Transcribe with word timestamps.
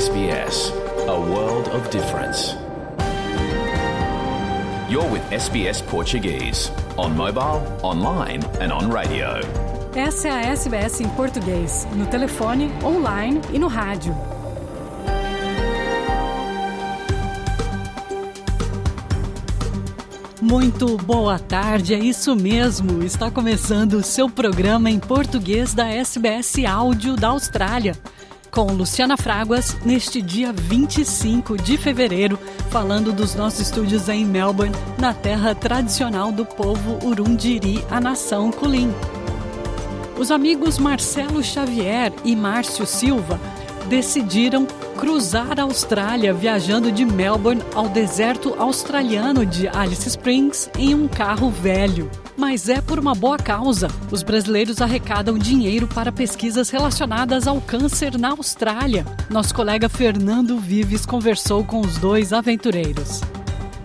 SBS, 0.00 0.72
a 1.08 1.20
world 1.30 1.68
of 1.76 1.90
difference. 1.90 2.56
You're 4.88 5.06
with 5.12 5.22
SBS 5.30 5.82
Portuguese, 5.82 6.70
on 6.96 7.14
mobile, 7.14 7.60
online 7.82 8.42
and 8.62 8.72
on 8.72 8.90
radio. 8.90 9.40
Essa 9.94 10.28
é 10.28 10.30
a 10.30 10.40
SBS 10.52 11.02
em 11.02 11.08
português, 11.10 11.86
no 11.94 12.06
telefone, 12.06 12.70
online 12.82 13.42
e 13.52 13.58
no 13.58 13.68
rádio. 13.68 14.16
Muito 20.40 20.96
boa 20.96 21.38
tarde, 21.38 21.92
é 21.92 21.98
isso 21.98 22.34
mesmo. 22.34 23.04
Está 23.04 23.30
começando 23.30 23.94
o 23.94 24.02
seu 24.02 24.30
programa 24.30 24.88
em 24.88 24.98
português 24.98 25.74
da 25.74 25.86
SBS 25.90 26.64
Áudio 26.64 27.16
da 27.16 27.28
Austrália. 27.28 27.94
Com 28.50 28.72
Luciana 28.72 29.16
Fraguas, 29.16 29.76
neste 29.84 30.20
dia 30.20 30.52
25 30.52 31.56
de 31.56 31.76
fevereiro, 31.76 32.36
falando 32.68 33.12
dos 33.12 33.36
nossos 33.36 33.60
estúdios 33.60 34.08
em 34.08 34.24
Melbourne, 34.24 34.74
na 34.98 35.14
terra 35.14 35.54
tradicional 35.54 36.32
do 36.32 36.44
povo 36.44 36.98
Urundiri, 37.06 37.84
a 37.88 38.00
nação 38.00 38.50
Kulin. 38.50 38.92
Os 40.18 40.32
amigos 40.32 40.78
Marcelo 40.78 41.44
Xavier 41.44 42.12
e 42.24 42.34
Márcio 42.34 42.84
Silva 42.84 43.38
decidiram 43.88 44.66
cruzar 44.98 45.60
a 45.60 45.62
Austrália 45.62 46.34
viajando 46.34 46.90
de 46.90 47.04
Melbourne 47.04 47.62
ao 47.72 47.88
deserto 47.88 48.54
australiano 48.58 49.46
de 49.46 49.68
Alice 49.68 50.08
Springs 50.08 50.68
em 50.76 50.92
um 50.92 51.06
carro 51.06 51.50
velho. 51.50 52.10
Mas 52.36 52.68
é 52.68 52.80
por 52.80 52.98
uma 52.98 53.14
boa 53.14 53.36
causa. 53.36 53.88
Os 54.10 54.22
brasileiros 54.22 54.80
arrecadam 54.80 55.38
dinheiro 55.38 55.86
para 55.86 56.12
pesquisas 56.12 56.70
relacionadas 56.70 57.46
ao 57.46 57.60
câncer 57.60 58.18
na 58.18 58.30
Austrália. 58.30 59.04
Nosso 59.28 59.54
colega 59.54 59.88
Fernando 59.88 60.58
Vives 60.58 61.04
conversou 61.04 61.64
com 61.64 61.80
os 61.80 61.98
dois 61.98 62.32
aventureiros. 62.32 63.20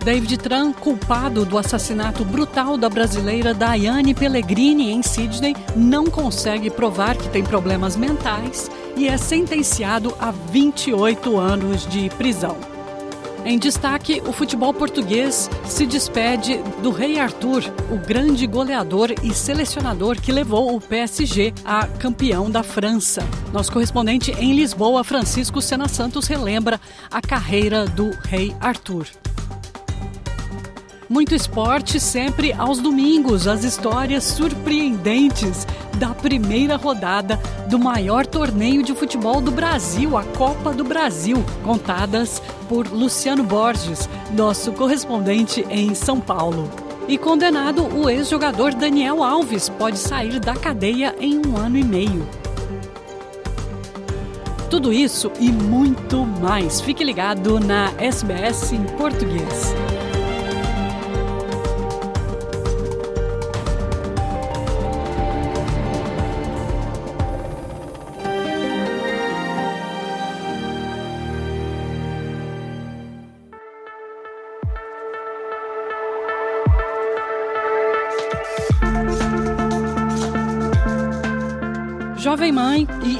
David 0.06 0.38
Tran, 0.38 0.72
culpado 0.72 1.44
do 1.44 1.58
assassinato 1.58 2.24
brutal 2.24 2.76
da 2.76 2.88
brasileira 2.88 3.52
Daiane 3.52 4.14
Pellegrini 4.14 4.92
em 4.92 5.02
Sydney, 5.02 5.56
não 5.74 6.06
consegue 6.06 6.70
provar 6.70 7.16
que 7.16 7.28
tem 7.28 7.42
problemas 7.42 7.96
mentais 7.96 8.70
e 8.96 9.08
é 9.08 9.16
sentenciado 9.16 10.14
a 10.20 10.30
28 10.30 11.36
anos 11.36 11.84
de 11.88 12.08
prisão. 12.10 12.75
Em 13.46 13.60
destaque, 13.60 14.20
o 14.26 14.32
futebol 14.32 14.74
português 14.74 15.48
se 15.64 15.86
despede 15.86 16.58
do 16.82 16.90
Rei 16.90 17.20
Arthur, 17.20 17.62
o 17.92 17.96
grande 17.96 18.44
goleador 18.44 19.14
e 19.22 19.32
selecionador 19.32 20.20
que 20.20 20.32
levou 20.32 20.74
o 20.74 20.80
PSG 20.80 21.54
a 21.64 21.86
campeão 21.86 22.50
da 22.50 22.64
França. 22.64 23.22
Nosso 23.52 23.70
correspondente 23.70 24.32
em 24.32 24.52
Lisboa, 24.52 25.04
Francisco 25.04 25.62
Sena 25.62 25.86
Santos, 25.86 26.26
relembra 26.26 26.80
a 27.08 27.22
carreira 27.22 27.86
do 27.86 28.10
Rei 28.24 28.52
Arthur. 28.60 29.06
Muito 31.08 31.32
esporte 31.32 32.00
sempre 32.00 32.52
aos 32.52 32.80
domingos, 32.80 33.46
as 33.46 33.62
histórias 33.62 34.24
surpreendentes 34.24 35.64
da 35.96 36.08
primeira 36.08 36.76
rodada 36.76 37.40
do 37.68 37.78
maior 37.78 38.26
torneio 38.26 38.82
de 38.82 38.94
futebol 38.94 39.40
do 39.40 39.50
Brasil, 39.50 40.16
a 40.16 40.22
Copa 40.22 40.72
do 40.72 40.84
Brasil, 40.84 41.44
contadas 41.64 42.42
por 42.68 42.86
Luciano 42.86 43.42
Borges, 43.42 44.08
nosso 44.32 44.72
correspondente 44.72 45.66
em 45.70 45.94
São 45.94 46.20
Paulo. 46.20 46.70
E 47.08 47.16
condenado, 47.16 47.86
o 47.96 48.10
ex-jogador 48.10 48.74
Daniel 48.74 49.22
Alves 49.22 49.68
pode 49.68 49.98
sair 49.98 50.40
da 50.40 50.54
cadeia 50.54 51.14
em 51.20 51.40
um 51.46 51.56
ano 51.56 51.78
e 51.78 51.84
meio. 51.84 52.26
Tudo 54.68 54.92
isso 54.92 55.30
e 55.38 55.50
muito 55.50 56.24
mais. 56.24 56.80
Fique 56.80 57.04
ligado 57.04 57.60
na 57.60 57.92
SBS 57.98 58.72
em 58.72 58.82
português. 58.98 59.85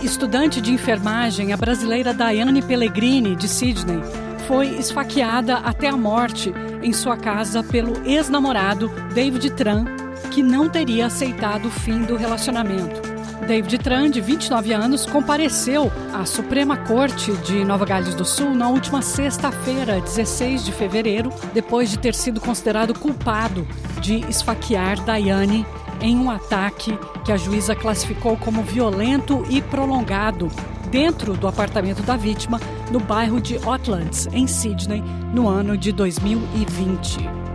Estudante 0.06 0.60
de 0.60 0.72
enfermagem, 0.72 1.52
a 1.52 1.56
brasileira 1.56 2.14
Daiane 2.14 2.62
Pellegrini, 2.62 3.34
de 3.34 3.48
Sydney, 3.48 4.00
foi 4.46 4.68
esfaqueada 4.78 5.56
até 5.56 5.88
a 5.88 5.96
morte 5.96 6.54
em 6.80 6.92
sua 6.92 7.16
casa 7.16 7.62
pelo 7.64 8.08
ex-namorado 8.08 8.88
David 9.12 9.50
Tran, 9.50 9.84
que 10.30 10.44
não 10.44 10.68
teria 10.68 11.06
aceitado 11.06 11.66
o 11.66 11.70
fim 11.70 12.02
do 12.02 12.14
relacionamento. 12.16 13.02
David 13.48 13.78
Tran, 13.78 14.08
de 14.08 14.20
29 14.20 14.72
anos, 14.72 15.04
compareceu 15.06 15.90
à 16.14 16.24
Suprema 16.24 16.76
Corte 16.76 17.32
de 17.38 17.64
Nova 17.64 17.84
Gales 17.84 18.14
do 18.14 18.24
Sul 18.24 18.54
na 18.54 18.68
última 18.68 19.02
sexta-feira, 19.02 20.00
16 20.00 20.64
de 20.64 20.72
fevereiro, 20.72 21.32
depois 21.52 21.90
de 21.90 21.98
ter 21.98 22.14
sido 22.14 22.40
considerado 22.40 22.96
culpado 22.96 23.66
de 24.00 24.20
esfaquear 24.30 25.04
Daiane 25.04 25.66
em 26.00 26.16
um 26.16 26.30
ataque 26.30 26.98
que 27.24 27.32
a 27.32 27.36
juíza 27.36 27.74
classificou 27.74 28.36
como 28.36 28.62
violento 28.62 29.44
e 29.48 29.60
prolongado 29.60 30.48
dentro 30.90 31.34
do 31.34 31.48
apartamento 31.48 32.02
da 32.02 32.16
vítima 32.16 32.60
no 32.90 33.00
bairro 33.00 33.40
de 33.40 33.56
Oatlands, 33.58 34.28
em 34.32 34.46
Sydney, 34.46 35.02
no 35.32 35.48
ano 35.48 35.76
de 35.76 35.92
2020. 35.92 37.45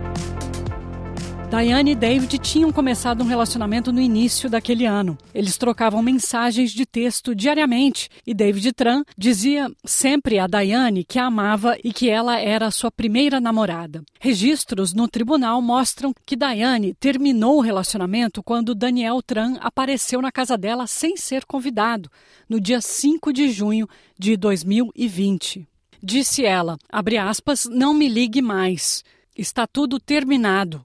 Diane 1.54 1.90
e 1.90 1.94
David 1.94 2.38
tinham 2.38 2.72
começado 2.72 3.22
um 3.22 3.26
relacionamento 3.26 3.92
no 3.92 4.00
início 4.00 4.48
daquele 4.48 4.86
ano. 4.86 5.18
Eles 5.34 5.58
trocavam 5.58 6.02
mensagens 6.02 6.70
de 6.70 6.86
texto 6.86 7.34
diariamente 7.34 8.08
e 8.26 8.32
David 8.32 8.72
Tran 8.72 9.04
dizia 9.18 9.70
sempre 9.84 10.38
a 10.38 10.46
Diane 10.46 11.04
que 11.04 11.18
a 11.18 11.26
amava 11.26 11.76
e 11.84 11.92
que 11.92 12.08
ela 12.08 12.40
era 12.40 12.70
sua 12.70 12.90
primeira 12.90 13.38
namorada. 13.38 14.02
Registros 14.18 14.94
no 14.94 15.06
tribunal 15.06 15.60
mostram 15.60 16.14
que 16.24 16.36
Diane 16.36 16.94
terminou 16.94 17.58
o 17.58 17.60
relacionamento 17.60 18.42
quando 18.42 18.74
Daniel 18.74 19.20
Tran 19.20 19.58
apareceu 19.60 20.22
na 20.22 20.32
casa 20.32 20.56
dela 20.56 20.86
sem 20.86 21.18
ser 21.18 21.44
convidado, 21.44 22.08
no 22.48 22.58
dia 22.58 22.80
5 22.80 23.30
de 23.30 23.50
junho 23.50 23.86
de 24.18 24.38
2020. 24.38 25.68
Disse 26.02 26.46
ela, 26.46 26.78
aspas, 26.90 27.68
não 27.70 27.92
me 27.92 28.08
ligue 28.08 28.40
mais. 28.40 29.04
Está 29.36 29.66
tudo 29.66 30.00
terminado. 30.00 30.82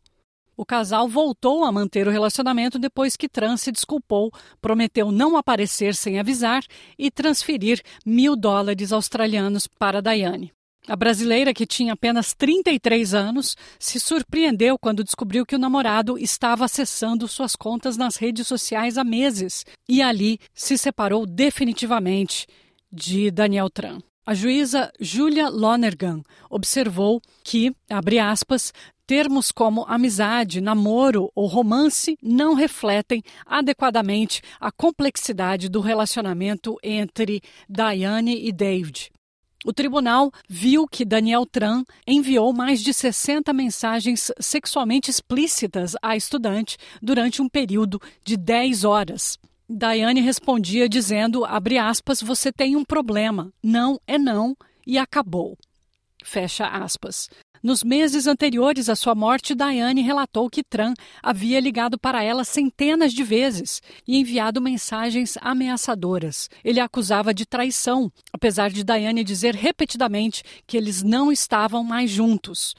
O 0.58 0.66
casal 0.66 1.08
voltou 1.08 1.64
a 1.64 1.72
manter 1.72 2.08
o 2.08 2.12
relacionamento 2.12 2.80
depois 2.80 3.16
que 3.16 3.30
Trans 3.30 3.62
se 3.62 3.72
desculpou, 3.72 4.32
prometeu 4.60 5.12
não 5.12 5.38
aparecer 5.38 5.94
sem 5.94 6.20
avisar 6.20 6.64
e 6.98 7.12
transferir 7.12 7.80
mil 8.04 8.36
dólares 8.36 8.92
australianos 8.92 9.68
para 9.68 10.02
Daiane. 10.02 10.52
A 10.88 10.96
brasileira, 10.96 11.54
que 11.54 11.68
tinha 11.68 11.94
apenas 11.94 12.34
33 12.34 13.14
anos, 13.14 13.56
se 13.78 14.00
surpreendeu 14.00 14.80
quando 14.80 15.04
descobriu 15.04 15.46
que 15.46 15.56
o 15.56 15.60
namorado 15.60 16.18
estava 16.18 16.66
acessando 16.66 17.28
suas 17.28 17.56
contas 17.56 17.96
nas 17.96 18.16
redes 18.16 18.48
sociais 18.48 18.98
há 18.98 19.04
meses 19.04 19.64
e 19.88 20.02
ali 20.02 20.40
se 20.56 20.76
separou 20.76 21.28
definitivamente 21.28 22.48
de 22.92 23.30
Daniel 23.30 23.70
Tran. 23.70 24.00
A 24.26 24.34
juíza 24.34 24.92
Julia 25.00 25.50
Lonergan 25.50 26.22
observou 26.50 27.22
que, 27.44 27.74
abre 27.90 28.20
aspas, 28.20 28.74
termos 29.08 29.54
como 29.54 29.86
amizade, 29.88 30.60
namoro 30.60 31.32
ou 31.34 31.48
romance 31.48 32.18
não 32.22 32.54
refletem 32.54 33.24
adequadamente 33.46 34.42
a 34.60 34.70
complexidade 34.70 35.70
do 35.70 35.80
relacionamento 35.80 36.76
entre 36.84 37.42
Diane 37.70 38.46
e 38.46 38.52
David. 38.52 39.10
O 39.66 39.74
tribunal 39.74 40.32
viu 40.48 40.88
que 40.88 41.04
Daniel 41.04 41.46
Tran 41.46 41.84
enviou 42.06 42.54
mais 42.54 42.82
de 42.82 42.94
60 42.94 43.52
mensagens 43.54 44.32
sexualmente 44.40 45.10
explícitas 45.10 45.96
à 46.02 46.16
estudante 46.16 46.78
durante 47.02 47.42
um 47.42 47.50
período 47.50 48.00
de 48.24 48.38
10 48.38 48.84
horas. 48.84 49.38
Daiane 49.70 50.22
respondia 50.22 50.88
dizendo, 50.88 51.44
aspas, 51.46 52.22
você 52.22 52.52
tem 52.52 52.76
um 52.76 52.86
problema. 52.86 53.52
Não 53.62 54.00
é 54.06 54.18
não 54.18 54.56
e 54.86 54.98
acabou. 54.98 55.58
Fecha 56.24 56.66
aspas. 56.68 57.30
Nos 57.68 57.84
meses 57.84 58.28
anteriores 58.28 58.88
à 58.88 58.96
sua 58.96 59.14
morte, 59.14 59.54
Diane 59.54 60.02
relatou 60.02 60.50
que 60.50 60.64
Tran 60.64 60.94
havia 61.22 61.60
ligado 61.60 62.00
para 62.00 62.24
ela 62.24 62.46
centenas 62.46 63.12
de 63.12 63.24
vezes 63.24 63.82
e 64.08 64.16
enviado 64.16 64.62
mensagens 64.62 65.38
ameaçadoras. 65.42 66.50
Ele 66.64 66.80
a 66.80 66.86
acusava 66.86 67.34
de 67.34 67.46
traição, 67.46 68.10
apesar 68.32 68.70
de 68.70 68.86
Diane 68.86 69.22
dizer 69.22 69.54
repetidamente 69.54 70.44
que 70.66 70.78
eles 70.78 71.04
não 71.04 71.30
estavam 71.30 71.84
mais 71.84 72.10
juntos. 72.10 72.74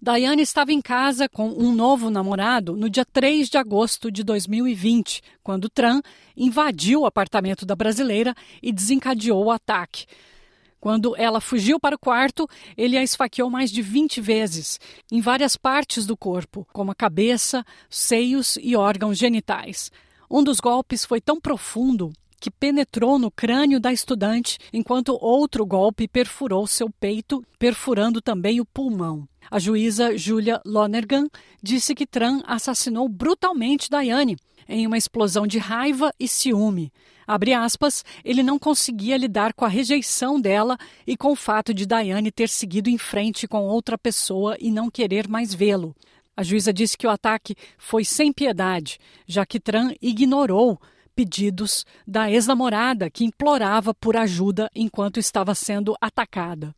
Diane 0.00 0.40
estava 0.40 0.72
em 0.72 0.80
casa 0.80 1.28
com 1.28 1.50
um 1.50 1.70
novo 1.70 2.08
namorado 2.08 2.74
no 2.74 2.88
dia 2.88 3.04
3 3.04 3.50
de 3.50 3.58
agosto 3.58 4.10
de 4.10 4.24
2020, 4.24 5.20
quando 5.42 5.68
Tran 5.68 6.00
invadiu 6.34 7.02
o 7.02 7.06
apartamento 7.06 7.66
da 7.66 7.76
brasileira 7.76 8.34
e 8.62 8.72
desencadeou 8.72 9.44
o 9.44 9.50
ataque. 9.50 10.06
Quando 10.82 11.14
ela 11.16 11.40
fugiu 11.40 11.78
para 11.78 11.94
o 11.94 11.98
quarto, 11.98 12.44
ele 12.76 12.98
a 12.98 13.04
esfaqueou 13.04 13.48
mais 13.48 13.70
de 13.70 13.80
20 13.80 14.20
vezes, 14.20 14.80
em 15.12 15.20
várias 15.20 15.56
partes 15.56 16.04
do 16.04 16.16
corpo, 16.16 16.66
como 16.72 16.90
a 16.90 16.94
cabeça, 16.94 17.64
seios 17.88 18.58
e 18.60 18.74
órgãos 18.74 19.16
genitais. 19.16 19.92
Um 20.28 20.42
dos 20.42 20.58
golpes 20.58 21.04
foi 21.04 21.20
tão 21.20 21.40
profundo 21.40 22.12
que 22.40 22.50
penetrou 22.50 23.16
no 23.16 23.30
crânio 23.30 23.78
da 23.78 23.92
estudante, 23.92 24.58
enquanto 24.72 25.16
outro 25.20 25.64
golpe 25.64 26.08
perfurou 26.08 26.66
seu 26.66 26.90
peito, 26.90 27.44
perfurando 27.60 28.20
também 28.20 28.60
o 28.60 28.66
pulmão. 28.66 29.28
A 29.48 29.60
juíza 29.60 30.18
Julia 30.18 30.60
Lonergan 30.66 31.28
disse 31.62 31.94
que 31.94 32.04
Tran 32.04 32.42
assassinou 32.44 33.08
brutalmente 33.08 33.88
Diane 33.88 34.36
em 34.68 34.84
uma 34.84 34.98
explosão 34.98 35.46
de 35.46 35.58
raiva 35.58 36.12
e 36.18 36.26
ciúme. 36.26 36.92
Abre 37.26 37.52
aspas, 37.52 38.04
ele 38.24 38.42
não 38.42 38.58
conseguia 38.58 39.16
lidar 39.16 39.52
com 39.54 39.64
a 39.64 39.68
rejeição 39.68 40.40
dela 40.40 40.76
e 41.06 41.16
com 41.16 41.32
o 41.32 41.36
fato 41.36 41.72
de 41.72 41.86
Diane 41.86 42.30
ter 42.30 42.48
seguido 42.48 42.88
em 42.88 42.98
frente 42.98 43.46
com 43.46 43.66
outra 43.66 43.96
pessoa 43.96 44.56
e 44.60 44.70
não 44.70 44.90
querer 44.90 45.28
mais 45.28 45.54
vê-lo. 45.54 45.94
A 46.36 46.42
juíza 46.42 46.72
disse 46.72 46.96
que 46.96 47.06
o 47.06 47.10
ataque 47.10 47.54
foi 47.76 48.04
sem 48.04 48.32
piedade, 48.32 48.98
já 49.26 49.44
que 49.44 49.60
Tran 49.60 49.92
ignorou 50.00 50.80
pedidos 51.14 51.84
da 52.06 52.30
ex-namorada 52.30 53.10
que 53.10 53.24
implorava 53.24 53.92
por 53.92 54.16
ajuda 54.16 54.70
enquanto 54.74 55.20
estava 55.20 55.54
sendo 55.54 55.94
atacada. 56.00 56.74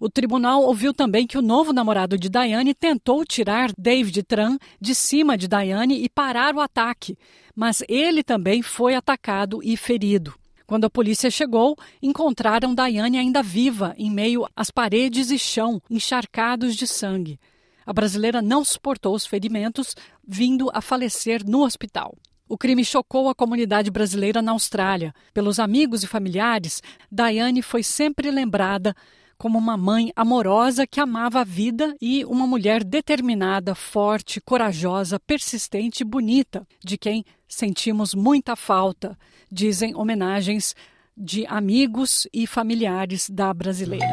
O 0.00 0.10
tribunal 0.10 0.62
ouviu 0.62 0.92
também 0.92 1.26
que 1.26 1.38
o 1.38 1.42
novo 1.42 1.72
namorado 1.72 2.18
de 2.18 2.28
Diane 2.28 2.74
tentou 2.74 3.24
tirar 3.24 3.70
David 3.78 4.22
Tran 4.22 4.58
de 4.80 4.94
cima 4.94 5.36
de 5.36 5.48
Diane 5.48 6.02
e 6.02 6.08
parar 6.08 6.54
o 6.54 6.60
ataque, 6.60 7.16
mas 7.54 7.82
ele 7.88 8.22
também 8.22 8.60
foi 8.62 8.94
atacado 8.94 9.60
e 9.62 9.76
ferido. 9.76 10.34
Quando 10.66 10.84
a 10.84 10.90
polícia 10.90 11.30
chegou, 11.30 11.76
encontraram 12.02 12.74
Diane 12.74 13.18
ainda 13.18 13.42
viva 13.42 13.94
em 13.96 14.10
meio 14.10 14.46
às 14.54 14.70
paredes 14.70 15.30
e 15.30 15.38
chão 15.38 15.80
encharcados 15.88 16.74
de 16.74 16.86
sangue. 16.86 17.38
A 17.86 17.92
brasileira 17.92 18.42
não 18.42 18.64
suportou 18.64 19.14
os 19.14 19.24
ferimentos, 19.24 19.94
vindo 20.26 20.68
a 20.74 20.80
falecer 20.80 21.46
no 21.46 21.64
hospital. 21.64 22.16
O 22.48 22.58
crime 22.58 22.84
chocou 22.84 23.28
a 23.28 23.34
comunidade 23.34 23.90
brasileira 23.90 24.42
na 24.42 24.52
Austrália. 24.52 25.14
Pelos 25.32 25.60
amigos 25.60 26.02
e 26.02 26.06
familiares, 26.06 26.82
Diane 27.10 27.62
foi 27.62 27.82
sempre 27.82 28.30
lembrada 28.30 28.94
como 29.38 29.58
uma 29.58 29.76
mãe 29.76 30.12
amorosa 30.16 30.86
que 30.86 31.00
amava 31.00 31.40
a 31.40 31.44
vida 31.44 31.94
e 32.00 32.24
uma 32.24 32.46
mulher 32.46 32.82
determinada, 32.82 33.74
forte, 33.74 34.40
corajosa, 34.40 35.20
persistente 35.20 36.02
e 36.02 36.06
bonita, 36.06 36.66
de 36.84 36.96
quem 36.96 37.24
sentimos 37.48 38.14
muita 38.14 38.56
falta, 38.56 39.18
dizem 39.50 39.94
homenagens 39.94 40.74
de 41.16 41.46
amigos 41.46 42.26
e 42.32 42.46
familiares 42.46 43.30
da 43.30 43.52
brasileira. 43.52 44.06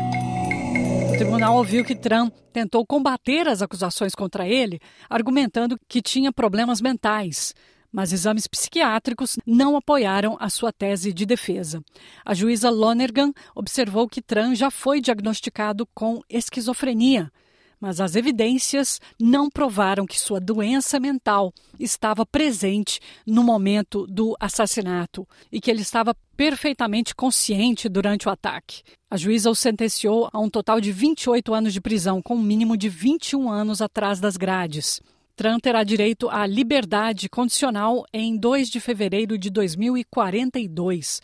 O 1.13 1.17
tribunal 1.17 1.57
ouviu 1.57 1.83
que 1.83 1.95
Trump 1.95 2.33
tentou 2.51 2.85
combater 2.85 3.47
as 3.47 3.61
acusações 3.61 4.15
contra 4.15 4.47
ele, 4.47 4.79
argumentando 5.09 5.79
que 5.87 6.01
tinha 6.01 6.31
problemas 6.31 6.81
mentais 6.81 7.53
mas 7.93 8.11
exames 8.11 8.47
psiquiátricos 8.47 9.37
não 9.45 9.77
apoiaram 9.77 10.35
a 10.39 10.49
sua 10.49 10.73
tese 10.73 11.13
de 11.13 11.27
defesa. 11.27 11.83
A 12.25 12.33
juíza 12.33 12.71
Lonergan 12.71 13.31
observou 13.55 14.09
que 14.09 14.21
Tran 14.21 14.55
já 14.55 14.71
foi 14.71 14.99
diagnosticado 14.99 15.87
com 15.93 16.19
esquizofrenia, 16.27 17.31
mas 17.79 17.99
as 17.99 18.15
evidências 18.15 18.99
não 19.19 19.49
provaram 19.49 20.05
que 20.05 20.17
sua 20.17 20.39
doença 20.39 21.01
mental 21.01 21.53
estava 21.77 22.25
presente 22.25 22.99
no 23.27 23.43
momento 23.43 24.07
do 24.07 24.35
assassinato 24.39 25.27
e 25.51 25.59
que 25.59 25.69
ele 25.69 25.81
estava 25.81 26.15
perfeitamente 26.35 27.13
consciente 27.13 27.89
durante 27.89 28.27
o 28.27 28.31
ataque. 28.31 28.83
A 29.11 29.17
juíza 29.17 29.49
o 29.49 29.55
sentenciou 29.55 30.29
a 30.31 30.39
um 30.39 30.49
total 30.49 30.79
de 30.79 30.91
28 30.91 31.53
anos 31.53 31.73
de 31.73 31.81
prisão, 31.81 32.21
com 32.21 32.35
um 32.35 32.41
mínimo 32.41 32.75
de 32.77 32.87
21 32.87 33.51
anos 33.51 33.81
atrás 33.81 34.19
das 34.19 34.37
grades. 34.37 35.01
Trump 35.35 35.61
terá 35.61 35.83
direito 35.83 36.29
à 36.29 36.45
liberdade 36.45 37.27
condicional 37.27 38.05
em 38.13 38.37
2 38.37 38.69
de 38.69 38.79
fevereiro 38.79 39.35
de 39.35 39.49
2042. 39.49 41.21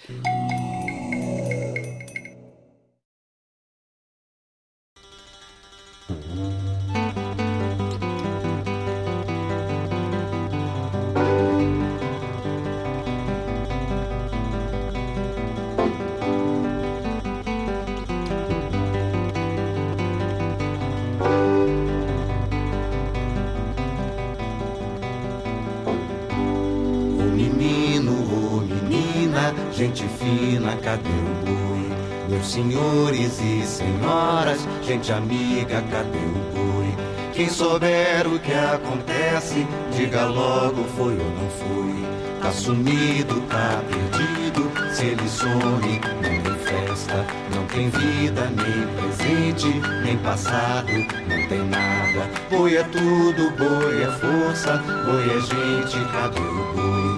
Gente 29.80 30.06
fina, 30.20 30.76
cadê 30.84 31.08
o 31.08 31.46
boi? 31.46 31.90
Meus 32.28 32.52
senhores 32.52 33.40
e 33.40 33.66
senhoras, 33.66 34.68
gente 34.86 35.10
amiga, 35.10 35.82
cadê 35.90 36.18
o 36.18 36.54
boi? 36.54 36.94
Quem 37.32 37.48
souber 37.48 38.28
o 38.28 38.38
que 38.40 38.52
acontece, 38.52 39.66
diga 39.96 40.26
logo 40.26 40.84
foi 40.98 41.18
ou 41.18 41.32
não 41.32 41.50
foi. 41.52 42.10
Tá 42.42 42.52
sumido, 42.52 43.40
tá 43.48 43.82
perdido, 43.88 44.70
se 44.94 45.06
ele 45.06 45.30
some, 45.30 46.02
não 46.22 46.42
tem 46.42 46.56
festa, 46.58 47.26
não 47.56 47.66
tem 47.68 47.90
vida, 47.90 48.52
nem 48.58 48.86
presente, 48.98 49.80
nem 50.04 50.18
passado, 50.18 50.92
não 50.92 51.48
tem 51.48 51.64
nada. 51.70 52.30
Boi 52.50 52.76
é 52.76 52.84
tudo, 52.84 53.50
boi 53.52 54.04
é 54.04 54.12
força, 54.12 54.76
boi 55.06 55.24
é 55.24 55.40
gente, 55.40 56.06
cadê 56.12 56.42
o 56.42 56.74
boi? 56.76 57.09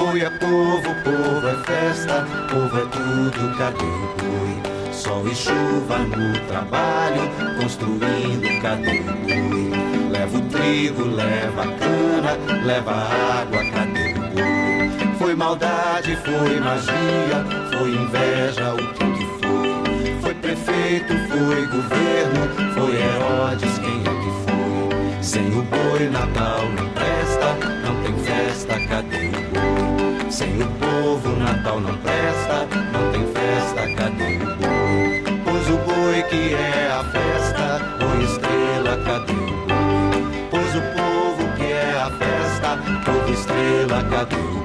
Boi 0.00 0.22
é 0.22 0.30
povo, 0.30 0.94
povo 1.04 1.46
é 1.46 1.54
festa, 1.62 2.26
povo 2.48 2.74
é 2.74 2.86
tudo, 2.86 3.58
cadê 3.58 3.84
o 3.84 4.16
boi? 4.16 4.94
Sol 4.94 5.28
e 5.28 5.34
chuva 5.34 5.98
no 5.98 6.40
trabalho, 6.46 7.20
construindo, 7.60 8.62
cadê 8.62 9.00
o 9.00 9.04
boi? 9.04 10.10
Leva 10.10 10.38
o 10.38 10.40
trigo, 10.48 11.04
leva 11.04 11.64
a 11.64 11.66
cana, 11.66 12.64
leva 12.64 12.92
a 12.92 13.40
água, 13.42 13.62
cadê 13.72 14.14
o 14.14 14.20
boi? 14.30 15.16
Foi 15.18 15.34
maldade, 15.34 16.16
foi 16.16 16.58
magia, 16.60 17.44
foi 17.70 17.90
inveja, 17.90 18.72
o 18.72 18.78
que 18.78 19.04
que 19.04 19.26
foi? 19.38 20.14
Foi 20.22 20.34
prefeito, 20.34 21.12
foi 21.28 21.66
governo, 21.66 22.72
foi 22.72 22.96
Herodes, 22.96 23.78
quem 23.78 24.00
é 24.00 24.14
que 24.18 24.30
foi? 24.46 25.22
Sem 25.22 25.46
o 25.58 25.62
boi, 25.64 26.08
Natal 26.08 26.70
não 26.70 26.88
presta, 26.88 27.54
não 27.84 28.02
tem 28.02 28.14
festa, 28.24 28.80
cadê 28.88 29.26
o 29.26 29.49
sem 30.30 30.62
o 30.62 30.66
povo, 30.78 31.36
Natal 31.36 31.80
não 31.80 31.96
presta, 31.98 32.66
não 32.92 33.10
tem 33.10 33.26
festa, 33.26 33.94
cadê 33.96 34.36
o 34.36 34.56
boi? 34.56 35.24
Pois 35.44 35.68
o 35.68 35.76
boi 35.78 36.22
que 36.22 36.54
é 36.54 36.88
a 36.92 37.04
festa, 37.04 37.80
boi 37.98 38.24
estrela, 38.24 38.96
cadê 39.04 39.32
o 39.32 39.66
boi? 39.66 40.46
Pois 40.50 40.76
o 40.76 40.82
povo 40.96 41.52
que 41.56 41.64
é 41.64 42.00
a 42.00 42.10
festa, 42.10 42.78
povo 43.04 43.32
estrela, 43.32 44.04
cadê 44.04 44.36
o 44.36 44.50
boi? 44.50 44.59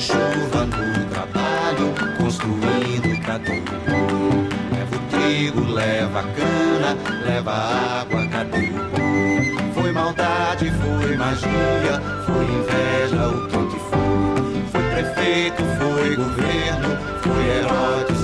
Chuva 0.00 0.66
no 0.66 1.04
trabalho, 1.10 1.94
construindo 2.18 3.20
cadê 3.22 3.58
o 3.58 3.62
boi? 3.62 4.48
Leva 4.72 4.96
o 4.96 5.00
trigo, 5.10 5.72
leva 5.72 6.20
a 6.20 6.22
cana, 6.22 6.96
leva 7.24 7.50
a 7.52 8.00
água, 8.00 8.26
cadê 8.28 8.70
o 8.70 8.90
boi? 8.90 9.72
Foi 9.74 9.92
maldade, 9.92 10.70
foi 10.70 11.16
magia, 11.16 12.02
foi 12.26 12.44
inveja, 12.44 13.28
o 13.28 13.48
que 13.48 13.66
que 13.66 13.78
foi? 13.90 14.64
Foi 14.70 14.82
prefeito, 14.90 15.62
foi 15.78 16.16
governo, 16.16 16.98
foi 17.22 17.44
Herodes 17.58 18.21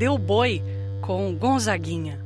Deu 0.00 0.16
Boi 0.16 0.62
com 1.02 1.34
Gonzaguinha. 1.34 2.24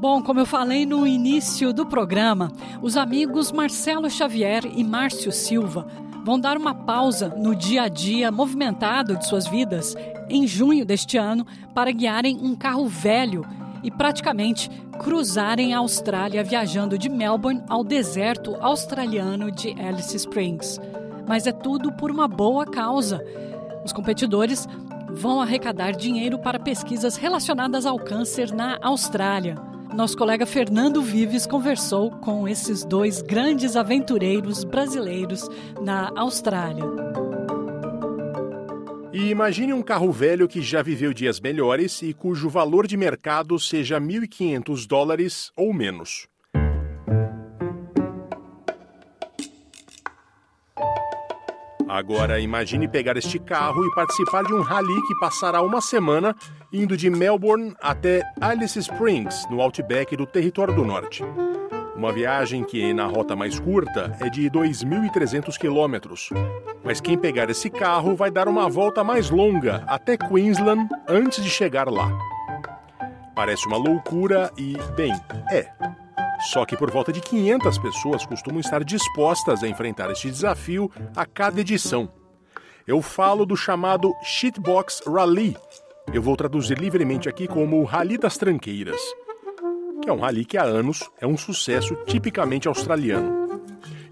Bom, 0.00 0.20
como 0.24 0.40
eu 0.40 0.44
falei 0.44 0.84
no 0.84 1.06
início 1.06 1.72
do 1.72 1.86
programa, 1.86 2.50
os 2.82 2.96
amigos 2.96 3.52
Marcelo 3.52 4.10
Xavier 4.10 4.64
e 4.66 4.82
Márcio 4.82 5.30
Silva 5.30 5.86
vão 6.24 6.36
dar 6.36 6.56
uma 6.56 6.74
pausa 6.74 7.28
no 7.28 7.54
dia 7.54 7.82
a 7.82 7.88
dia 7.88 8.32
movimentado 8.32 9.16
de 9.16 9.28
suas 9.28 9.46
vidas 9.46 9.94
em 10.28 10.48
junho 10.48 10.84
deste 10.84 11.16
ano 11.16 11.46
para 11.72 11.92
guiarem 11.92 12.40
um 12.42 12.56
carro 12.56 12.88
velho 12.88 13.46
e 13.84 13.90
praticamente 13.90 14.68
cruzarem 14.98 15.74
a 15.74 15.78
Austrália 15.78 16.42
viajando 16.42 16.98
de 16.98 17.08
Melbourne 17.08 17.62
ao 17.68 17.84
deserto 17.84 18.56
australiano 18.60 19.52
de 19.52 19.70
Alice 19.80 20.16
Springs. 20.16 20.80
Mas 21.28 21.46
é 21.46 21.52
tudo 21.52 21.92
por 21.92 22.10
uma 22.10 22.26
boa 22.26 22.66
causa. 22.66 23.24
Os 23.84 23.92
competidores 23.92 24.66
vão 25.10 25.40
arrecadar 25.40 25.92
dinheiro 25.92 26.38
para 26.38 26.58
pesquisas 26.58 27.16
relacionadas 27.16 27.86
ao 27.86 27.98
câncer 27.98 28.52
na 28.52 28.78
Austrália. 28.82 29.56
Nosso 29.94 30.16
colega 30.16 30.44
Fernando 30.44 31.00
Vives 31.00 31.46
conversou 31.46 32.10
com 32.10 32.48
esses 32.48 32.84
dois 32.84 33.22
grandes 33.22 33.76
aventureiros 33.76 34.64
brasileiros 34.64 35.48
na 35.80 36.10
Austrália. 36.16 37.23
E 39.14 39.30
imagine 39.30 39.72
um 39.72 39.80
carro 39.80 40.10
velho 40.10 40.48
que 40.48 40.60
já 40.60 40.82
viveu 40.82 41.14
dias 41.14 41.38
melhores 41.38 42.02
e 42.02 42.12
cujo 42.12 42.48
valor 42.48 42.84
de 42.84 42.96
mercado 42.96 43.60
seja 43.60 44.00
1.500 44.00 44.88
dólares 44.88 45.52
ou 45.56 45.72
menos. 45.72 46.26
Agora 51.88 52.40
imagine 52.40 52.88
pegar 52.88 53.16
este 53.16 53.38
carro 53.38 53.86
e 53.86 53.94
participar 53.94 54.42
de 54.42 54.52
um 54.52 54.62
rally 54.62 55.00
que 55.06 55.14
passará 55.20 55.62
uma 55.62 55.80
semana 55.80 56.34
indo 56.72 56.96
de 56.96 57.08
Melbourne 57.08 57.72
até 57.80 58.20
Alice 58.40 58.76
Springs, 58.76 59.48
no 59.48 59.60
outback 59.60 60.16
do 60.16 60.26
Território 60.26 60.74
do 60.74 60.84
Norte. 60.84 61.22
Uma 61.96 62.12
viagem 62.12 62.64
que, 62.64 62.92
na 62.92 63.06
rota 63.06 63.36
mais 63.36 63.58
curta, 63.60 64.16
é 64.20 64.28
de 64.28 64.50
2.300 64.50 65.56
quilômetros. 65.56 66.28
Mas 66.82 67.00
quem 67.00 67.16
pegar 67.16 67.48
esse 67.48 67.70
carro 67.70 68.16
vai 68.16 68.32
dar 68.32 68.48
uma 68.48 68.68
volta 68.68 69.04
mais 69.04 69.30
longa 69.30 69.84
até 69.86 70.16
Queensland 70.16 70.88
antes 71.08 71.42
de 71.42 71.48
chegar 71.48 71.88
lá. 71.88 72.10
Parece 73.34 73.66
uma 73.68 73.76
loucura 73.76 74.52
e, 74.58 74.76
bem, 74.96 75.12
é. 75.52 75.70
Só 76.40 76.64
que 76.64 76.76
por 76.76 76.90
volta 76.90 77.12
de 77.12 77.20
500 77.20 77.78
pessoas 77.78 78.26
costumam 78.26 78.60
estar 78.60 78.82
dispostas 78.82 79.62
a 79.62 79.68
enfrentar 79.68 80.10
este 80.10 80.28
desafio 80.28 80.90
a 81.14 81.24
cada 81.24 81.60
edição. 81.60 82.08
Eu 82.86 83.00
falo 83.00 83.46
do 83.46 83.56
chamado 83.56 84.12
Shitbox 84.24 85.02
Rally. 85.06 85.56
Eu 86.12 86.20
vou 86.20 86.36
traduzir 86.36 86.76
livremente 86.76 87.28
aqui 87.28 87.46
como 87.46 87.84
Rally 87.84 88.18
das 88.18 88.36
Tranqueiras 88.36 89.00
que 90.04 90.10
é 90.10 90.12
um 90.12 90.20
rally 90.20 90.44
que 90.44 90.58
há 90.58 90.62
anos 90.62 91.08
é 91.18 91.26
um 91.26 91.36
sucesso 91.36 91.96
tipicamente 92.06 92.68
australiano. 92.68 93.58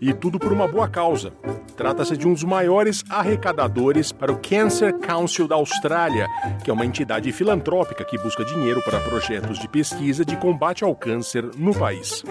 E 0.01 0.13
tudo 0.15 0.39
por 0.39 0.51
uma 0.51 0.67
boa 0.67 0.89
causa. 0.89 1.33
Trata-se 1.77 2.17
de 2.17 2.27
um 2.27 2.33
dos 2.33 2.45
maiores 2.45 3.05
arrecadadores 3.11 4.11
para 4.11 4.33
o 4.33 4.39
Cancer 4.39 4.95
Council 4.95 5.47
da 5.47 5.55
Austrália, 5.55 6.27
que 6.65 6.71
é 6.71 6.73
uma 6.73 6.87
entidade 6.87 7.31
filantrópica 7.31 8.05
que 8.05 8.19
busca 8.19 8.43
dinheiro 8.43 8.83
para 8.83 9.01
projetos 9.01 9.59
de 9.59 9.69
pesquisa 9.69 10.25
de 10.25 10.35
combate 10.37 10.83
ao 10.83 10.97
câncer 10.97 11.51
no 11.59 11.75
país. 11.75 12.25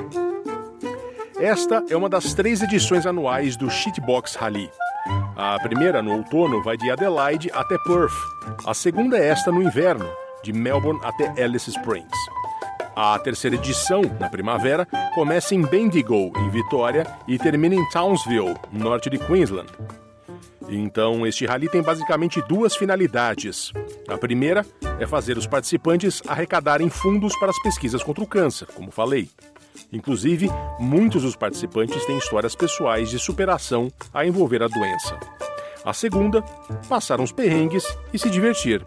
Esta 1.40 1.86
é 1.88 1.96
uma 1.96 2.10
das 2.10 2.34
três 2.34 2.64
edições 2.64 3.06
anuais 3.06 3.56
do 3.56 3.70
Shitbox 3.70 4.36
Rally. 4.36 4.72
A 5.36 5.60
primeira, 5.60 6.02
no 6.02 6.14
outono, 6.18 6.64
vai 6.64 6.78
de 6.78 6.90
Adelaide 6.90 7.52
até 7.54 7.78
Perth. 7.86 8.12
A 8.66 8.74
segunda 8.74 9.18
é 9.18 9.28
esta 9.28 9.52
no 9.52 9.62
inverno, 9.62 10.10
de 10.44 10.52
Melbourne 10.52 11.00
até 11.04 11.42
Alice 11.42 11.70
Springs. 11.70 12.31
A 12.96 13.18
terceira 13.20 13.56
edição, 13.56 14.02
na 14.20 14.30
primavera, 14.30 14.86
começa 15.16 15.56
em 15.56 15.62
Bendigo, 15.62 16.34
em 16.38 16.50
Vitória, 16.50 17.08
e 17.26 17.38
termina 17.38 17.74
em 17.74 17.90
Townsville, 17.90 18.56
norte 18.72 19.10
de 19.10 19.18
Queensland. 19.18 19.70
Então, 20.68 21.26
este 21.26 21.46
rally 21.46 21.70
tem 21.70 21.82
basicamente 21.82 22.42
duas 22.42 22.76
finalidades. 22.76 23.72
A 24.08 24.18
primeira 24.18 24.66
é 25.00 25.08
fazer 25.08 25.38
os 25.38 25.48
participantes 25.48 26.22
arrecadarem 26.28 26.90
fundos 26.90 27.38
para 27.40 27.50
as 27.50 27.62
pesquisas 27.62 28.04
contra 28.04 28.24
o 28.24 28.28
câncer, 28.28 28.68
como 28.68 28.92
falei. 28.92 29.30
Inclusive, 29.92 30.50
muitos 30.80 31.24
dos 31.24 31.36
participantes 31.36 32.06
têm 32.06 32.18
histórias 32.18 32.56
pessoais 32.56 33.10
de 33.10 33.20
superação 33.20 33.92
a 34.14 34.26
envolver 34.26 34.64
a 34.64 34.68
doença. 34.68 35.18
A 35.84 35.94
segunda, 35.94 36.42
passar 36.88 37.20
uns 37.20 37.32
perrengues 37.32 37.86
e 38.14 38.20
se 38.20 38.30
divertir, 38.30 38.86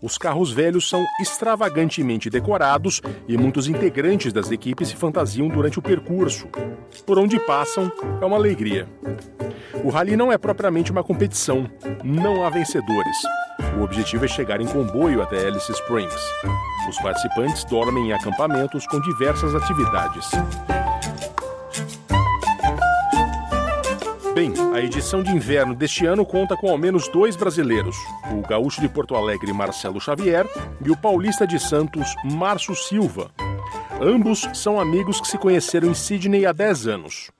os 0.00 0.16
carros 0.16 0.52
velhos 0.52 0.88
são 0.88 1.04
extravagantemente 1.20 2.30
decorados 2.30 3.00
e 3.26 3.36
muitos 3.36 3.66
integrantes 3.66 4.32
das 4.32 4.50
equipes 4.50 4.88
se 4.88 4.96
fantasiam 4.96 5.48
durante 5.48 5.78
o 5.78 5.82
percurso. 5.82 6.48
Por 7.04 7.18
onde 7.18 7.38
passam, 7.40 7.90
é 8.20 8.24
uma 8.24 8.36
alegria. 8.36 8.88
O 9.82 9.90
rally 9.90 10.16
não 10.16 10.32
é 10.32 10.38
propriamente 10.38 10.92
uma 10.92 11.02
competição, 11.02 11.68
não 12.04 12.44
há 12.44 12.50
vencedores. 12.50 13.16
O 13.78 13.82
objetivo 13.82 14.24
é 14.24 14.28
chegar 14.28 14.60
em 14.60 14.66
comboio 14.66 15.20
até 15.20 15.46
Alice 15.46 15.70
Springs. 15.70 16.14
Os 16.88 16.98
participantes 16.98 17.64
dormem 17.64 18.08
em 18.08 18.12
acampamentos 18.12 18.86
com 18.86 19.00
diversas 19.00 19.54
atividades. 19.54 20.30
Bem, 24.38 24.52
a 24.72 24.80
edição 24.80 25.20
de 25.20 25.32
inverno 25.32 25.74
deste 25.74 26.06
ano 26.06 26.24
conta 26.24 26.56
com 26.56 26.70
ao 26.70 26.78
menos 26.78 27.08
dois 27.08 27.34
brasileiros: 27.34 27.96
o 28.30 28.40
gaúcho 28.46 28.80
de 28.80 28.88
Porto 28.88 29.16
Alegre 29.16 29.52
Marcelo 29.52 30.00
Xavier 30.00 30.46
e 30.80 30.92
o 30.92 30.96
paulista 30.96 31.44
de 31.44 31.58
Santos 31.58 32.14
Márcio 32.22 32.72
Silva. 32.76 33.32
Ambos 34.00 34.48
são 34.54 34.78
amigos 34.78 35.20
que 35.20 35.26
se 35.26 35.36
conheceram 35.36 35.90
em 35.90 35.94
Sydney 35.94 36.46
há 36.46 36.52
10 36.52 36.86
anos. 36.86 37.32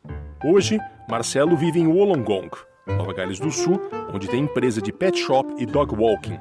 Hoje, 0.45 0.81
Marcelo 1.09 1.57
vive 1.57 1.79
em 1.79 1.87
Wollongong, 1.87 2.51
Nova 2.85 3.13
Gales 3.13 3.39
do 3.39 3.53
Sul, 3.53 3.81
onde 4.13 4.27
tem 4.27 4.43
empresa 4.43 4.83
de 4.83 4.93
pet 4.93 5.17
shop 5.17 5.55
e 5.57 5.65
dog 5.65 5.95
walking. 5.95 6.37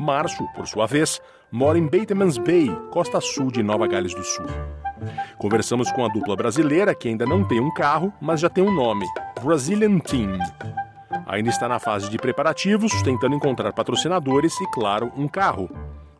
Márcio, 0.00 0.48
por 0.56 0.66
sua 0.66 0.86
vez, 0.86 1.20
mora 1.52 1.78
em 1.78 1.86
Batemans 1.86 2.38
Bay, 2.38 2.74
costa 2.90 3.20
sul 3.20 3.50
de 3.50 3.62
Nova 3.62 3.86
Gales 3.86 4.14
do 4.14 4.24
Sul. 4.24 4.46
Conversamos 5.38 5.90
com 5.92 6.04
a 6.04 6.08
dupla 6.08 6.36
brasileira 6.36 6.94
que 6.94 7.08
ainda 7.08 7.26
não 7.26 7.44
tem 7.44 7.60
um 7.60 7.72
carro, 7.72 8.12
mas 8.20 8.40
já 8.40 8.48
tem 8.48 8.64
um 8.64 8.72
nome: 8.72 9.06
Brazilian 9.42 9.98
Team. 9.98 10.38
Ainda 11.26 11.50
está 11.50 11.68
na 11.68 11.78
fase 11.78 12.08
de 12.10 12.18
preparativos, 12.18 13.02
tentando 13.02 13.34
encontrar 13.34 13.72
patrocinadores 13.72 14.58
e, 14.60 14.66
claro, 14.72 15.12
um 15.16 15.28
carro. 15.28 15.70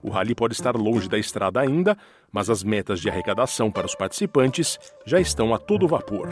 O 0.02 0.10
rally 0.10 0.34
pode 0.34 0.54
estar 0.54 0.76
longe 0.76 1.08
da 1.08 1.18
estrada 1.18 1.60
ainda, 1.60 1.96
mas 2.32 2.48
as 2.48 2.62
metas 2.62 3.00
de 3.00 3.08
arrecadação 3.08 3.70
para 3.70 3.86
os 3.86 3.94
participantes 3.94 4.78
já 5.04 5.20
estão 5.20 5.54
a 5.54 5.58
todo 5.58 5.88
vapor. 5.88 6.28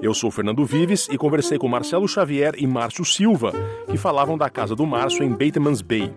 Eu 0.00 0.14
sou 0.14 0.30
Fernando 0.30 0.64
Vives 0.64 1.08
e 1.10 1.18
conversei 1.18 1.58
com 1.58 1.68
Marcelo 1.68 2.06
Xavier 2.06 2.54
e 2.56 2.66
Márcio 2.66 3.04
Silva, 3.04 3.52
que 3.90 3.96
falavam 3.96 4.38
da 4.38 4.48
casa 4.48 4.76
do 4.76 4.86
Márcio 4.86 5.24
em 5.24 5.30
Batemans 5.30 5.82
Bay. 5.82 6.12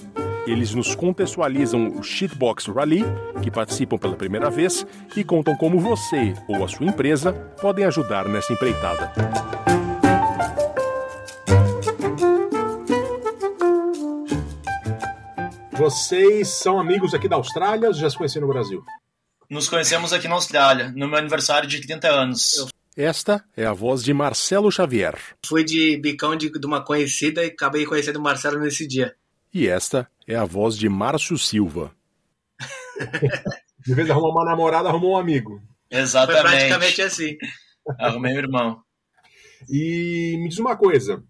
Eles 0.48 0.74
nos 0.74 0.96
contextualizam 0.96 1.88
o 1.90 2.02
Shitbox 2.02 2.66
Rally, 2.66 3.04
que 3.44 3.52
participam 3.52 3.98
pela 3.98 4.16
primeira 4.16 4.50
vez, 4.50 4.86
e 5.16 5.24
contam 5.24 5.56
como 5.56 5.80
você 5.80 6.34
ou 6.48 6.64
a 6.64 6.68
sua 6.68 6.88
empresa 6.88 7.34
podem 7.62 7.86
ajudar 7.86 8.28
nessa 8.28 8.52
empreitada. 8.52 9.14
Vocês 15.72 16.48
são 16.48 16.80
amigos 16.80 17.14
aqui 17.14 17.28
da 17.28 17.36
Austrália 17.36 17.88
ou 17.88 17.94
já 17.94 18.10
se 18.10 18.18
conheceram 18.18 18.48
no 18.48 18.54
Brasil? 18.54 18.84
Nos 19.50 19.68
conhecemos 19.68 20.12
aqui 20.14 20.28
na 20.28 20.36
Austrália, 20.36 20.92
no 20.96 21.08
meu 21.08 21.18
aniversário 21.18 21.68
de 21.68 21.82
30 21.82 22.08
anos. 22.08 22.68
Esta 22.96 23.44
é 23.56 23.66
a 23.66 23.74
voz 23.74 24.04
de 24.04 24.14
Marcelo 24.14 24.72
Xavier. 24.72 25.18
Fui 25.46 25.64
de 25.64 25.98
bicão 25.98 26.36
de, 26.36 26.52
de 26.52 26.66
uma 26.66 26.84
conhecida 26.84 27.44
e 27.44 27.48
acabei 27.48 27.86
conhecendo 27.86 28.18
o 28.18 28.22
Marcelo 28.22 28.60
nesse 28.60 28.88
dia. 28.88 29.16
E 29.54 29.68
esta 29.68 30.10
é 30.28 30.36
a 30.36 30.46
voz 30.46 30.78
de 30.78 30.88
Márcio 30.88 31.38
Silva. 31.38 31.94
de 33.86 33.94
vez 33.94 34.06
de 34.06 34.12
arrumar 34.12 34.30
uma 34.30 34.46
namorada, 34.46 34.88
arrumou 34.88 35.14
um 35.14 35.18
amigo. 35.18 35.62
Exatamente. 35.90 36.42
Foi 36.42 36.50
praticamente 36.52 37.02
assim. 37.02 37.38
Arrumei 38.00 38.32
meu 38.32 38.44
irmão. 38.44 38.82
E 39.70 40.38
me 40.40 40.48
diz 40.48 40.58
uma 40.58 40.78
coisa. 40.78 41.24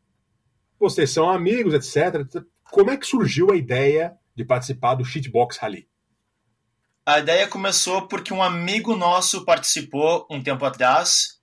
Vocês 0.79 1.09
são 1.09 1.29
amigos, 1.29 1.73
etc. 1.73 2.43
Como 2.69 2.91
é 2.91 2.97
que 2.97 3.07
surgiu 3.07 3.51
a 3.51 3.57
ideia 3.57 4.15
de 4.35 4.45
participar 4.45 4.95
do 4.95 5.03
Shitbox 5.03 5.57
Rally? 5.57 5.87
A 7.03 7.19
ideia 7.19 7.47
começou 7.47 8.07
porque 8.07 8.33
um 8.33 8.43
amigo 8.43 8.95
nosso 8.95 9.43
participou 9.43 10.27
um 10.29 10.41
tempo 10.41 10.63
atrás. 10.63 11.39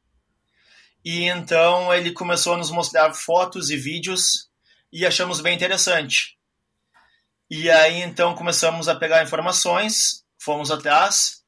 E 1.05 1.25
então 1.25 1.93
ele 1.93 2.13
começou 2.13 2.55
a 2.55 2.57
nos 2.57 2.71
mostrar 2.71 3.13
fotos 3.15 3.71
e 3.71 3.77
vídeos 3.77 4.49
e 4.93 5.05
achamos 5.05 5.41
bem 5.41 5.57
interessante. 5.57 6.38
E 7.51 7.71
aí 7.71 8.03
então 8.03 8.35
começamos 8.35 8.89
a 8.89 8.95
pegar 8.95 9.23
informações, 9.23 10.23
fomos 10.39 10.71
atrás, 10.71 11.43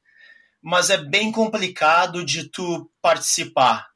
mas 0.61 0.89
é 0.89 0.97
bem 0.97 1.31
complicado 1.31 2.25
de 2.25 2.49
tu 2.49 2.91
participar. 3.01 3.87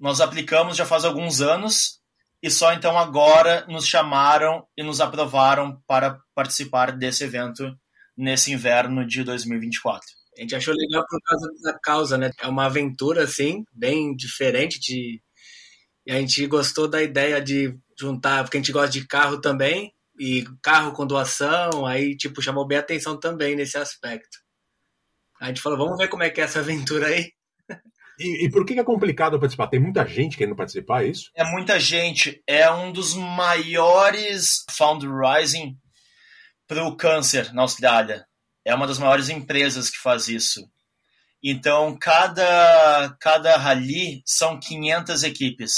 Nós 0.00 0.20
aplicamos 0.20 0.76
já 0.76 0.86
faz 0.86 1.04
alguns 1.04 1.40
anos 1.40 2.00
e 2.42 2.50
só 2.50 2.72
então 2.72 2.98
agora 2.98 3.66
nos 3.68 3.86
chamaram 3.86 4.66
e 4.76 4.82
nos 4.82 5.00
aprovaram 5.00 5.80
para 5.86 6.18
participar 6.34 6.96
desse 6.96 7.24
evento 7.24 7.76
nesse 8.16 8.52
inverno 8.52 9.06
de 9.06 9.22
2024. 9.22 10.06
A 10.36 10.40
gente 10.40 10.54
achou 10.54 10.74
legal 10.74 11.04
por 11.08 11.20
causa 11.20 11.48
da 11.62 11.78
causa, 11.78 12.18
né? 12.18 12.30
É 12.40 12.48
uma 12.48 12.66
aventura, 12.66 13.24
assim, 13.24 13.64
bem 13.72 14.14
diferente 14.16 14.80
de... 14.80 15.20
E 16.06 16.12
a 16.12 16.18
gente 16.18 16.46
gostou 16.46 16.88
da 16.88 17.02
ideia 17.02 17.40
de 17.40 17.76
juntar, 17.98 18.42
porque 18.42 18.56
a 18.56 18.60
gente 18.60 18.72
gosta 18.72 18.90
de 18.90 19.06
carro 19.06 19.40
também, 19.40 19.92
e 20.18 20.44
carro 20.62 20.92
com 20.92 21.06
doação, 21.06 21.86
aí, 21.86 22.16
tipo, 22.16 22.42
chamou 22.42 22.66
bem 22.66 22.78
atenção 22.78 23.18
também 23.18 23.56
nesse 23.56 23.78
aspecto. 23.78 24.38
A 25.40 25.46
gente 25.48 25.60
falou, 25.60 25.78
vamos 25.78 25.98
ver 25.98 26.08
como 26.08 26.22
é 26.22 26.30
que 26.30 26.40
é 26.40 26.44
essa 26.44 26.60
aventura 26.60 27.08
aí. 27.08 27.32
E, 28.18 28.46
e, 28.46 28.50
por 28.50 28.64
que 28.64 28.78
é 28.78 28.84
complicado 28.84 29.40
participar? 29.40 29.68
Tem 29.68 29.80
muita 29.80 30.06
gente 30.06 30.36
querendo 30.36 30.54
participar, 30.54 31.02
é 31.02 31.08
isso? 31.08 31.30
É 31.34 31.44
muita 31.44 31.80
gente. 31.80 32.42
É 32.46 32.70
um 32.70 32.92
dos 32.92 33.14
maiores 33.14 34.64
fundraising 34.70 35.76
para 36.68 36.84
o 36.84 36.96
câncer 36.96 37.52
na 37.52 37.62
Austrália. 37.62 38.24
É 38.64 38.74
uma 38.74 38.86
das 38.86 38.98
maiores 38.98 39.28
empresas 39.28 39.90
que 39.90 39.98
faz 39.98 40.28
isso. 40.28 40.60
Então, 41.42 41.96
cada, 41.98 43.16
cada 43.18 43.56
rally 43.56 44.22
são 44.24 44.60
500 44.60 45.24
equipes. 45.24 45.72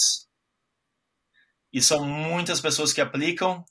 E 1.73 1.81
são 1.81 2.05
muitas 2.05 2.61
pessoas 2.61 2.93
que 2.93 3.00
aplicam 3.00 3.64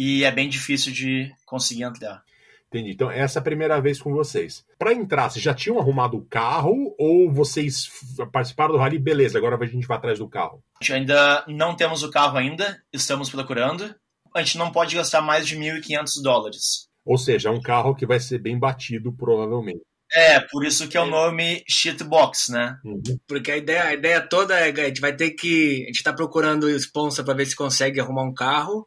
e 0.00 0.22
é 0.22 0.30
bem 0.30 0.48
difícil 0.48 0.92
de 0.92 1.28
conseguir 1.44 1.82
entrar. 1.82 2.22
Entendi. 2.68 2.92
Então, 2.92 3.10
essa 3.10 3.38
é 3.38 3.40
a 3.40 3.42
primeira 3.42 3.80
vez 3.80 4.00
com 4.00 4.12
vocês. 4.12 4.64
Para 4.78 4.92
entrar, 4.92 5.28
vocês 5.28 5.42
já 5.42 5.52
tinham 5.52 5.76
arrumado 5.80 6.16
o 6.16 6.24
carro 6.24 6.94
ou 6.96 7.32
vocês 7.32 7.90
participaram 8.30 8.74
do 8.74 8.78
rally? 8.78 8.96
Beleza, 8.96 9.36
agora 9.36 9.58
a 9.60 9.66
gente 9.66 9.88
vai 9.88 9.96
atrás 9.96 10.20
do 10.20 10.28
carro. 10.28 10.62
A 10.80 10.84
gente 10.84 10.92
ainda 10.92 11.44
não 11.48 11.74
temos 11.74 12.04
o 12.04 12.10
carro 12.12 12.38
ainda, 12.38 12.80
estamos 12.92 13.28
procurando. 13.28 13.92
A 14.32 14.40
gente 14.40 14.56
não 14.56 14.70
pode 14.70 14.94
gastar 14.94 15.20
mais 15.20 15.48
de 15.48 15.56
1.500 15.56 16.22
dólares. 16.22 16.86
Ou 17.04 17.18
seja, 17.18 17.48
é 17.48 17.52
um 17.52 17.60
carro 17.60 17.96
que 17.96 18.06
vai 18.06 18.20
ser 18.20 18.38
bem 18.38 18.56
batido, 18.56 19.12
provavelmente. 19.12 19.80
É, 20.12 20.38
por 20.38 20.64
isso 20.64 20.86
que 20.86 20.96
é 20.96 21.00
o 21.00 21.06
nome 21.06 21.64
Shitbox, 21.68 22.50
né? 22.50 22.78
Uhum. 22.84 23.02
Porque 23.26 23.50
a 23.50 23.56
ideia, 23.56 23.82
a 23.82 23.94
ideia 23.94 24.20
toda 24.20 24.54
é 24.54 24.70
a 24.70 24.86
gente 24.86 25.00
vai 25.00 25.16
ter 25.16 25.32
que. 25.32 25.82
A 25.82 25.86
gente 25.86 25.96
está 25.96 26.12
procurando 26.12 26.70
sponsor 26.70 27.24
para 27.24 27.34
ver 27.34 27.46
se 27.46 27.56
consegue 27.56 27.98
arrumar 27.98 28.22
um 28.22 28.32
carro, 28.32 28.86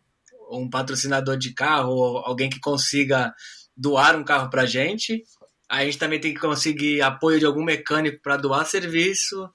um 0.52 0.70
patrocinador 0.70 1.38
de 1.38 1.54
carro, 1.54 2.18
alguém 2.18 2.50
que 2.50 2.60
consiga 2.60 3.34
doar 3.76 4.16
um 4.16 4.24
carro 4.24 4.50
para 4.50 4.64
a 4.64 4.66
gente. 4.66 5.24
A 5.70 5.86
gente 5.86 5.98
também 5.98 6.20
tem 6.20 6.34
que 6.34 6.40
conseguir 6.40 7.02
apoio 7.02 7.40
de 7.40 7.46
algum 7.46 7.64
mecânico 7.64 8.20
para 8.22 8.38
doar 8.38 8.66
serviço 8.66 9.50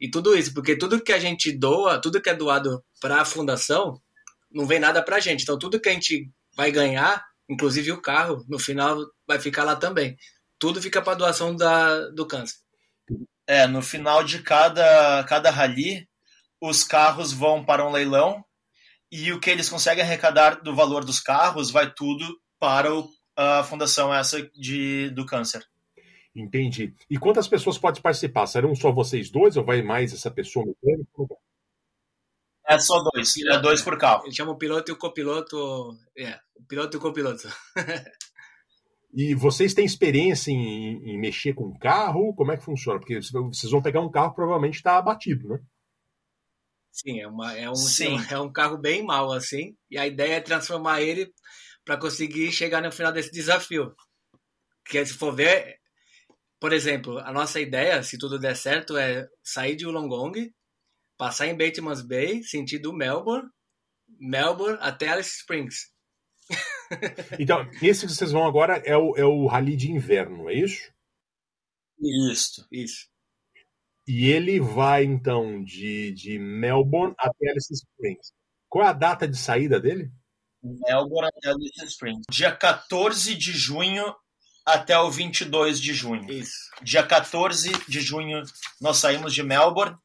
e 0.00 0.10
tudo 0.10 0.36
isso, 0.36 0.52
porque 0.54 0.76
tudo 0.76 1.02
que 1.02 1.12
a 1.12 1.18
gente 1.18 1.50
doa, 1.50 2.00
tudo 2.00 2.20
que 2.20 2.30
é 2.30 2.34
doado 2.34 2.82
para 3.00 3.22
a 3.22 3.24
fundação, 3.24 4.00
não 4.50 4.66
vem 4.66 4.78
nada 4.78 5.02
para 5.02 5.16
a 5.16 5.20
gente. 5.20 5.42
Então, 5.42 5.58
tudo 5.58 5.80
que 5.80 5.88
a 5.88 5.92
gente 5.92 6.30
vai 6.54 6.70
ganhar, 6.70 7.24
inclusive 7.48 7.92
o 7.92 8.00
carro, 8.00 8.44
no 8.48 8.58
final 8.58 8.98
vai 9.26 9.38
ficar 9.38 9.64
lá 9.64 9.74
também. 9.74 10.16
Tudo 10.58 10.80
fica 10.80 11.02
para 11.02 11.14
doação 11.14 11.54
da, 11.54 12.08
do 12.10 12.26
câncer. 12.26 12.56
É, 13.46 13.66
no 13.66 13.82
final 13.82 14.24
de 14.24 14.42
cada, 14.42 15.24
cada 15.24 15.50
rally, 15.50 16.08
os 16.60 16.82
carros 16.82 17.32
vão 17.32 17.64
para 17.64 17.86
um 17.86 17.92
leilão 17.92 18.44
e 19.10 19.32
o 19.32 19.40
que 19.40 19.50
eles 19.50 19.68
conseguem 19.68 20.04
arrecadar 20.04 20.62
do 20.62 20.74
valor 20.74 21.04
dos 21.04 21.20
carros 21.20 21.70
vai 21.70 21.92
tudo 21.92 22.24
para 22.58 22.94
o 22.94 23.08
a 23.36 23.62
fundação 23.62 24.12
essa 24.12 24.42
de, 24.54 25.10
do 25.10 25.26
câncer. 25.26 25.62
Entendi. 26.34 26.94
E 27.08 27.18
quantas 27.18 27.46
pessoas 27.46 27.78
podem 27.78 28.02
participar? 28.02 28.46
Serão 28.46 28.74
só 28.74 28.90
vocês 28.90 29.30
dois 29.30 29.56
ou 29.56 29.64
vai 29.64 29.82
mais 29.82 30.12
essa 30.12 30.30
pessoa 30.30 30.66
É 32.66 32.78
só 32.78 33.02
dois. 33.12 33.34
É 33.38 33.58
dois 33.58 33.82
por 33.82 33.98
carro. 33.98 34.24
Ele 34.24 34.34
chama 34.34 34.52
o 34.52 34.58
piloto 34.58 34.90
e 34.90 34.94
o 34.94 34.98
copiloto. 34.98 35.96
É, 36.16 36.38
o 36.56 36.64
piloto 36.64 36.96
e 36.96 36.98
o 36.98 37.00
copiloto. 37.00 37.48
e 39.14 39.34
vocês 39.34 39.72
têm 39.72 39.84
experiência 39.84 40.50
em, 40.50 41.10
em, 41.10 41.18
mexer 41.18 41.54
com 41.54 41.64
o 41.64 41.78
carro? 41.78 42.34
Como 42.34 42.52
é 42.52 42.56
que 42.56 42.64
funciona? 42.64 42.98
Porque 42.98 43.20
vocês 43.20 43.70
vão 43.70 43.82
pegar 43.82 44.00
um 44.00 44.10
carro 44.10 44.30
que 44.30 44.36
provavelmente 44.36 44.76
está 44.76 44.98
abatido, 44.98 45.48
né? 45.48 45.60
Sim, 46.96 47.20
é, 47.20 47.28
uma, 47.28 47.54
é, 47.54 47.68
um, 47.68 47.74
Sim. 47.74 48.16
é 48.32 48.38
um 48.40 48.50
carro 48.50 48.78
bem 48.78 49.04
mal, 49.04 49.30
assim. 49.30 49.76
E 49.90 49.98
a 49.98 50.06
ideia 50.06 50.36
é 50.36 50.40
transformar 50.40 51.02
ele 51.02 51.30
para 51.84 51.98
conseguir 51.98 52.50
chegar 52.50 52.80
no 52.80 52.90
final 52.90 53.12
desse 53.12 53.30
desafio. 53.30 53.94
Que 54.82 55.04
se 55.04 55.12
for 55.12 55.34
ver, 55.34 55.78
por 56.58 56.72
exemplo, 56.72 57.18
a 57.18 57.30
nossa 57.30 57.60
ideia, 57.60 58.02
se 58.02 58.16
tudo 58.16 58.38
der 58.38 58.56
certo, 58.56 58.96
é 58.96 59.28
sair 59.44 59.76
de 59.76 59.84
Wollongong, 59.84 60.50
passar 61.18 61.46
em 61.46 61.56
Batemans 61.56 62.00
Bay, 62.00 62.42
sentido 62.42 62.94
Melbourne, 62.94 63.50
Melbourne 64.18 64.78
até 64.80 65.08
Alice 65.08 65.36
Springs. 65.40 65.92
então, 67.38 67.68
esse 67.82 68.06
que 68.06 68.14
vocês 68.14 68.32
vão 68.32 68.46
agora 68.46 68.78
é 68.86 68.96
o, 68.96 69.14
é 69.16 69.24
o 69.24 69.46
rally 69.46 69.76
de 69.76 69.90
inverno, 69.90 70.48
é 70.48 70.54
isso? 70.54 70.90
Isso, 72.00 72.66
isso. 72.72 73.06
E 74.06 74.28
ele 74.28 74.60
vai, 74.60 75.04
então, 75.04 75.62
de, 75.64 76.12
de 76.12 76.38
Melbourne 76.38 77.14
até 77.18 77.50
Alice 77.50 77.72
Springs. 77.72 78.32
Qual 78.68 78.84
é 78.84 78.88
a 78.88 78.92
data 78.92 79.26
de 79.26 79.36
saída 79.36 79.80
dele? 79.80 80.10
Melbourne 80.62 81.28
até 81.28 81.50
Alice 81.50 81.84
Springs. 81.84 82.22
Dia 82.30 82.52
14 82.52 83.34
de 83.34 83.52
junho 83.52 84.04
até 84.64 84.98
o 84.98 85.10
22 85.10 85.80
de 85.80 85.92
junho. 85.92 86.30
Isso. 86.30 86.70
Dia 86.82 87.04
14 87.04 87.70
de 87.88 88.00
junho 88.00 88.42
nós 88.80 88.98
saímos 88.98 89.32
de 89.32 89.42
Melbourne 89.42 89.96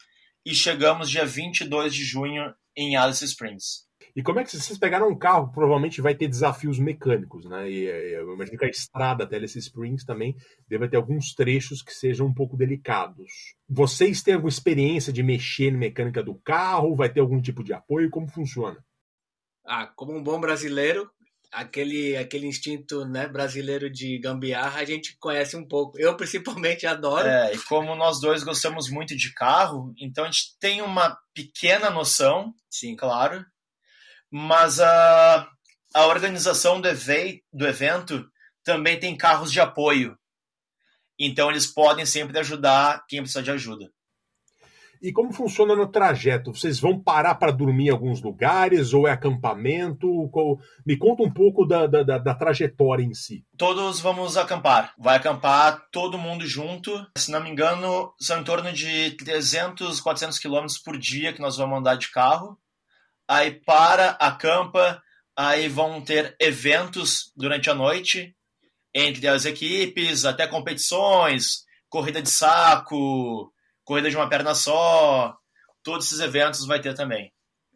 e 0.46 0.54
chegamos 0.54 1.10
dia 1.10 1.26
22 1.26 1.94
de 1.94 2.04
junho 2.04 2.54
em 2.76 2.96
Alice 2.96 3.24
Springs. 3.26 3.86
E 4.16 4.22
como 4.22 4.40
é 4.40 4.44
que 4.44 4.52
vocês 4.52 4.78
pegaram 4.78 5.10
um 5.10 5.18
carro? 5.18 5.52
Provavelmente 5.52 6.02
vai 6.02 6.16
ter 6.16 6.28
desafios 6.28 6.80
mecânicos, 6.80 7.46
né? 7.46 7.70
E 7.70 7.86
eu 7.86 8.34
imagino 8.34 8.58
que 8.58 8.66
a 8.66 8.70
estrada 8.70 9.24
até 9.24 9.38
Alice 9.38 9.58
Springs 9.58 10.04
também 10.04 10.36
deve 10.68 10.88
ter 10.90 10.98
alguns 10.98 11.34
trechos 11.34 11.82
que 11.82 11.94
sejam 11.94 12.28
um 12.28 12.34
pouco 12.34 12.58
delicados. 12.58 13.56
Vocês 13.70 14.22
têm 14.22 14.34
alguma 14.34 14.50
experiência 14.50 15.14
de 15.14 15.24
mexer 15.24 15.72
na 15.72 15.78
mecânica 15.78 16.22
do 16.22 16.36
carro? 16.36 16.96
Vai 16.96 17.12
ter 17.12 17.20
algum 17.20 17.42
tipo 17.42 17.64
de 17.64 17.74
apoio? 17.74 18.10
Como 18.10 18.28
funciona? 18.28 18.78
ah, 19.66 19.88
como 19.96 20.14
um 20.16 20.24
bom 20.24 20.40
brasileiro, 20.40 21.10
aquele 21.52 22.16
aquele 22.18 22.48
instinto 22.48 23.06
né, 23.06 23.28
brasileiro 23.28 23.90
de 23.90 24.18
gambiarra 24.20 24.82
a 24.82 24.86
gente 24.86 25.18
conhece 25.18 25.56
um 25.56 25.68
pouco. 25.68 26.00
Eu 26.00 26.16
principalmente 26.18 26.86
adoro. 26.86 27.28
É, 27.28 27.54
e 27.54 27.60
como 27.60 27.96
nós 27.96 28.20
dois 28.20 28.44
gostamos 28.44 28.90
muito 28.90 29.16
de 29.16 29.34
carro, 29.34 29.94
então 29.98 30.24
a 30.24 30.28
gente 30.28 30.58
tem 30.60 30.82
uma 30.82 31.18
pequena 31.34 31.90
noção, 31.90 32.54
sim, 32.70 32.96
claro, 32.96 33.46
mas 34.32 34.80
a, 34.80 35.48
a 35.94 36.06
organização 36.08 36.80
do, 36.80 36.88
do 37.52 37.68
evento 37.68 38.26
também 38.64 39.00
tem 39.00 39.18
carros 39.18 39.52
de 39.52 39.60
apoio. 39.60 40.18
Então 41.20 41.50
eles 41.50 41.68
podem 41.68 42.06
sempre 42.06 42.40
ajudar 42.40 43.04
quem 43.08 43.22
precisa 43.22 43.44
de 43.44 43.52
ajuda. 43.52 43.92
E 45.02 45.12
como 45.12 45.34
funciona 45.34 45.76
no 45.76 45.88
trajeto? 45.88 46.54
Vocês 46.54 46.80
vão 46.80 47.02
parar 47.02 47.34
para 47.34 47.52
dormir 47.52 47.88
em 47.88 47.90
alguns 47.90 48.22
lugares 48.22 48.94
ou 48.94 49.08
é 49.08 49.12
acampamento? 49.12 50.08
Me 50.86 50.96
conta 50.96 51.24
um 51.24 51.34
pouco 51.34 51.66
da, 51.66 51.88
da, 51.88 52.20
da, 52.20 52.36
trajetória 52.36 53.04
em 53.04 53.14
si. 53.14 53.44
Todos 53.58 54.00
vamos 54.00 54.38
acampar. 54.38 54.94
Vai 55.00 55.18
acampar 55.18 55.88
todo 55.92 56.20
mundo 56.20 56.46
junto. 56.46 57.04
Se 57.18 57.32
não 57.32 57.42
me 57.42 57.50
engano, 57.50 58.14
são 58.20 58.42
em 58.42 58.44
torno 58.44 58.72
de 58.72 59.12
300, 59.18 60.00
400 60.00 60.38
quilômetros 60.38 60.78
por 60.78 60.96
dia 61.00 61.34
que 61.34 61.42
nós 61.42 61.58
vamos 61.58 61.80
andar 61.80 61.96
de 61.96 62.12
carro. 62.12 62.56
Aí 63.28 63.52
para, 63.52 64.12
acampa, 64.12 65.02
aí 65.36 65.68
vão 65.68 66.04
ter 66.04 66.36
eventos 66.40 67.32
durante 67.36 67.70
a 67.70 67.76
noite 67.76 68.36
entre 68.94 69.28
as 69.28 69.46
equipes, 69.46 70.26
até 70.26 70.48
competições, 70.48 71.64
corrida 71.90 72.22
de 72.22 72.30
saco, 72.30 73.54
corrida 73.84 74.10
de 74.10 74.16
uma 74.16 74.30
perna 74.30 74.54
só, 74.54 75.36
todos 75.84 76.08
esses 76.08 76.20
eventos 76.20 76.66
vai 76.66 76.82
ter 76.82 76.94
também. 76.94 77.32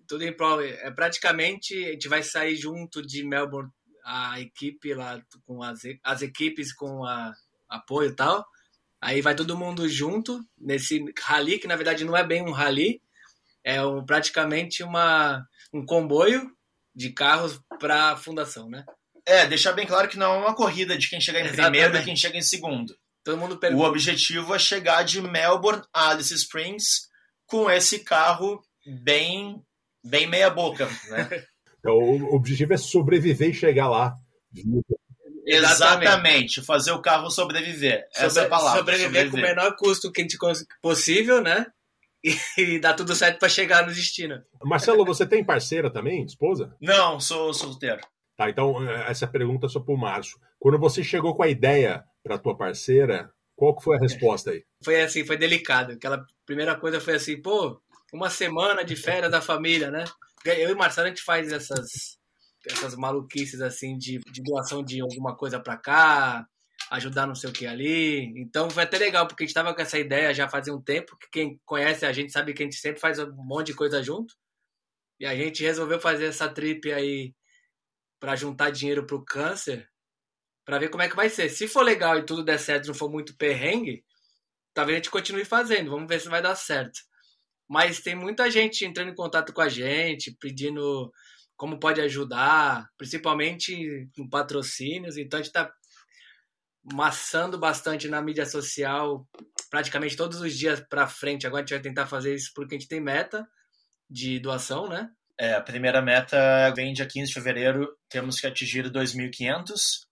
Tudo 0.08 0.24
em 0.24 0.36
prova. 0.36 0.66
É, 0.66 0.92
praticamente 0.92 1.74
a 1.74 1.92
gente 1.92 2.08
vai 2.08 2.22
sair 2.22 2.56
junto 2.56 3.02
de 3.02 3.24
Melbourne, 3.24 3.72
a 4.04 4.40
equipe 4.40 4.94
lá 4.94 5.20
com 5.46 5.64
as, 5.64 5.82
as 6.04 6.22
equipes 6.22 6.74
com 6.74 7.04
a, 7.04 7.34
apoio 7.70 8.10
e 8.12 8.16
tal. 8.16 8.46
Aí 9.02 9.22
vai 9.22 9.36
todo 9.36 9.58
mundo 9.58 9.88
junto 9.90 10.40
nesse 10.58 11.04
rally, 11.20 11.60
que 11.60 11.68
na 11.68 11.76
verdade 11.76 12.06
não 12.06 12.16
é 12.16 12.24
bem 12.24 12.42
um 12.44 12.52
rally, 12.52 13.02
é 13.66 13.84
um, 13.84 14.06
praticamente 14.06 14.84
uma, 14.84 15.44
um 15.74 15.84
comboio 15.84 16.52
de 16.96 17.12
carros 17.12 17.60
para 17.80 18.12
a 18.12 18.18
fundação, 18.18 18.70
né? 18.70 18.86
É, 19.26 19.48
deixar 19.48 19.74
bem 19.74 19.88
claro 19.88 20.08
que 20.08 20.18
não 20.18 20.36
é 20.36 20.38
uma 20.38 20.56
corrida 20.56 20.96
de 20.96 21.10
quem 21.10 21.20
chega 21.20 21.40
em 21.40 21.46
Exatamente. 21.46 21.72
primeiro 21.72 21.98
e 21.98 22.06
quem 22.06 22.16
chega 22.16 22.38
em 22.38 22.44
segundo. 22.44 22.96
Todo 23.24 23.40
mundo 23.40 23.58
pergunta. 23.58 23.84
O 23.84 23.88
objetivo 23.88 24.54
é 24.54 24.60
chegar 24.60 25.04
de 25.04 25.20
Melbourne 25.20 25.82
a 25.92 26.12
Alice 26.12 26.32
Springs 26.32 27.10
com 27.48 27.70
esse 27.70 28.00
carro 28.00 28.62
bem, 28.86 29.60
bem 30.06 30.28
meia 30.28 30.50
boca, 30.50 30.88
né? 31.10 31.44
Então, 31.80 32.00
o 32.00 32.36
objetivo 32.36 32.74
é 32.74 32.78
sobreviver 32.78 33.52
e 33.52 33.54
chegar 33.54 33.88
lá. 33.88 34.16
Exatamente, 35.46 36.64
fazer 36.64 36.92
o 36.92 37.00
carro 37.00 37.30
sobreviver. 37.30 38.08
Essa 38.16 38.30
Sobre, 38.30 38.42
é 38.42 38.46
a 38.48 38.50
palavra. 38.50 38.80
Sobreviver, 38.80 39.08
sobreviver, 39.08 39.32
com 39.32 39.38
o 39.38 39.42
menor 39.42 39.76
custo 39.78 40.12
que 40.12 40.22
a 40.22 40.24
gente 40.24 40.36
possível, 40.82 41.44
né? 41.44 41.68
E, 42.58 42.80
dá 42.80 42.94
tudo 42.94 43.14
certo 43.14 43.38
para 43.38 43.50
chegar 43.50 43.86
no 43.86 43.94
destino. 43.94 44.42
Marcelo, 44.64 45.06
você 45.06 45.26
tem 45.28 45.44
parceira 45.44 45.92
também, 45.92 46.24
esposa? 46.24 46.76
Não, 46.82 47.20
sou 47.20 47.54
solteiro. 47.54 48.02
Tá, 48.36 48.50
então 48.50 48.84
essa 49.08 49.28
pergunta 49.28 49.68
é 49.68 49.70
só 49.70 49.80
para 49.80 49.94
o 49.94 49.98
Márcio. 49.98 50.40
Quando 50.60 50.80
você 50.80 51.04
chegou 51.04 51.36
com 51.36 51.44
a 51.44 51.48
ideia 51.48 52.04
para 52.24 52.40
tua 52.40 52.58
parceira, 52.58 53.32
qual 53.56 53.76
que 53.76 53.84
foi 53.84 53.96
a 53.96 54.00
resposta 54.00 54.52
aí? 54.52 54.64
Foi 54.84 55.02
assim, 55.02 55.26
foi 55.26 55.38
delicado. 55.38 55.94
Aquela 55.94 56.26
primeira 56.46 56.76
coisa 56.76 57.00
foi 57.00 57.16
assim, 57.16 57.42
pô, 57.42 57.80
uma 58.12 58.30
semana 58.30 58.84
de 58.84 58.96
férias 58.96 59.32
da 59.32 59.42
família, 59.42 59.92
né? 59.92 60.04
Eu 60.46 60.72
e 60.72 60.76
Marcelo 60.76 61.08
a 61.08 61.10
gente 61.10 61.24
faz 61.24 61.52
essas 61.52 62.18
essas 62.68 62.96
maluquices 62.96 63.62
assim 63.62 63.96
de, 63.96 64.20
de 64.32 64.42
doação 64.42 64.84
de 64.84 65.00
alguma 65.00 65.36
coisa 65.36 65.60
para 65.60 65.78
cá, 65.78 66.48
ajudar 66.92 67.28
não 67.28 67.36
sei 67.36 67.50
o 67.50 67.54
que 67.54 67.66
ali. 67.66 68.34
Então 68.40 68.70
foi 68.70 68.84
até 68.84 68.98
legal, 68.98 69.28
porque 69.28 69.44
a 69.44 69.48
gente 69.48 69.54
tava 69.54 69.74
com 69.74 69.82
essa 69.82 69.98
ideia 69.98 70.34
já 70.34 70.48
fazia 70.48 70.74
um 70.74 70.82
tempo, 70.82 71.18
que 71.18 71.30
quem 71.32 71.60
conhece 71.66 72.06
a 72.06 72.14
gente 72.14 72.32
sabe 72.32 72.54
que 72.54 72.64
a 72.64 72.66
gente 72.66 72.78
sempre 72.78 73.00
faz 73.00 73.20
um 73.20 73.32
monte 73.36 73.68
de 73.68 73.74
coisa 73.76 74.02
junto. 74.04 74.36
E 75.20 75.26
a 75.26 75.36
gente 75.36 75.64
resolveu 75.64 76.00
fazer 76.00 76.26
essa 76.26 76.50
trip 76.50 76.92
aí 76.92 77.34
para 78.20 78.36
juntar 78.36 78.70
dinheiro 78.72 79.06
pro 79.06 79.24
câncer, 79.24 79.90
para 80.66 80.80
ver 80.80 80.90
como 80.90 81.04
é 81.04 81.10
que 81.10 81.16
vai 81.16 81.30
ser. 81.30 81.50
Se 81.50 81.68
for 81.68 81.84
legal 81.84 82.18
e 82.18 82.26
tudo 82.26 82.44
der 82.44 82.60
certo, 82.60 82.88
não 82.88 82.94
for 82.94 83.10
muito 83.10 83.36
perrengue, 83.38 84.04
talvez 84.74 84.96
a 84.96 84.98
gente 85.00 85.12
continue 85.12 85.46
fazendo. 85.46 85.92
Vamos 85.92 86.08
ver 86.08 86.20
se 86.20 86.28
vai 86.28 86.42
dar 86.42 86.56
certo. 86.56 87.00
Mas 87.68 88.00
tem 88.02 88.16
muita 88.16 88.50
gente 88.52 88.86
entrando 88.86 89.10
em 89.10 89.16
contato 89.16 89.54
com 89.54 89.62
a 89.62 89.70
gente, 89.70 90.36
pedindo 90.40 91.12
como 91.56 91.80
pode 91.80 92.02
ajudar, 92.02 92.88
principalmente 92.98 94.10
com 94.16 94.30
patrocínios. 94.30 95.18
Então 95.18 95.40
a 95.40 95.42
gente 95.42 95.50
está 95.50 95.72
maçando 96.94 97.58
bastante 97.58 98.08
na 98.08 98.22
mídia 98.22 98.46
social, 98.46 99.28
praticamente 99.70 100.16
todos 100.16 100.40
os 100.40 100.56
dias 100.56 100.80
para 100.80 101.08
frente. 101.08 101.48
Agora 101.48 101.62
a 101.62 101.66
gente 101.66 101.74
vai 101.74 101.82
tentar 101.82 102.06
fazer 102.06 102.36
isso 102.36 102.52
porque 102.54 102.76
a 102.76 102.78
gente 102.78 102.88
tem 102.88 103.02
meta 103.02 103.48
de 104.10 104.40
doação, 104.40 104.88
né? 104.88 105.10
É, 105.38 105.54
a 105.54 105.62
primeira 105.62 106.02
meta 106.02 106.72
vem 106.76 106.94
dia 106.94 107.06
15 107.06 107.28
de 107.28 107.34
fevereiro, 107.34 107.90
temos 108.10 108.40
que 108.40 108.48
atingir 108.48 108.90
2.500 108.90 110.06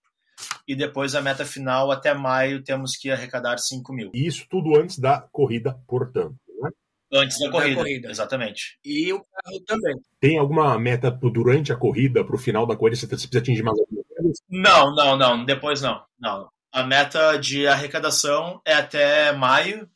e 0.67 0.75
depois 0.75 1.15
a 1.15 1.21
meta 1.21 1.45
final 1.45 1.91
até 1.91 2.13
maio 2.13 2.63
temos 2.63 2.97
que 2.97 3.09
arrecadar 3.09 3.57
5 3.57 3.93
mil. 3.93 4.11
Isso 4.13 4.45
tudo 4.49 4.77
antes 4.77 4.99
da 4.99 5.21
corrida, 5.31 5.79
portanto. 5.87 6.35
Né? 6.61 6.69
Antes 7.13 7.39
da, 7.39 7.45
da 7.45 7.51
corrida, 7.51 7.75
corrida, 7.75 8.11
exatamente. 8.11 8.77
E 8.83 9.13
o 9.13 9.19
carro 9.19 9.59
também. 9.65 9.95
Tem 10.19 10.37
alguma 10.37 10.77
meta 10.77 11.09
durante 11.09 11.71
a 11.71 11.77
corrida, 11.77 12.25
para 12.25 12.35
o 12.35 12.39
final 12.39 12.65
da 12.65 12.75
corrida, 12.75 12.97
você 12.97 13.07
precisa 13.07 13.37
atingir 13.37 13.63
mais 13.63 13.79
alguma 13.79 14.03
coisa? 14.03 14.33
Não, 14.49 14.93
não, 14.93 15.15
não. 15.15 15.45
Depois 15.45 15.81
não. 15.81 16.03
não. 16.19 16.49
A 16.73 16.83
meta 16.83 17.37
de 17.37 17.67
arrecadação 17.67 18.59
é 18.65 18.73
até 18.73 19.31
maio, 19.31 19.87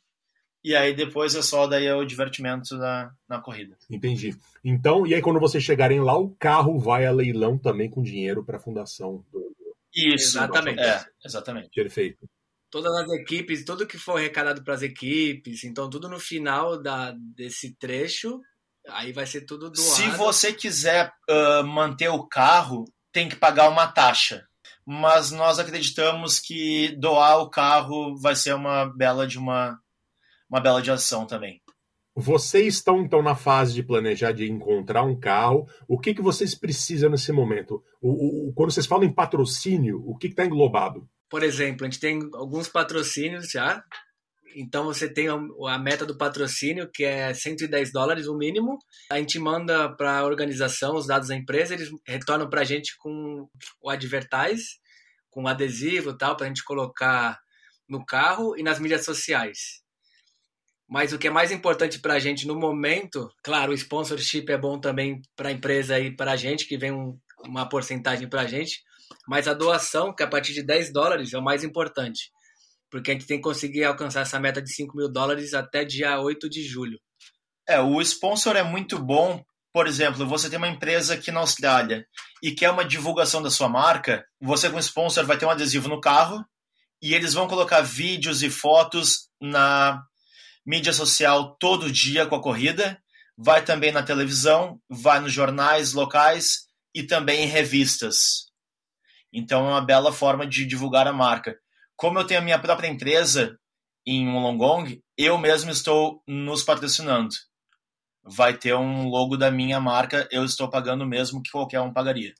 e 0.62 0.76
aí 0.76 0.94
depois 0.94 1.34
é 1.34 1.42
só 1.42 1.66
daí 1.66 1.86
é 1.86 1.94
o 1.94 2.04
divertimento 2.04 2.76
na, 2.76 3.12
na 3.28 3.40
corrida. 3.40 3.76
Entendi. 3.90 4.36
Então, 4.64 5.04
e 5.04 5.12
aí 5.12 5.20
quando 5.20 5.40
vocês 5.40 5.64
chegarem 5.64 6.00
lá, 6.00 6.16
o 6.16 6.30
carro 6.36 6.78
vai 6.78 7.04
a 7.04 7.10
leilão 7.10 7.58
também 7.58 7.90
com 7.90 8.00
dinheiro 8.00 8.44
para 8.44 8.58
a 8.58 8.60
fundação 8.60 9.24
do. 9.32 9.52
Isso, 9.92 10.38
exatamente. 10.38 10.80
É, 10.80 11.04
exatamente. 11.24 11.70
Perfeito. 11.74 12.28
Todas 12.70 12.94
as 12.94 13.10
equipes, 13.10 13.64
tudo 13.64 13.86
que 13.86 13.98
for 13.98 14.18
arrecadado 14.18 14.62
para 14.62 14.74
as 14.74 14.82
equipes, 14.82 15.64
então 15.64 15.90
tudo 15.90 16.08
no 16.08 16.20
final 16.20 16.80
da, 16.80 17.12
desse 17.34 17.74
trecho, 17.74 18.40
aí 18.88 19.10
vai 19.10 19.26
ser 19.26 19.40
tudo 19.40 19.70
doado. 19.70 19.80
Se 19.80 20.08
você 20.10 20.52
quiser 20.52 21.10
uh, 21.28 21.66
manter 21.66 22.08
o 22.08 22.24
carro, 22.24 22.84
tem 23.10 23.28
que 23.28 23.34
pagar 23.34 23.68
uma 23.68 23.88
taxa 23.88 24.47
mas 24.90 25.30
nós 25.30 25.58
acreditamos 25.58 26.40
que 26.40 26.96
doar 26.96 27.42
o 27.42 27.50
carro 27.50 28.16
vai 28.16 28.34
ser 28.34 28.54
uma 28.54 28.86
bela 28.86 29.26
de 29.26 29.38
uma, 29.38 29.78
uma 30.48 30.62
bela 30.62 30.80
de 30.80 30.90
ação 30.90 31.26
também. 31.26 31.60
Vocês 32.16 32.76
estão 32.76 33.02
então 33.02 33.22
na 33.22 33.34
fase 33.34 33.74
de 33.74 33.82
planejar 33.82 34.32
de 34.32 34.50
encontrar 34.50 35.02
um 35.02 35.14
carro. 35.14 35.68
O 35.86 36.00
que, 36.00 36.14
que 36.14 36.22
vocês 36.22 36.54
precisam 36.54 37.10
nesse 37.10 37.30
momento? 37.32 37.84
O, 38.00 38.48
o 38.48 38.52
quando 38.54 38.70
vocês 38.70 38.86
falam 38.86 39.04
em 39.04 39.12
patrocínio, 39.12 40.02
o 40.06 40.16
que 40.16 40.28
está 40.28 40.46
englobado? 40.46 41.06
Por 41.28 41.42
exemplo, 41.42 41.84
a 41.84 41.90
gente 41.90 42.00
tem 42.00 42.18
alguns 42.32 42.66
patrocínios 42.66 43.50
já. 43.50 43.84
Então 44.56 44.84
você 44.84 45.12
tem 45.12 45.28
a 45.28 45.78
meta 45.78 46.04
do 46.04 46.16
patrocínio, 46.16 46.90
que 46.92 47.04
é 47.04 47.32
110 47.32 47.92
dólares 47.92 48.26
o 48.26 48.36
mínimo. 48.36 48.78
A 49.10 49.18
gente 49.18 49.38
manda 49.38 49.88
para 49.94 50.18
a 50.18 50.24
organização 50.24 50.96
os 50.96 51.06
dados 51.06 51.28
da 51.28 51.36
empresa, 51.36 51.74
eles 51.74 51.90
retornam 52.06 52.48
para 52.48 52.62
a 52.62 52.64
gente 52.64 52.96
com 52.98 53.48
o 53.80 53.90
advertise 53.90 54.78
com 55.38 55.46
adesivo 55.46 56.16
tal, 56.16 56.36
para 56.36 56.46
a 56.46 56.48
gente 56.48 56.64
colocar 56.64 57.38
no 57.88 58.04
carro 58.04 58.56
e 58.56 58.62
nas 58.62 58.80
mídias 58.80 59.04
sociais. 59.04 59.82
Mas 60.88 61.12
o 61.12 61.18
que 61.18 61.28
é 61.28 61.30
mais 61.30 61.52
importante 61.52 62.00
para 62.00 62.14
a 62.14 62.18
gente 62.18 62.46
no 62.46 62.58
momento, 62.58 63.30
claro, 63.42 63.70
o 63.70 63.74
sponsorship 63.74 64.46
é 64.48 64.58
bom 64.58 64.80
também 64.80 65.20
para 65.36 65.50
a 65.50 65.52
empresa 65.52 65.98
e 66.00 66.14
para 66.14 66.32
a 66.32 66.36
gente, 66.36 66.66
que 66.66 66.78
vem 66.78 66.92
um, 66.92 67.16
uma 67.44 67.68
porcentagem 67.68 68.28
para 68.28 68.42
a 68.42 68.46
gente, 68.46 68.82
mas 69.28 69.46
a 69.46 69.54
doação, 69.54 70.14
que 70.14 70.22
é 70.22 70.26
a 70.26 70.28
partir 70.28 70.54
de 70.54 70.62
10 70.62 70.92
dólares, 70.92 71.32
é 71.32 71.38
o 71.38 71.44
mais 71.44 71.62
importante, 71.62 72.32
porque 72.90 73.10
a 73.10 73.14
gente 73.14 73.26
tem 73.26 73.38
que 73.38 73.42
conseguir 73.42 73.84
alcançar 73.84 74.20
essa 74.20 74.40
meta 74.40 74.62
de 74.62 74.72
5 74.72 74.96
mil 74.96 75.10
dólares 75.10 75.54
até 75.54 75.84
dia 75.84 76.20
8 76.20 76.48
de 76.48 76.62
julho. 76.62 76.98
É, 77.68 77.80
o 77.80 78.00
sponsor 78.00 78.56
é 78.56 78.62
muito 78.62 78.98
bom 78.98 79.44
por 79.72 79.86
exemplo, 79.86 80.26
você 80.26 80.48
tem 80.48 80.58
uma 80.58 80.68
empresa 80.68 81.14
aqui 81.14 81.30
na 81.30 81.40
Austrália 81.40 82.06
e 82.42 82.52
quer 82.52 82.70
uma 82.70 82.84
divulgação 82.84 83.42
da 83.42 83.50
sua 83.50 83.68
marca, 83.68 84.24
você 84.40 84.70
com 84.70 84.78
sponsor 84.78 85.24
vai 85.24 85.36
ter 85.36 85.46
um 85.46 85.50
adesivo 85.50 85.88
no 85.88 86.00
carro 86.00 86.44
e 87.02 87.14
eles 87.14 87.34
vão 87.34 87.46
colocar 87.46 87.80
vídeos 87.80 88.42
e 88.42 88.50
fotos 88.50 89.28
na 89.40 90.02
mídia 90.66 90.92
social 90.92 91.56
todo 91.60 91.92
dia 91.92 92.26
com 92.26 92.34
a 92.34 92.42
corrida, 92.42 93.00
vai 93.36 93.64
também 93.64 93.92
na 93.92 94.02
televisão, 94.02 94.80
vai 94.88 95.20
nos 95.20 95.32
jornais 95.32 95.92
locais 95.92 96.66
e 96.94 97.02
também 97.02 97.44
em 97.44 97.46
revistas. 97.46 98.48
Então 99.32 99.66
é 99.66 99.70
uma 99.70 99.84
bela 99.84 100.12
forma 100.12 100.46
de 100.46 100.66
divulgar 100.66 101.06
a 101.06 101.12
marca. 101.12 101.56
Como 101.98 102.18
eu 102.18 102.26
tenho 102.26 102.40
a 102.40 102.44
minha 102.44 102.58
própria 102.58 102.88
empresa 102.88 103.58
em 104.06 104.26
Wollongong, 104.26 105.02
eu 105.18 105.36
mesmo 105.36 105.70
estou 105.70 106.22
nos 106.26 106.62
patrocinando 106.62 107.28
vai 108.28 108.56
ter 108.56 108.74
um 108.74 109.08
logo 109.08 109.36
da 109.36 109.50
minha 109.50 109.80
marca, 109.80 110.28
eu 110.30 110.44
estou 110.44 110.68
pagando 110.68 111.04
o 111.04 111.08
mesmo 111.08 111.42
que 111.42 111.50
qualquer 111.50 111.80
um 111.80 111.92
pagaria. 111.92 112.34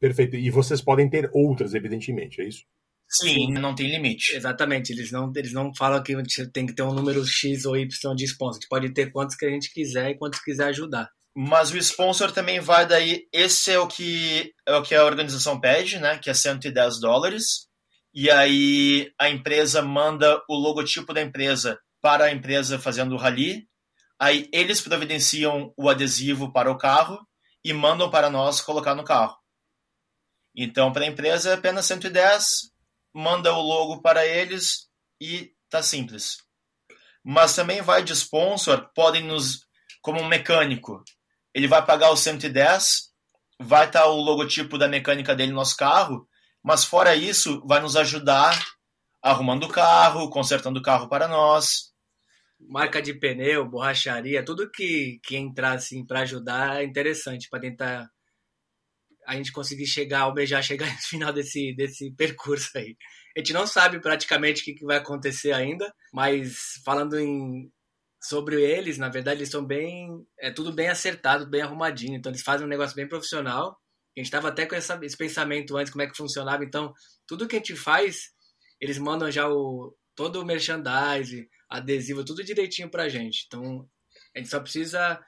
Perfeito. 0.00 0.36
E 0.36 0.50
vocês 0.50 0.80
podem 0.80 1.08
ter 1.08 1.30
outras, 1.32 1.74
evidentemente, 1.74 2.40
é 2.40 2.48
isso? 2.48 2.64
Sim, 3.08 3.52
não 3.52 3.74
tem 3.74 3.90
limite. 3.90 4.34
Exatamente, 4.34 4.90
eles 4.92 5.12
não, 5.12 5.30
eles 5.36 5.52
não 5.52 5.72
falam 5.74 6.02
que 6.02 6.16
tem 6.52 6.66
que 6.66 6.74
ter 6.74 6.82
um 6.82 6.94
número 6.94 7.24
X 7.24 7.66
ou 7.66 7.76
Y 7.76 8.14
de 8.14 8.24
sponsor. 8.24 8.56
A 8.56 8.60
gente 8.60 8.68
pode 8.68 8.92
ter 8.92 9.12
quantos 9.12 9.36
que 9.36 9.44
a 9.44 9.50
gente 9.50 9.72
quiser 9.72 10.10
e 10.10 10.16
quantos 10.16 10.40
quiser 10.40 10.68
ajudar. 10.68 11.10
Mas 11.36 11.70
o 11.70 11.78
sponsor 11.78 12.32
também 12.32 12.58
vai 12.58 12.86
daí. 12.86 13.26
Esse 13.32 13.70
é 13.70 13.78
o 13.78 13.86
que, 13.86 14.52
é 14.66 14.74
o 14.74 14.82
que 14.82 14.94
a 14.94 15.04
organização 15.04 15.60
pede, 15.60 15.98
né? 15.98 16.18
Que 16.18 16.30
é 16.30 16.34
110 16.34 17.00
dólares. 17.00 17.68
E 18.14 18.30
aí 18.30 19.12
a 19.18 19.28
empresa 19.28 19.82
manda 19.82 20.42
o 20.48 20.54
logotipo 20.54 21.14
da 21.14 21.22
empresa 21.22 21.78
para 22.00 22.26
a 22.26 22.32
empresa 22.32 22.78
fazendo 22.78 23.14
o 23.14 23.18
rally 23.18 23.66
Aí 24.22 24.48
eles 24.52 24.80
providenciam 24.80 25.74
o 25.76 25.88
adesivo 25.88 26.52
para 26.52 26.70
o 26.70 26.78
carro 26.78 27.26
e 27.64 27.72
mandam 27.72 28.08
para 28.08 28.30
nós 28.30 28.60
colocar 28.60 28.94
no 28.94 29.02
carro. 29.02 29.36
Então, 30.54 30.92
para 30.92 31.02
a 31.02 31.08
empresa 31.08 31.50
é 31.50 31.54
apenas 31.54 31.86
110, 31.86 32.70
manda 33.12 33.52
o 33.52 33.60
logo 33.60 34.00
para 34.00 34.24
eles 34.24 34.88
e 35.20 35.52
tá 35.68 35.82
simples. 35.82 36.36
Mas 37.24 37.56
também 37.56 37.82
vai 37.82 38.04
de 38.04 38.12
sponsor, 38.12 38.92
podem 38.94 39.24
nos, 39.24 39.66
como 40.00 40.20
um 40.20 40.28
mecânico, 40.28 41.02
ele 41.52 41.66
vai 41.66 41.84
pagar 41.84 42.12
os 42.12 42.20
110, 42.20 43.10
vai 43.58 43.86
estar 43.86 44.02
tá 44.02 44.06
o 44.06 44.20
logotipo 44.20 44.78
da 44.78 44.86
mecânica 44.86 45.34
dele 45.34 45.50
no 45.50 45.56
nosso 45.58 45.76
carro, 45.76 46.28
mas 46.62 46.84
fora 46.84 47.14
isso, 47.14 47.62
vai 47.66 47.80
nos 47.80 47.96
ajudar 47.96 48.58
arrumando 49.22 49.64
o 49.64 49.68
carro, 49.68 50.30
consertando 50.30 50.80
o 50.80 50.82
carro 50.82 51.08
para 51.08 51.28
nós 51.28 51.92
marca 52.68 53.00
de 53.00 53.14
pneu, 53.14 53.68
borracharia, 53.68 54.44
tudo 54.44 54.70
que, 54.70 55.20
que 55.22 55.36
entrar 55.36 55.72
assim 55.72 56.04
para 56.04 56.20
ajudar 56.20 56.80
é 56.80 56.84
interessante 56.84 57.48
para 57.48 57.60
tentar 57.60 58.08
a 59.26 59.36
gente 59.36 59.52
conseguir 59.52 59.86
chegar, 59.86 60.22
almejar 60.22 60.62
chegar 60.62 60.86
no 60.92 60.98
final 60.98 61.32
desse, 61.32 61.74
desse 61.74 62.12
percurso 62.14 62.76
aí. 62.76 62.96
A 63.36 63.40
gente 63.40 63.52
não 63.52 63.66
sabe 63.66 64.00
praticamente 64.00 64.62
o 64.62 64.64
que, 64.64 64.74
que 64.74 64.84
vai 64.84 64.98
acontecer 64.98 65.52
ainda, 65.52 65.92
mas 66.12 66.80
falando 66.84 67.18
em 67.18 67.70
sobre 68.20 68.62
eles, 68.62 68.98
na 68.98 69.08
verdade, 69.08 69.40
eles 69.40 69.50
são 69.50 69.64
bem. 69.64 70.08
É 70.38 70.50
tudo 70.52 70.72
bem 70.72 70.88
acertado, 70.88 71.48
bem 71.48 71.62
arrumadinho. 71.62 72.16
Então, 72.16 72.30
eles 72.30 72.42
fazem 72.42 72.64
um 72.64 72.70
negócio 72.70 72.94
bem 72.94 73.08
profissional. 73.08 73.76
A 74.16 74.20
gente 74.20 74.26
estava 74.26 74.48
até 74.48 74.66
com 74.66 74.74
essa, 74.74 74.98
esse 75.02 75.16
pensamento 75.16 75.76
antes, 75.76 75.90
como 75.90 76.02
é 76.02 76.06
que 76.06 76.16
funcionava. 76.16 76.64
Então, 76.64 76.92
tudo 77.26 77.48
que 77.48 77.56
a 77.56 77.58
gente 77.58 77.74
faz, 77.74 78.30
eles 78.80 78.98
mandam 78.98 79.30
já 79.30 79.48
o, 79.48 79.96
todo 80.14 80.40
o 80.40 80.44
merchandise, 80.44 81.48
adesivo, 81.68 82.24
tudo 82.24 82.44
direitinho 82.44 82.90
pra 82.90 83.08
gente. 83.08 83.44
Então, 83.46 83.88
a 84.34 84.38
gente 84.38 84.50
só 84.50 84.60
precisa 84.60 85.18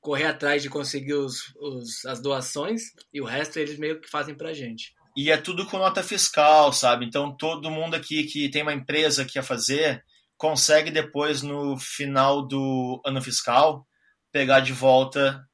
correr 0.00 0.26
atrás 0.26 0.62
de 0.62 0.68
conseguir 0.68 1.14
os, 1.14 1.54
os, 1.56 2.04
as 2.04 2.20
doações 2.20 2.82
e 3.12 3.20
o 3.20 3.24
resto 3.24 3.58
eles 3.58 3.78
meio 3.78 4.00
que 4.00 4.10
fazem 4.10 4.34
pra 4.34 4.52
gente. 4.52 4.92
E 5.16 5.30
é 5.30 5.36
tudo 5.36 5.66
com 5.66 5.78
nota 5.78 6.02
fiscal, 6.02 6.72
sabe? 6.72 7.04
Então, 7.04 7.36
todo 7.36 7.70
mundo 7.70 7.94
aqui 7.94 8.24
que 8.24 8.50
tem 8.50 8.62
uma 8.62 8.72
empresa 8.72 9.24
que 9.24 9.34
quer 9.34 9.44
fazer 9.44 10.02
consegue 10.36 10.90
depois, 10.90 11.42
no 11.42 11.78
final 11.78 12.42
do 12.44 13.00
ano 13.06 13.22
fiscal, 13.22 13.86
pegar 14.32 14.60
de 14.60 14.72
volta 14.72 15.46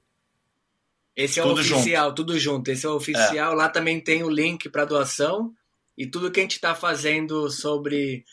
Esse 1.17 1.41
é 1.41 1.43
tudo 1.43 1.59
o 1.59 1.61
oficial, 1.61 2.05
junto. 2.07 2.17
tudo 2.17 2.39
junto. 2.39 2.71
Esse 2.71 2.87
é 2.87 2.89
o 2.89 2.95
oficial. 2.95 3.53
É. 3.53 3.57
Lá 3.57 3.69
também 3.69 4.01
tem 4.01 4.23
o 4.23 4.31
link 4.31 4.69
para 4.69 4.85
doação 4.85 5.53
e 5.99 6.07
tudo 6.07 6.31
que 6.31 6.39
a 6.39 6.43
gente 6.45 6.55
está 6.55 6.73
fazendo 6.73 7.51
sobre 7.51 8.25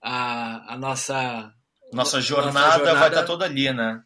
a, 0.00 0.72
a 0.72 0.78
nossa 0.78 1.52
nossa 1.92 2.18
jornada, 2.20 2.52
nossa 2.52 2.78
jornada 2.78 2.98
vai 2.98 3.08
estar 3.08 3.20
tá 3.20 3.26
toda 3.26 3.44
ali, 3.44 3.70
né? 3.72 4.02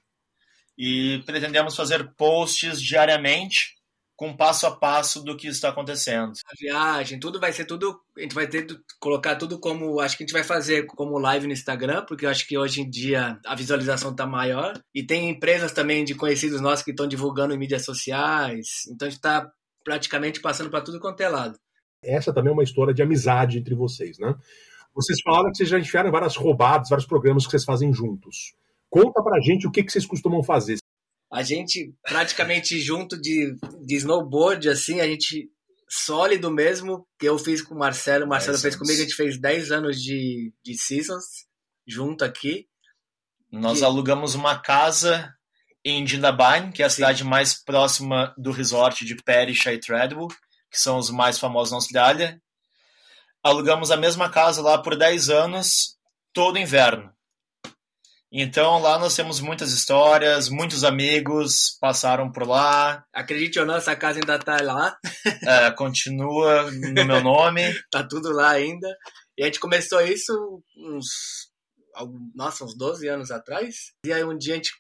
E 0.77 1.23
pretendemos 1.27 1.77
fazer 1.77 2.13
posts 2.17 2.81
diariamente 2.81 3.75
com 4.23 4.37
passo 4.37 4.67
a 4.67 4.71
passo 4.71 5.23
do 5.23 5.37
que 5.37 5.49
está 5.49 5.71
acontecendo. 5.71 6.33
A 6.47 6.55
viagem, 6.59 7.19
tudo 7.19 7.41
vai 7.41 7.53
ser 7.53 7.65
tudo. 7.65 8.01
A 8.17 8.21
gente 8.21 8.35
vai 8.35 8.47
ter 8.47 8.67
colocar 9.01 9.35
tudo 9.35 9.59
como. 9.59 10.01
Acho 10.01 10.17
que 10.17 10.23
a 10.23 10.27
gente 10.27 10.33
vai 10.33 10.45
fazer 10.45 10.87
como 10.87 11.19
live 11.19 11.47
no 11.47 11.53
Instagram, 11.53 12.05
porque 12.07 12.25
eu 12.25 12.31
acho 12.31 12.47
que 12.47 12.57
hoje 12.57 12.83
em 12.83 12.89
dia 12.89 13.39
a 13.45 13.55
visualização 13.57 14.13
está 14.13 14.27
maior. 14.27 14.81
E 14.95 15.05
tem 15.05 15.29
empresas 15.29 15.73
também 15.73 16.05
de 16.05 16.15
conhecidos 16.15 16.61
nossos 16.61 16.85
que 16.85 16.93
estão 16.93 17.09
divulgando 17.09 17.53
em 17.53 17.59
mídias 17.59 17.85
sociais. 17.85 18.87
Então 18.89 19.07
a 19.07 19.11
gente 19.11 19.19
está 19.19 19.51
praticamente 19.85 20.41
passando 20.41 20.71
para 20.71 20.83
tudo 20.83 21.01
quanto 21.01 21.21
é 21.21 21.29
lado. 21.29 21.59
Essa 22.05 22.33
também 22.33 22.51
é 22.51 22.55
uma 22.55 22.63
história 22.63 22.95
de 22.95 23.03
amizade 23.03 23.59
entre 23.59 23.75
vocês, 23.75 24.19
né? 24.19 24.35
Vocês 24.95 25.21
falaram 25.23 25.51
que 25.51 25.57
vocês 25.57 25.69
já 25.69 25.79
enfiaram 25.79 26.11
várias 26.11 26.37
roubadas, 26.37 26.91
vários 26.91 27.07
programas 27.07 27.45
que 27.45 27.51
vocês 27.51 27.65
fazem 27.65 27.93
juntos. 27.93 28.55
Conta 28.93 29.23
pra 29.23 29.41
gente 29.41 29.67
o 29.67 29.71
que, 29.71 29.83
que 29.83 29.91
vocês 29.91 30.07
costumam 30.07 30.43
fazer 30.43 30.77
a 31.33 31.43
gente 31.43 31.95
praticamente 32.03 32.79
junto 32.79 33.19
de, 33.19 33.57
de 33.81 33.97
snowboard, 33.97 34.69
assim, 34.69 35.01
a 35.01 35.07
gente 35.07 35.51
sólido 35.89 36.51
mesmo, 36.51 37.07
que 37.19 37.27
eu 37.27 37.39
fiz 37.39 37.63
com 37.63 37.75
o 37.75 37.79
Marcelo, 37.79 38.27
o 38.27 38.29
Marcelo 38.29 38.59
fez 38.59 38.77
comigo, 38.77 38.99
a 38.99 39.03
gente 39.03 39.15
fez 39.15 39.41
10 39.41 39.73
anos 39.73 40.01
de, 40.01 40.53
de 40.63 40.77
Seasons 40.77 41.25
junto 41.87 42.23
aqui. 42.23 42.67
Nós 43.51 43.79
que... 43.79 43.85
alugamos 43.85 44.35
uma 44.35 44.59
casa 44.59 45.35
em 45.83 46.07
Jindabyne, 46.07 46.71
que 46.71 46.83
é 46.83 46.87
a 46.87 46.91
Sim. 46.91 46.97
cidade 46.97 47.25
mais 47.25 47.55
próxima 47.55 48.35
do 48.37 48.53
resort 48.53 49.05
de 49.05 49.17
Perisha 49.17 49.73
e 49.73 49.81
Treadwell, 49.81 50.29
que 50.71 50.79
são 50.79 50.99
os 50.99 51.11
mais 51.11 51.39
famosos 51.39 51.73
na 51.73 51.79
Austrália. 51.79 52.41
Alugamos 53.43 53.91
a 53.91 53.97
mesma 53.97 54.29
casa 54.29 54.61
lá 54.61 54.79
por 54.79 54.97
10 54.97 55.31
anos, 55.31 55.99
todo 56.33 56.59
inverno. 56.59 57.11
Então 58.35 58.79
lá 58.81 58.99
nós 58.99 59.15
temos 59.15 59.41
muitas 59.41 59.73
histórias, 59.73 60.49
muitos 60.49 60.85
amigos 60.85 61.77
passaram 61.79 62.33
por 62.33 62.49
lá. 62.49 63.05
Acredite 63.13 63.61
ou 63.61 63.67
não, 63.67 63.77
essa 63.77 63.95
casa 63.95 64.19
ainda 64.19 64.39
tá 64.39 64.57
lá. 64.63 64.97
É, 65.45 65.71
continua 65.73 66.71
no 66.71 67.05
meu 67.05 67.23
nome. 67.23 67.63
tá 67.91 68.03
tudo 68.03 68.33
lá 68.33 68.51
ainda. 68.51 68.89
E 69.37 69.43
a 69.43 69.47
gente 69.47 69.61
começou 69.61 70.01
isso 70.01 70.63
uns, 70.77 71.51
nossa, 72.35 72.65
uns 72.65 72.77
12 72.77 73.07
anos 73.09 73.31
atrás. 73.31 73.93
E 74.07 74.13
aí 74.13 74.25
um 74.25 74.37
dia 74.37 74.55
a 74.55 74.57
gente 74.57 74.73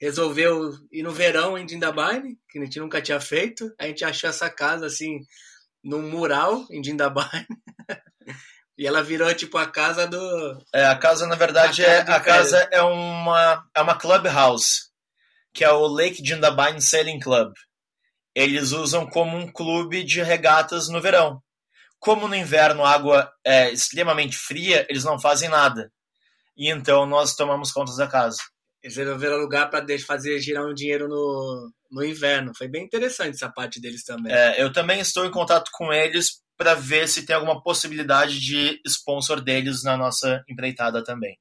resolveu 0.00 0.72
ir 0.90 1.02
no 1.02 1.12
verão 1.12 1.58
em 1.58 1.66
Dindabyne, 1.66 2.38
que 2.48 2.58
a 2.58 2.64
gente 2.64 2.80
nunca 2.80 3.02
tinha 3.02 3.20
feito. 3.20 3.70
A 3.78 3.86
gente 3.86 4.04
achou 4.04 4.30
essa 4.30 4.48
casa 4.48 4.86
assim 4.86 5.20
num 5.84 6.08
mural 6.08 6.64
em 6.70 6.80
Dindabyne. 6.80 7.46
E 8.82 8.86
ela 8.88 9.00
virou 9.00 9.32
tipo 9.32 9.58
a 9.58 9.66
casa 9.68 10.08
do. 10.08 10.60
É, 10.74 10.84
a 10.86 10.96
casa, 10.96 11.24
na 11.28 11.36
verdade, 11.36 11.84
a 11.84 11.88
é, 11.88 11.98
a 12.00 12.18
casa 12.18 12.68
é 12.72 12.82
uma, 12.82 13.64
é 13.72 13.80
uma 13.80 13.94
clubhouse, 13.94 14.90
que 15.54 15.62
é 15.62 15.70
o 15.70 15.86
Lake 15.86 16.20
Jindabyne 16.20 16.82
Sailing 16.82 17.20
Club. 17.20 17.52
Eles 18.34 18.72
usam 18.72 19.06
como 19.06 19.36
um 19.36 19.46
clube 19.46 20.02
de 20.02 20.20
regatas 20.20 20.88
no 20.88 21.00
verão. 21.00 21.40
Como 22.00 22.26
no 22.26 22.34
inverno 22.34 22.84
a 22.84 22.90
água 22.90 23.32
é 23.44 23.70
extremamente 23.70 24.36
fria, 24.36 24.84
eles 24.90 25.04
não 25.04 25.16
fazem 25.16 25.48
nada. 25.48 25.88
E 26.56 26.68
então 26.68 27.06
nós 27.06 27.36
tomamos 27.36 27.70
conta 27.70 27.94
da 27.94 28.08
casa. 28.08 28.38
Eles 28.82 28.96
resolveram 28.96 29.36
alugar 29.36 29.70
para 29.70 29.86
fazer 30.00 30.40
girar 30.40 30.66
um 30.66 30.74
dinheiro 30.74 31.06
no, 31.06 31.72
no 31.88 32.04
inverno. 32.04 32.50
Foi 32.58 32.66
bem 32.66 32.84
interessante 32.84 33.36
essa 33.36 33.48
parte 33.48 33.80
deles 33.80 34.02
também. 34.02 34.32
É, 34.32 34.60
eu 34.60 34.72
também 34.72 34.98
estou 34.98 35.24
em 35.24 35.30
contato 35.30 35.70
com 35.72 35.92
eles 35.92 36.42
para 36.62 36.74
ver 36.74 37.08
se 37.08 37.26
tem 37.26 37.34
alguma 37.34 37.60
possibilidade 37.60 38.38
de 38.38 38.80
sponsor 38.86 39.40
deles 39.40 39.82
na 39.82 39.96
nossa 39.96 40.44
empreitada 40.48 41.02
também. 41.02 41.36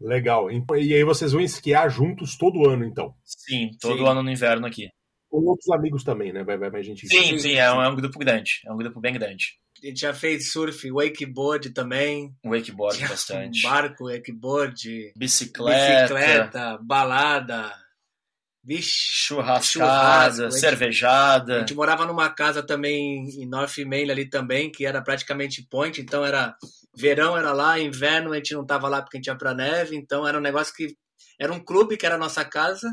Legal. 0.00 0.50
E 0.50 0.92
aí 0.92 1.04
vocês 1.04 1.30
vão 1.30 1.40
esquiar 1.40 1.88
juntos 1.88 2.36
todo 2.36 2.68
ano, 2.68 2.84
então? 2.84 3.14
Sim, 3.24 3.70
todo 3.80 3.98
sim. 3.98 4.08
ano 4.08 4.24
no 4.24 4.30
inverno 4.30 4.66
aqui. 4.66 4.88
Com 5.28 5.38
outros 5.44 5.70
amigos 5.70 6.02
também, 6.02 6.32
né? 6.32 6.42
Vai, 6.42 6.58
vai 6.58 6.68
mais 6.68 6.84
gente. 6.84 7.06
Sim, 7.06 7.38
sim, 7.38 7.52
é 7.52 7.72
um, 7.72 7.80
é 7.80 7.88
um 7.88 7.94
grupo 7.94 8.18
grande. 8.18 8.54
É 8.66 8.72
um 8.72 8.76
grupo 8.76 9.00
bem 9.00 9.12
grande. 9.12 9.58
A 9.80 9.86
gente 9.86 10.00
já 10.00 10.12
fez 10.12 10.50
surf, 10.50 10.90
wakeboard 10.90 11.70
também. 11.70 12.34
Wakeboard 12.44 13.06
bastante. 13.06 13.62
Barco, 13.62 14.06
wakeboard. 14.06 15.12
Bicicleta. 15.14 16.14
Bicicleta, 16.14 16.78
balada. 16.82 17.72
Vixe, 18.62 18.90
churrascada, 19.26 20.50
cervejada. 20.50 21.56
A 21.56 21.58
gente 21.60 21.74
morava 21.74 22.04
numa 22.04 22.28
casa 22.28 22.62
também 22.62 23.26
em 23.30 23.46
North 23.46 23.78
Main 23.86 24.10
ali 24.10 24.28
também, 24.28 24.70
que 24.70 24.84
era 24.84 25.02
praticamente 25.02 25.66
point, 25.68 26.00
então 26.00 26.24
era 26.24 26.54
verão 26.94 27.36
era 27.36 27.52
lá, 27.52 27.78
inverno 27.78 28.32
a 28.32 28.36
gente 28.36 28.52
não 28.52 28.66
tava 28.66 28.88
lá 28.88 29.00
porque 29.00 29.16
a 29.16 29.18
gente 29.18 29.28
ia 29.28 29.36
pra 29.36 29.54
neve, 29.54 29.96
então 29.96 30.26
era 30.26 30.36
um 30.36 30.42
negócio 30.42 30.74
que 30.74 30.94
era 31.38 31.52
um 31.52 31.58
clube 31.58 31.96
que 31.96 32.04
era 32.04 32.16
a 32.16 32.18
nossa 32.18 32.44
casa, 32.44 32.86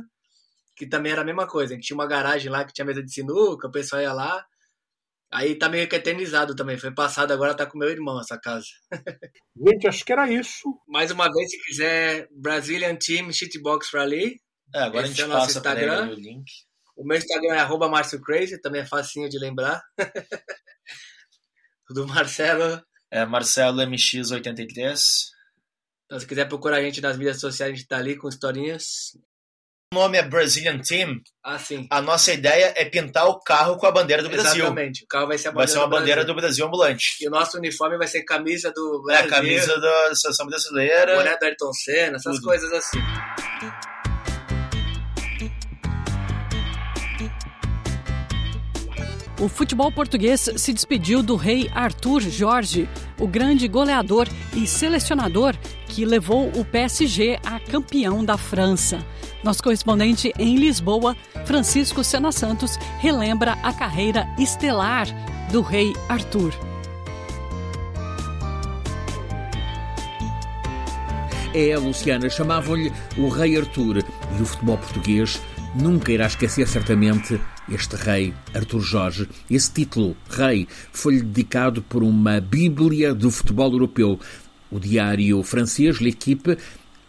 que 0.75 0.88
também 0.88 1.12
era 1.12 1.21
a 1.21 1.25
mesma 1.25 1.45
coisa. 1.45 1.73
A 1.73 1.75
gente 1.75 1.88
tinha 1.88 1.97
uma 1.97 2.08
garagem 2.08 2.49
lá 2.49 2.63
que 2.63 2.71
tinha 2.71 2.86
mesa 2.86 3.03
de 3.03 3.12
sinuca, 3.12 3.67
o 3.67 3.71
pessoal 3.71 4.01
ia 4.01 4.13
lá. 4.13 4.45
Aí 5.30 5.56
tá 5.56 5.67
meio 5.67 5.89
que 5.89 5.95
eternizado 5.95 6.56
também. 6.56 6.77
Foi 6.77 6.93
passado, 6.93 7.34
agora 7.34 7.53
tá 7.53 7.65
com 7.65 7.77
meu 7.77 7.89
irmão 7.89 8.21
essa 8.21 8.39
casa. 8.39 8.67
Gente, 9.58 9.86
acho 9.86 10.06
que 10.06 10.13
era 10.13 10.32
isso. 10.32 10.63
Mais 10.88 11.12
uma 11.12 11.25
vez, 11.30 11.49
se 11.49 11.62
quiser, 11.65 12.30
Brazilian 12.32 12.95
Team 12.95 13.34
Shitbox 13.34 13.89
Rally. 13.93 14.39
É, 14.73 14.80
agora 14.80 15.06
Esse 15.08 15.21
a 15.21 15.25
gente 15.25 15.32
é 15.32 15.36
passa 15.36 15.58
Instagram. 15.58 16.10
o 16.10 16.13
link. 16.13 16.45
O 16.95 17.06
meu 17.06 17.17
Instagram 17.17 17.53
é 17.56 17.60
arroba 17.60 17.89
Crazy, 18.25 18.60
também 18.60 18.82
é 18.82 18.86
facinho 18.86 19.30
de 19.30 19.38
lembrar. 19.39 19.82
do 21.89 22.08
Marcelo. 22.08 22.82
É 23.12 23.25
Marcelo 23.25 23.82
MX83. 23.82 24.99
Então, 26.06 26.19
se 26.19 26.25
quiser 26.27 26.47
procurar 26.47 26.77
a 26.77 26.82
gente 26.82 27.01
nas 27.01 27.17
mídias 27.17 27.39
sociais, 27.39 27.71
a 27.71 27.75
gente 27.75 27.88
tá 27.88 27.97
ali 27.97 28.15
com 28.17 28.27
historinhas. 28.27 29.12
O 29.93 29.95
nome 29.95 30.17
é 30.17 30.23
Brazilian 30.23 30.80
Team. 30.80 31.21
Ah, 31.43 31.58
sim. 31.58 31.88
A 31.89 32.01
nossa 32.01 32.34
ideia 32.34 32.73
é 32.75 32.84
pintar 32.84 33.25
o 33.27 33.39
carro 33.39 33.77
com 33.77 33.86
a 33.86 33.91
bandeira 33.91 34.21
do 34.21 34.30
Brasil. 34.30 34.65
Exatamente. 34.65 35.03
O 35.06 35.08
carro 35.08 35.27
vai 35.27 35.38
ser 35.38 35.47
a 35.47 35.51
Vai 35.51 35.65
bandeira 35.65 35.71
ser 35.73 35.80
uma 35.80 35.86
do 35.88 35.91
bandeira 35.91 36.15
Brasil. 36.21 36.34
do 36.36 36.41
Brasil 36.41 36.65
ambulante. 36.65 37.06
E 37.21 37.27
o 37.27 37.32
nosso 37.32 37.58
uniforme 37.58 37.97
vai 37.97 38.08
ser 38.08 38.23
camisa 38.23 38.71
do 38.71 39.10
É 39.12 39.13
Brasil, 39.23 39.27
a 39.27 39.30
camisa 39.30 39.80
da 39.80 40.15
seleção 40.15 40.45
brasileira. 40.45 41.15
boné 41.15 41.38
do 41.38 41.45
Ayrton 41.45 41.71
Senna, 41.73 42.17
essas 42.17 42.36
Tudo. 42.36 42.45
coisas 42.47 42.71
assim. 42.73 42.99
O 49.39 49.47
futebol 49.47 49.91
português 49.91 50.50
se 50.56 50.73
despediu 50.73 51.21
do 51.21 51.36
rei 51.36 51.69
Arthur 51.71 52.21
Jorge, 52.21 52.89
o 53.19 53.28
grande 53.28 53.67
goleador 53.67 54.28
e 54.56 54.65
selecionador 54.65 55.56
que 55.88 56.04
levou 56.06 56.50
o 56.56 56.65
PSG 56.65 57.38
a 57.45 57.60
campeão 57.60 58.26
da 58.26 58.36
França. 58.36 59.06
Nosso 59.43 59.62
correspondente 59.62 60.34
em 60.39 60.56
Lisboa, 60.56 61.15
Francisco 61.45 62.04
Sena 62.04 62.32
Santos, 62.32 62.80
relembra 62.97 63.52
a 63.62 63.71
carreira 63.71 64.28
estelar 64.39 65.06
do 65.52 65.62
rei 65.62 65.93
Arthur. 66.10 66.52
É, 71.54 71.78
Luciana, 71.78 72.28
chamavam-lhe 72.28 72.91
o 73.17 73.30
Rei 73.30 73.56
Artur 73.56 73.97
e 73.97 74.41
o 74.41 74.45
futebol 74.45 74.78
português 74.78 75.39
nunca 75.76 76.12
irá 76.12 76.26
esquecer 76.26 76.67
certamente 76.67 77.39
este 77.69 77.95
rei 77.95 78.34
Artur 78.53 78.82
Jorge. 78.82 79.27
Esse 79.49 79.71
título, 79.71 80.15
rei, 80.30 80.67
foi-lhe 80.91 81.21
dedicado 81.21 81.82
por 81.82 82.03
uma 82.03 82.39
bíblia 82.39 83.13
do 83.13 83.30
futebol 83.30 83.71
europeu. 83.71 84.19
O 84.69 84.80
diário 84.80 85.41
francês 85.43 85.99
L'Equipe 85.99 86.58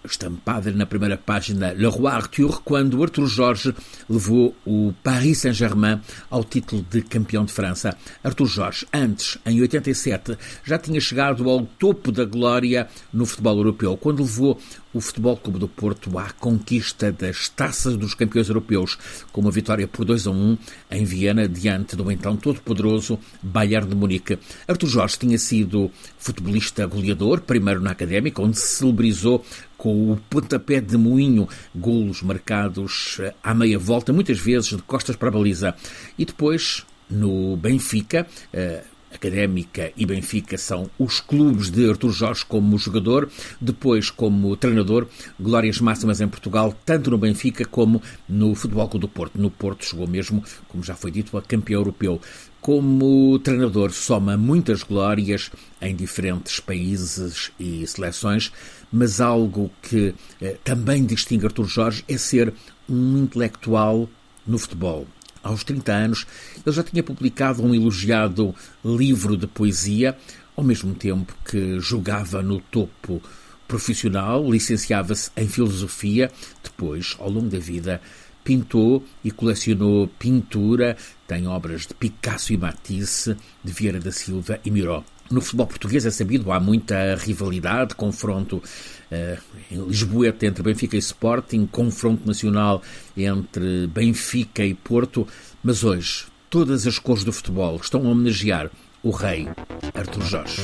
estampada 0.04 0.70
na 0.72 0.86
primeira 0.86 1.16
página 1.16 1.72
Le 1.72 1.86
Roi 1.86 2.10
Arthur, 2.12 2.62
quando 2.62 3.02
Arthur 3.02 3.26
Jorge 3.26 3.74
levou 4.08 4.54
o 4.64 4.92
Paris 5.02 5.38
Saint-Germain 5.38 6.00
ao 6.30 6.44
título 6.44 6.84
de 6.88 7.02
campeão 7.02 7.44
de 7.44 7.52
França. 7.52 7.96
Arthur 8.22 8.46
Jorge, 8.46 8.86
antes, 8.92 9.38
em 9.44 9.60
87, 9.60 10.36
já 10.64 10.78
tinha 10.78 11.00
chegado 11.00 11.48
ao 11.48 11.64
topo 11.64 12.12
da 12.12 12.24
glória 12.24 12.88
no 13.12 13.26
futebol 13.26 13.56
europeu, 13.56 13.96
quando 13.96 14.22
levou 14.22 14.58
o 14.92 15.00
Futebol 15.00 15.36
Clube 15.36 15.58
do 15.58 15.68
Porto 15.68 16.18
à 16.18 16.30
conquista 16.30 17.12
das 17.12 17.48
taças 17.48 17.96
dos 17.96 18.14
campeões 18.14 18.48
europeus, 18.48 18.98
com 19.30 19.40
uma 19.40 19.50
vitória 19.50 19.86
por 19.86 20.04
2 20.04 20.26
a 20.26 20.30
1 20.30 20.58
em 20.90 21.04
Viena, 21.04 21.46
diante 21.48 21.94
do 21.94 22.10
então 22.10 22.36
todo-poderoso 22.36 23.18
Bayern 23.42 23.88
de 23.88 23.94
Munique. 23.94 24.38
Arthur 24.66 24.88
Jorge 24.88 25.18
tinha 25.18 25.38
sido 25.38 25.90
futebolista 26.18 26.86
goleador, 26.86 27.42
primeiro 27.42 27.80
na 27.80 27.90
Académica, 27.90 28.40
onde 28.42 28.58
se 28.58 28.78
celebrizou 28.78 29.44
com 29.78 30.12
o 30.12 30.16
pontapé 30.28 30.80
de 30.80 30.98
moinho, 30.98 31.48
golos 31.74 32.20
marcados 32.20 33.18
à 33.42 33.54
meia 33.54 33.78
volta, 33.78 34.12
muitas 34.12 34.38
vezes 34.38 34.70
de 34.70 34.82
costas 34.82 35.16
para 35.16 35.28
a 35.28 35.32
baliza. 35.32 35.74
E 36.18 36.24
depois, 36.24 36.84
no 37.08 37.56
Benfica, 37.56 38.26
eh, 38.52 38.82
Académica 39.12 39.90
e 39.96 40.04
Benfica 40.04 40.58
são 40.58 40.90
os 40.98 41.20
clubes 41.20 41.70
de 41.70 41.88
Artur 41.88 42.12
Jorge 42.12 42.44
como 42.44 42.78
jogador, 42.78 43.30
depois 43.60 44.10
como 44.10 44.54
treinador, 44.56 45.08
glórias 45.40 45.80
máximas 45.80 46.20
em 46.20 46.28
Portugal, 46.28 46.76
tanto 46.84 47.10
no 47.10 47.18
Benfica 47.18 47.64
como 47.64 48.02
no 48.28 48.54
Futebol 48.54 48.88
Clube 48.88 49.06
do 49.06 49.08
Porto. 49.08 49.40
No 49.40 49.50
Porto 49.50 49.84
chegou 49.84 50.06
mesmo, 50.06 50.44
como 50.68 50.84
já 50.84 50.94
foi 50.94 51.10
dito, 51.10 51.36
a 51.38 51.42
campeão 51.42 51.80
europeu. 51.80 52.20
Como 52.60 53.38
treinador, 53.38 53.92
soma 53.92 54.36
muitas 54.36 54.82
glórias 54.82 55.50
em 55.80 55.94
diferentes 55.94 56.60
países 56.60 57.50
e 57.58 57.86
seleções, 57.86 58.52
mas 58.92 59.20
algo 59.20 59.70
que 59.82 60.14
eh, 60.40 60.56
também 60.64 61.04
distingue 61.04 61.46
Artur 61.46 61.66
Jorge 61.66 62.04
é 62.08 62.16
ser 62.16 62.52
um 62.88 63.18
intelectual 63.18 64.08
no 64.46 64.58
futebol. 64.58 65.06
Aos 65.42 65.62
30 65.64 65.92
anos, 65.92 66.26
ele 66.64 66.74
já 66.74 66.82
tinha 66.82 67.02
publicado 67.02 67.62
um 67.62 67.74
elogiado 67.74 68.54
livro 68.84 69.36
de 69.36 69.46
poesia, 69.46 70.16
ao 70.56 70.64
mesmo 70.64 70.94
tempo 70.94 71.34
que 71.44 71.78
jogava 71.78 72.42
no 72.42 72.60
topo 72.60 73.22
profissional, 73.68 74.50
licenciava-se 74.50 75.30
em 75.36 75.46
filosofia, 75.46 76.32
depois, 76.62 77.16
ao 77.20 77.30
longo 77.30 77.48
da 77.48 77.58
vida, 77.58 78.00
pintou 78.42 79.04
e 79.22 79.30
colecionou 79.30 80.08
pintura, 80.18 80.96
tem 81.26 81.46
obras 81.46 81.86
de 81.86 81.92
Picasso 81.92 82.52
e 82.52 82.56
Matisse, 82.56 83.36
de 83.62 83.72
Vieira 83.72 84.00
da 84.00 84.10
Silva 84.10 84.58
e 84.64 84.70
Miró. 84.70 85.04
No 85.30 85.40
futebol 85.40 85.66
português 85.66 86.06
é 86.06 86.10
sabido, 86.10 86.50
há 86.50 86.58
muita 86.58 87.14
rivalidade, 87.16 87.94
confronto 87.94 88.56
uh, 88.56 89.38
em 89.70 89.86
Lisboeta 89.86 90.46
entre 90.46 90.62
Benfica 90.62 90.96
e 90.96 90.98
Sporting, 90.98 91.66
confronto 91.66 92.26
nacional 92.26 92.82
entre 93.16 93.86
Benfica 93.88 94.64
e 94.64 94.74
Porto, 94.74 95.26
mas 95.62 95.84
hoje 95.84 96.26
todas 96.48 96.86
as 96.86 96.98
cores 96.98 97.24
do 97.24 97.32
futebol 97.32 97.76
estão 97.76 98.06
a 98.06 98.10
homenagear 98.10 98.70
o 99.02 99.10
rei 99.10 99.48
Artur 99.94 100.22
Jorge. 100.22 100.62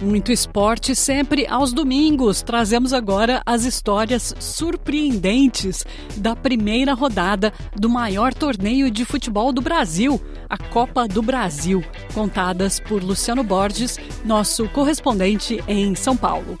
Muito 0.00 0.30
esporte 0.30 0.94
sempre 0.94 1.44
aos 1.48 1.72
domingos. 1.72 2.40
Trazemos 2.40 2.92
agora 2.92 3.42
as 3.44 3.64
histórias 3.64 4.32
surpreendentes 4.38 5.84
da 6.16 6.36
primeira 6.36 6.94
rodada 6.94 7.52
do 7.74 7.88
maior 7.88 8.32
torneio 8.32 8.92
de 8.92 9.04
futebol 9.04 9.52
do 9.52 9.60
Brasil, 9.60 10.20
a 10.48 10.56
Copa 10.56 11.08
do 11.08 11.20
Brasil, 11.20 11.84
contadas 12.14 12.78
por 12.78 13.02
Luciano 13.02 13.42
Borges, 13.42 13.98
nosso 14.24 14.68
correspondente 14.68 15.62
em 15.66 15.96
São 15.96 16.16
Paulo. 16.16 16.56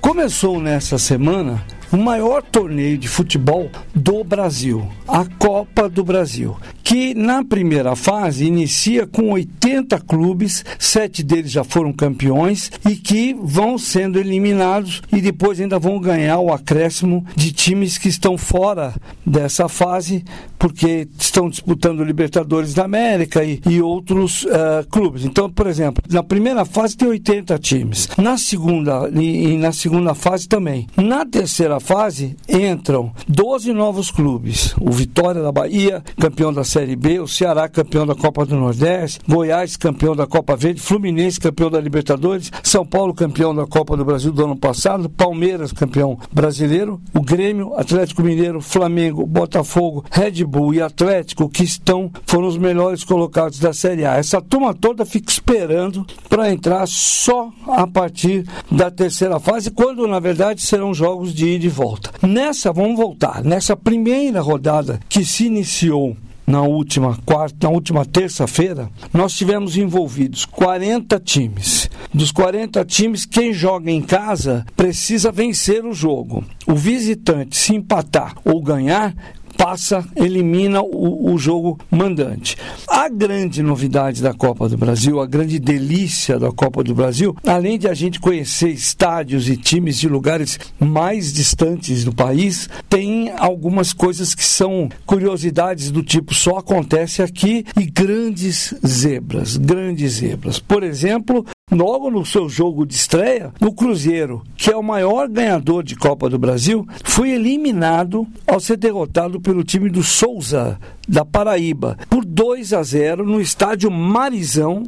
Começou 0.00 0.60
nessa 0.60 0.96
semana 0.96 1.64
o 1.94 1.96
maior 1.96 2.42
torneio 2.42 2.98
de 2.98 3.06
futebol 3.06 3.70
do 3.94 4.24
Brasil, 4.24 4.84
a 5.06 5.24
Copa 5.38 5.88
do 5.88 6.02
Brasil, 6.02 6.56
que 6.82 7.14
na 7.14 7.44
primeira 7.44 7.94
fase 7.94 8.46
inicia 8.46 9.06
com 9.06 9.30
80 9.30 10.00
clubes, 10.00 10.64
sete 10.76 11.22
deles 11.22 11.52
já 11.52 11.62
foram 11.62 11.92
campeões 11.92 12.68
e 12.84 12.96
que 12.96 13.32
vão 13.40 13.78
sendo 13.78 14.18
eliminados 14.18 15.02
e 15.12 15.20
depois 15.20 15.60
ainda 15.60 15.78
vão 15.78 16.00
ganhar 16.00 16.40
o 16.40 16.52
acréscimo 16.52 17.24
de 17.36 17.52
times 17.52 17.96
que 17.96 18.08
estão 18.08 18.36
fora 18.36 18.92
dessa 19.24 19.68
fase, 19.68 20.24
porque 20.58 21.06
estão 21.16 21.48
disputando 21.48 22.02
Libertadores 22.02 22.74
da 22.74 22.84
América 22.84 23.44
e, 23.44 23.60
e 23.68 23.80
outros 23.80 24.44
uh, 24.44 24.84
clubes. 24.90 25.24
Então, 25.24 25.48
por 25.48 25.68
exemplo, 25.68 26.02
na 26.10 26.24
primeira 26.24 26.64
fase 26.64 26.96
tem 26.96 27.06
80 27.06 27.56
times, 27.60 28.08
na 28.18 28.36
segunda 28.36 29.08
e, 29.14 29.52
e 29.52 29.56
na 29.58 29.70
segunda 29.70 30.12
fase 30.12 30.48
também. 30.48 30.88
Na 30.96 31.24
terceira 31.24 31.80
fase 31.84 32.34
entram 32.48 33.12
12 33.28 33.72
novos 33.72 34.10
clubes: 34.10 34.74
o 34.80 34.90
Vitória 34.90 35.42
da 35.42 35.52
Bahia, 35.52 36.02
campeão 36.18 36.52
da 36.52 36.64
Série 36.64 36.96
B, 36.96 37.20
o 37.20 37.28
Ceará, 37.28 37.68
campeão 37.68 38.06
da 38.06 38.14
Copa 38.14 38.46
do 38.46 38.56
Nordeste, 38.56 39.20
Goiás, 39.28 39.76
campeão 39.76 40.16
da 40.16 40.26
Copa 40.26 40.56
Verde, 40.56 40.80
Fluminense, 40.80 41.38
campeão 41.38 41.70
da 41.70 41.80
Libertadores, 41.80 42.50
São 42.62 42.86
Paulo, 42.86 43.12
campeão 43.12 43.54
da 43.54 43.66
Copa 43.66 43.96
do 43.96 44.04
Brasil 44.04 44.32
do 44.32 44.44
ano 44.44 44.56
passado, 44.56 45.10
Palmeiras, 45.10 45.72
campeão 45.72 46.18
brasileiro, 46.32 47.00
o 47.12 47.20
Grêmio, 47.20 47.74
Atlético 47.74 48.22
Mineiro, 48.22 48.62
Flamengo, 48.62 49.26
Botafogo, 49.26 50.04
Red 50.10 50.42
Bull 50.44 50.74
e 50.74 50.80
Atlético, 50.80 51.48
que 51.48 51.64
estão 51.64 52.10
foram 52.26 52.48
os 52.48 52.56
melhores 52.56 53.04
colocados 53.04 53.58
da 53.58 53.74
Série 53.74 54.06
A. 54.06 54.16
Essa 54.16 54.40
turma 54.40 54.72
toda 54.72 55.04
fica 55.04 55.30
esperando 55.30 56.06
para 56.28 56.50
entrar 56.50 56.86
só 56.88 57.50
a 57.66 57.86
partir 57.86 58.46
da 58.70 58.90
terceira 58.90 59.38
fase, 59.38 59.70
quando 59.70 60.06
na 60.08 60.18
verdade 60.18 60.62
serão 60.62 60.94
jogos 60.94 61.34
de 61.34 61.46
ida 61.46 61.73
volta. 61.74 62.10
Nessa, 62.26 62.72
vamos 62.72 62.96
voltar, 62.96 63.44
nessa 63.44 63.76
primeira 63.76 64.40
rodada 64.40 65.00
que 65.08 65.24
se 65.24 65.46
iniciou 65.46 66.16
na 66.46 66.62
última 66.62 67.16
quarta, 67.24 67.66
na 67.66 67.72
última 67.72 68.04
terça-feira, 68.04 68.90
nós 69.12 69.32
tivemos 69.34 69.76
envolvidos 69.76 70.44
40 70.44 71.18
times. 71.20 71.88
Dos 72.12 72.30
40 72.30 72.84
times, 72.84 73.24
quem 73.24 73.52
joga 73.52 73.90
em 73.90 74.02
casa 74.02 74.64
precisa 74.76 75.32
vencer 75.32 75.84
o 75.84 75.92
jogo. 75.92 76.44
O 76.66 76.74
visitante, 76.74 77.56
se 77.56 77.74
empatar 77.74 78.34
ou 78.44 78.62
ganhar, 78.62 79.14
passa, 79.56 80.04
elimina 80.16 80.82
o, 80.82 81.32
o, 81.32 81.38
jogo 81.38 81.78
mandante. 81.90 82.56
A 82.88 83.08
grande 83.08 83.62
novidade 83.62 84.22
da 84.22 84.32
Copa 84.32 84.68
do 84.68 84.76
Brasil, 84.76 85.20
a 85.20 85.26
grande 85.26 85.58
delícia 85.58 86.38
da 86.38 86.50
Copa 86.52 86.82
do 86.82 86.94
Brasil, 86.94 87.36
além 87.46 87.78
de 87.78 87.88
a 87.88 87.94
gente 87.94 88.20
conhecer 88.20 88.70
estádios 88.70 89.48
e 89.48 89.56
times 89.56 89.98
de 89.98 90.08
lugares 90.08 90.58
mais 90.78 91.32
distantes 91.32 92.04
do 92.04 92.14
país, 92.14 92.68
tem 92.88 93.32
algumas 93.38 93.92
coisas 93.92 94.34
que 94.34 94.44
são 94.44 94.88
curiosidades 95.06 95.90
do 95.90 96.02
tipo 96.02 96.34
só 96.34 96.58
acontece 96.58 97.22
aqui 97.22 97.64
e 97.78 97.86
grandes 97.86 98.74
zebras, 98.86 99.56
grandes 99.56 100.14
zebras. 100.14 100.58
Por 100.58 100.82
exemplo, 100.82 101.44
Logo 101.72 102.10
no 102.10 102.26
seu 102.26 102.46
jogo 102.46 102.84
de 102.84 102.94
estreia, 102.94 103.50
o 103.58 103.72
Cruzeiro, 103.72 104.42
que 104.54 104.70
é 104.70 104.76
o 104.76 104.82
maior 104.82 105.26
ganhador 105.26 105.82
de 105.82 105.96
Copa 105.96 106.28
do 106.28 106.38
Brasil, 106.38 106.86
foi 107.02 107.30
eliminado 107.30 108.26
ao 108.46 108.60
ser 108.60 108.76
derrotado 108.76 109.40
pelo 109.40 109.64
time 109.64 109.88
do 109.88 110.02
Souza 110.02 110.78
da 111.08 111.24
Paraíba 111.24 111.96
por 112.08 112.24
2 112.24 112.72
a 112.72 112.82
0 112.82 113.24
no 113.24 113.40
estádio 113.40 113.90
Marizão 113.90 114.84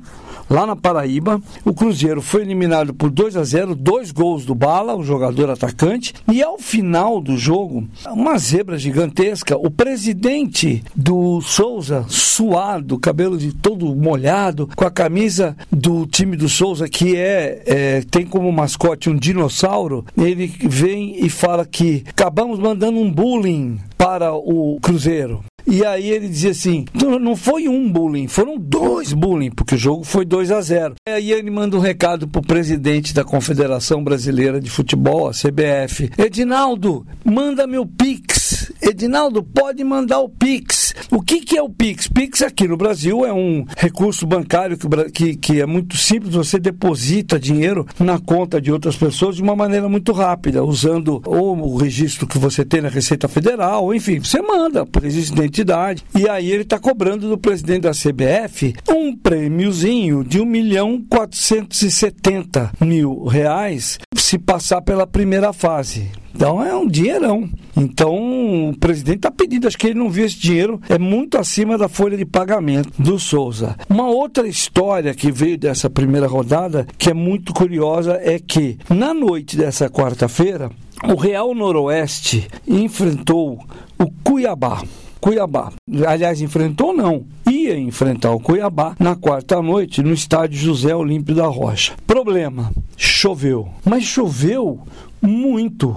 lá 0.49 0.67
na 0.67 0.77
Paraíba. 0.77 1.41
O 1.65 1.75
Cruzeiro 1.75 2.23
foi 2.23 2.43
eliminado 2.43 2.95
por 2.95 3.11
2 3.11 3.37
a 3.37 3.45
0, 3.45 3.75
dois 3.75 4.11
gols 4.11 4.45
do 4.45 4.55
Bala, 4.55 4.95
o 4.95 5.05
jogador 5.05 5.51
atacante. 5.51 6.15
E 6.31 6.43
ao 6.43 6.59
final 6.59 7.21
do 7.21 7.37
jogo, 7.37 7.87
uma 8.09 8.39
zebra 8.39 8.79
gigantesca. 8.79 9.57
O 9.57 9.71
presidente 9.71 10.83
do 10.95 11.41
Souza, 11.41 12.05
suado, 12.09 12.99
cabelo 12.99 13.37
de 13.37 13.53
todo 13.53 13.95
molhado, 13.95 14.69
com 14.75 14.85
a 14.85 14.91
camisa 14.91 15.57
do 15.71 16.07
time 16.07 16.37
do 16.37 16.49
Souza, 16.49 16.89
que 16.89 17.17
é, 17.17 17.63
é 17.67 18.03
tem 18.11 18.27
como 18.27 18.51
mascote 18.53 19.11
um 19.11 19.17
dinossauro, 19.17 20.05
ele 20.17 20.47
vem 20.47 21.25
e 21.25 21.29
fala 21.29 21.65
que 21.65 22.05
acabamos 22.09 22.59
mandando 22.59 22.99
um 22.99 23.11
bullying 23.11 23.79
para 23.97 24.33
o 24.35 24.79
Cruzeiro. 24.81 25.43
E 25.67 25.85
aí 25.85 26.11
ele 26.11 26.29
dizia 26.29 26.53
assim: 26.53 26.85
não 27.21 27.35
foi 27.35 27.69
um 27.69 27.91
bullying, 27.91 28.29
foram 28.29 28.57
dois 28.57 29.13
bullying, 29.13 29.51
porque 29.51 29.75
o 29.75 29.79
jogo 29.79 30.05
foi 30.05 30.25
2 30.25 30.53
a 30.53 30.61
0. 30.61 30.95
E 31.09 31.11
aí 31.11 31.33
ele 31.33 31.51
manda 31.51 31.77
um 31.77 31.81
recado 31.81 32.29
pro 32.29 32.41
presidente 32.41 33.13
da 33.13 33.25
Confederação 33.25 34.05
Brasileira 34.05 34.61
de 34.61 34.71
Futebol, 34.71 35.29
a 35.29 35.33
CBF: 35.33 36.11
Edinaldo, 36.17 37.05
manda 37.25 37.67
meu 37.67 37.85
Pix. 37.85 38.46
Edinaldo, 38.81 39.43
pode 39.43 39.83
mandar 39.85 40.21
o 40.21 40.29
Pix. 40.29 40.95
O 41.11 41.21
que, 41.21 41.41
que 41.41 41.57
é 41.57 41.63
o 41.63 41.69
Pix? 41.69 42.09
Pix 42.09 42.43
aqui 42.43 42.67
no 42.67 42.77
Brasil 42.77 43.25
é 43.25 43.33
um 43.33 43.65
recurso 43.77 44.27
bancário 44.27 44.77
que, 44.77 45.11
que, 45.11 45.37
que 45.37 45.61
é 45.61 45.67
muito 45.67 45.97
simples, 45.97 46.35
você 46.35 46.59
deposita 46.59 47.39
dinheiro 47.39 47.87
na 47.99 48.19
conta 48.19 48.61
de 48.61 48.73
outras 48.73 48.97
pessoas 48.97 49.37
de 49.37 49.43
uma 49.43 49.57
maneira 49.57 49.89
muito 49.89 50.13
rápida, 50.13 50.65
usando 50.65 51.23
ou 51.27 51.57
o 51.57 51.77
registro 51.77 52.27
que 52.27 52.39
você 52.39 52.65
tem 52.65 52.81
na 52.81 52.89
Receita 52.89 53.29
Federal, 53.29 53.85
ou 53.85 53.95
enfim, 53.95 54.19
você 54.21 54.41
manda 54.41 54.87
por 54.87 55.03
registro 55.03 55.37
de 55.37 55.43
identidade. 55.43 56.05
E 56.15 56.29
aí 56.29 56.51
ele 56.51 56.63
está 56.63 56.79
cobrando 56.79 57.29
do 57.29 57.39
presidente 57.39 57.83
da 57.83 57.93
CBF 57.93 58.75
um 58.89 59.17
prêmiozinho 59.17 60.25
de 60.25 60.41
1 60.41 60.45
milhão 60.45 61.03
470 61.09 62.73
mil 62.81 63.25
reais 63.25 63.99
se 64.27 64.39
passar 64.39 64.83
pela 64.83 65.07
primeira 65.07 65.53
fase. 65.53 66.11
Então 66.35 66.61
é 66.61 66.75
um 66.75 66.89
dinheirão. 66.89 67.49
Então 67.77 68.71
o 68.71 68.77
presidente 68.77 69.19
está 69.19 69.31
pedindo, 69.31 69.69
acho 69.69 69.79
que 69.79 69.87
ele 69.87 69.99
não 70.01 70.11
viu 70.11 70.27
esse 70.27 70.37
dinheiro, 70.37 70.81
é 70.89 70.99
muito 70.99 71.39
acima 71.39 71.79
da 71.79 71.89
folha 71.89 72.17
de 72.17 72.25
pagamento 72.25 72.91
do 72.99 73.21
Souza. 73.21 73.77
Uma 73.89 74.09
outra 74.09 74.49
história 74.49 75.15
que 75.15 75.31
veio 75.31 75.57
dessa 75.57 75.89
primeira 75.89 76.27
rodada, 76.27 76.89
que 76.99 77.09
é 77.09 77.15
muito 77.15 77.55
curiosa, 77.55 78.19
é 78.21 78.41
que 78.41 78.77
na 78.91 79.15
noite 79.15 79.57
dessa 79.57 79.89
quarta-feira, 79.89 80.73
o 81.05 81.15
Real 81.15 81.55
Noroeste 81.55 82.49
enfrentou 82.67 83.65
o 83.97 84.11
Cuiabá. 84.25 84.83
Cuiabá. 85.21 85.73
Aliás, 86.07 86.41
enfrentou 86.41 86.93
não, 86.95 87.25
ia 87.51 87.79
enfrentar 87.79 88.33
o 88.33 88.41
Cuiabá 88.41 88.95
na 88.99 89.17
quarta 89.17 89.61
noite 89.61 90.03
no 90.03 90.13
estádio 90.13 90.59
José 90.59 90.95
Olímpio 90.95 91.35
da 91.35 91.47
Rocha. 91.47 91.95
Problema, 92.07 92.71
choveu. 92.97 93.69
Mas 93.85 94.05
choveu 94.05 94.81
muito 95.21 95.97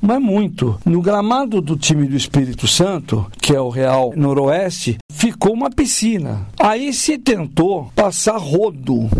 mas 0.00 0.20
muito. 0.20 0.78
No 0.84 1.02
gramado 1.02 1.60
do 1.60 1.76
time 1.76 2.06
do 2.06 2.16
Espírito 2.16 2.66
Santo, 2.66 3.26
que 3.40 3.54
é 3.54 3.60
o 3.60 3.68
Real 3.68 4.12
Noroeste, 4.16 4.96
ficou 5.12 5.52
uma 5.52 5.70
piscina. 5.70 6.46
Aí 6.58 6.92
se 6.92 7.18
tentou 7.18 7.92
passar 7.94 8.38
rodo 8.38 9.10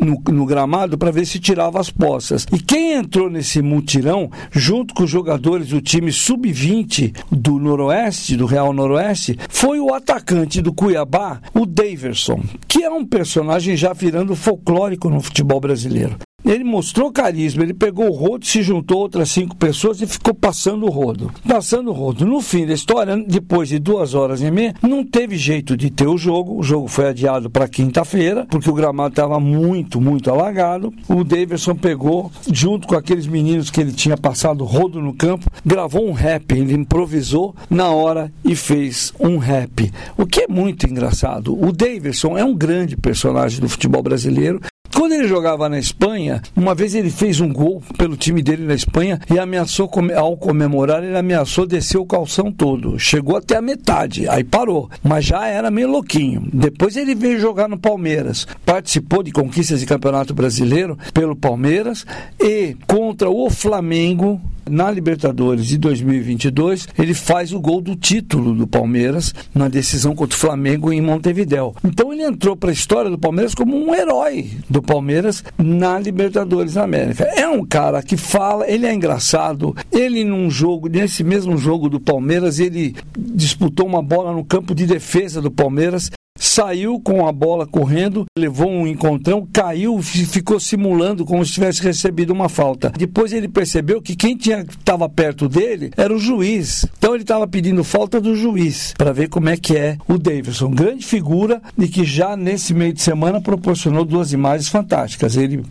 no, 0.00 0.20
no 0.32 0.46
gramado 0.46 0.96
para 0.96 1.10
ver 1.10 1.26
se 1.26 1.38
tirava 1.38 1.80
as 1.80 1.90
poças. 1.90 2.46
E 2.52 2.58
quem 2.58 2.94
entrou 2.94 3.30
nesse 3.30 3.62
mutirão, 3.62 4.30
junto 4.50 4.94
com 4.94 5.04
os 5.04 5.10
jogadores 5.10 5.68
do 5.68 5.80
time 5.80 6.10
sub-20 6.12 7.14
do 7.30 7.58
Noroeste, 7.58 8.36
do 8.36 8.46
Real 8.46 8.72
Noroeste, 8.72 9.38
foi 9.48 9.78
o 9.80 9.92
atacante 9.94 10.60
do 10.62 10.72
Cuiabá, 10.72 11.40
o 11.54 11.66
Daverson, 11.66 12.42
que 12.66 12.82
é 12.82 12.90
um 12.90 13.04
personagem 13.04 13.76
já 13.76 13.92
virando 13.92 14.34
folclórico 14.34 15.10
no 15.10 15.20
futebol 15.20 15.60
brasileiro. 15.60 16.16
Ele 16.44 16.64
mostrou 16.64 17.12
carisma, 17.12 17.62
ele 17.62 17.74
pegou 17.74 18.08
o 18.08 18.12
rodo, 18.12 18.46
se 18.46 18.62
juntou 18.62 18.98
outras 18.98 19.30
cinco 19.30 19.56
pessoas 19.56 20.00
e 20.00 20.06
ficou 20.06 20.34
passando 20.34 20.86
o 20.86 20.90
rodo. 20.90 21.30
Passando 21.46 21.90
o 21.90 21.92
rodo. 21.92 22.24
No 22.24 22.40
fim 22.40 22.66
da 22.66 22.72
história, 22.72 23.16
depois 23.16 23.68
de 23.68 23.78
duas 23.78 24.14
horas 24.14 24.40
e 24.40 24.50
meia, 24.50 24.74
não 24.82 25.04
teve 25.04 25.36
jeito 25.36 25.76
de 25.76 25.90
ter 25.90 26.06
o 26.06 26.18
jogo. 26.18 26.58
O 26.58 26.62
jogo 26.62 26.88
foi 26.88 27.08
adiado 27.08 27.50
para 27.50 27.68
quinta-feira, 27.68 28.46
porque 28.50 28.70
o 28.70 28.74
gramado 28.74 29.10
estava 29.10 29.38
muito, 29.38 30.00
muito 30.00 30.30
alagado. 30.30 30.92
O 31.08 31.22
Davidson 31.22 31.74
pegou, 31.74 32.30
junto 32.50 32.88
com 32.88 32.96
aqueles 32.96 33.26
meninos 33.26 33.70
que 33.70 33.80
ele 33.80 33.92
tinha 33.92 34.16
passado 34.16 34.64
rodo 34.64 35.00
no 35.00 35.14
campo, 35.14 35.50
gravou 35.64 36.08
um 36.08 36.12
rap. 36.12 36.52
Ele 36.52 36.74
improvisou 36.74 37.54
na 37.68 37.90
hora 37.90 38.32
e 38.44 38.56
fez 38.56 39.12
um 39.20 39.38
rap. 39.38 39.90
O 40.16 40.26
que 40.26 40.42
é 40.42 40.48
muito 40.48 40.86
engraçado. 40.86 41.56
O 41.62 41.72
Davidson 41.72 42.36
é 42.36 42.44
um 42.44 42.54
grande 42.54 42.96
personagem 42.96 43.60
do 43.60 43.68
futebol 43.68 44.02
brasileiro 44.02 44.60
quando 45.00 45.12
ele 45.12 45.26
jogava 45.26 45.66
na 45.66 45.78
Espanha, 45.78 46.42
uma 46.54 46.74
vez 46.74 46.94
ele 46.94 47.08
fez 47.08 47.40
um 47.40 47.50
gol 47.50 47.82
pelo 47.96 48.18
time 48.18 48.42
dele 48.42 48.66
na 48.66 48.74
Espanha 48.74 49.18
e 49.32 49.38
ameaçou, 49.38 49.90
ao 50.14 50.36
comemorar, 50.36 51.02
ele 51.02 51.16
ameaçou 51.16 51.64
descer 51.64 51.96
o 51.96 52.04
calção 52.04 52.52
todo. 52.52 52.98
Chegou 52.98 53.34
até 53.34 53.56
a 53.56 53.62
metade, 53.62 54.28
aí 54.28 54.44
parou, 54.44 54.90
mas 55.02 55.24
já 55.24 55.46
era 55.46 55.70
meio 55.70 55.88
louquinho. 55.88 56.46
Depois 56.52 56.98
ele 56.98 57.14
veio 57.14 57.40
jogar 57.40 57.66
no 57.66 57.78
Palmeiras, 57.78 58.46
participou 58.66 59.22
de 59.22 59.32
conquistas 59.32 59.80
de 59.80 59.86
campeonato 59.86 60.34
brasileiro 60.34 60.98
pelo 61.14 61.34
Palmeiras 61.34 62.04
e 62.38 62.76
contra 62.86 63.30
o 63.30 63.48
Flamengo 63.48 64.38
na 64.70 64.90
Libertadores 64.90 65.66
de 65.66 65.76
2022, 65.78 66.88
ele 66.98 67.12
faz 67.12 67.52
o 67.52 67.60
gol 67.60 67.80
do 67.80 67.96
título 67.96 68.54
do 68.54 68.66
Palmeiras 68.66 69.34
na 69.54 69.68
decisão 69.68 70.14
contra 70.14 70.36
o 70.36 70.40
Flamengo 70.40 70.92
em 70.92 71.00
Montevidéu. 71.00 71.74
Então 71.84 72.12
ele 72.12 72.22
entrou 72.22 72.56
para 72.56 72.70
a 72.70 72.72
história 72.72 73.10
do 73.10 73.18
Palmeiras 73.18 73.54
como 73.54 73.76
um 73.76 73.94
herói 73.94 74.50
do 74.68 74.80
Palmeiras 74.90 75.44
na 75.56 76.00
Libertadores 76.00 76.74
da 76.74 76.82
América. 76.82 77.22
É 77.22 77.46
um 77.46 77.64
cara 77.64 78.02
que 78.02 78.16
fala, 78.16 78.68
ele 78.68 78.86
é 78.86 78.92
engraçado. 78.92 79.72
Ele 79.92 80.24
num 80.24 80.50
jogo, 80.50 80.88
nesse 80.88 81.22
mesmo 81.22 81.56
jogo 81.56 81.88
do 81.88 82.00
Palmeiras, 82.00 82.58
ele 82.58 82.96
disputou 83.16 83.86
uma 83.86 84.02
bola 84.02 84.32
no 84.32 84.44
campo 84.44 84.74
de 84.74 84.86
defesa 84.86 85.40
do 85.40 85.48
Palmeiras 85.48 86.10
saiu 86.40 86.98
com 86.98 87.26
a 87.26 87.32
bola 87.32 87.66
correndo, 87.66 88.24
levou 88.36 88.70
um 88.70 88.86
encontrão, 88.86 89.46
caiu, 89.52 90.00
ficou 90.00 90.58
simulando 90.58 91.26
como 91.26 91.44
se 91.44 91.52
tivesse 91.52 91.82
recebido 91.82 92.32
uma 92.32 92.48
falta. 92.48 92.90
Depois 92.96 93.32
ele 93.32 93.46
percebeu 93.46 94.00
que 94.00 94.16
quem 94.16 94.38
estava 94.38 95.06
perto 95.08 95.48
dele 95.48 95.90
era 95.96 96.14
o 96.14 96.18
juiz. 96.18 96.86
Então 96.96 97.14
ele 97.14 97.24
estava 97.24 97.46
pedindo 97.46 97.84
falta 97.84 98.18
do 98.20 98.34
juiz 98.34 98.94
para 98.96 99.12
ver 99.12 99.28
como 99.28 99.50
é 99.50 99.56
que 99.56 99.76
é 99.76 99.98
o 100.08 100.16
Davidson, 100.16 100.70
grande 100.70 101.04
figura 101.04 101.60
e 101.76 101.86
que 101.86 102.04
já 102.04 102.36
nesse 102.36 102.72
meio 102.72 102.94
de 102.94 103.02
semana 103.02 103.40
proporcionou 103.40 104.04
duas 104.04 104.32
imagens 104.32 104.68
fantásticas. 104.68 105.36
Ele 105.36 105.62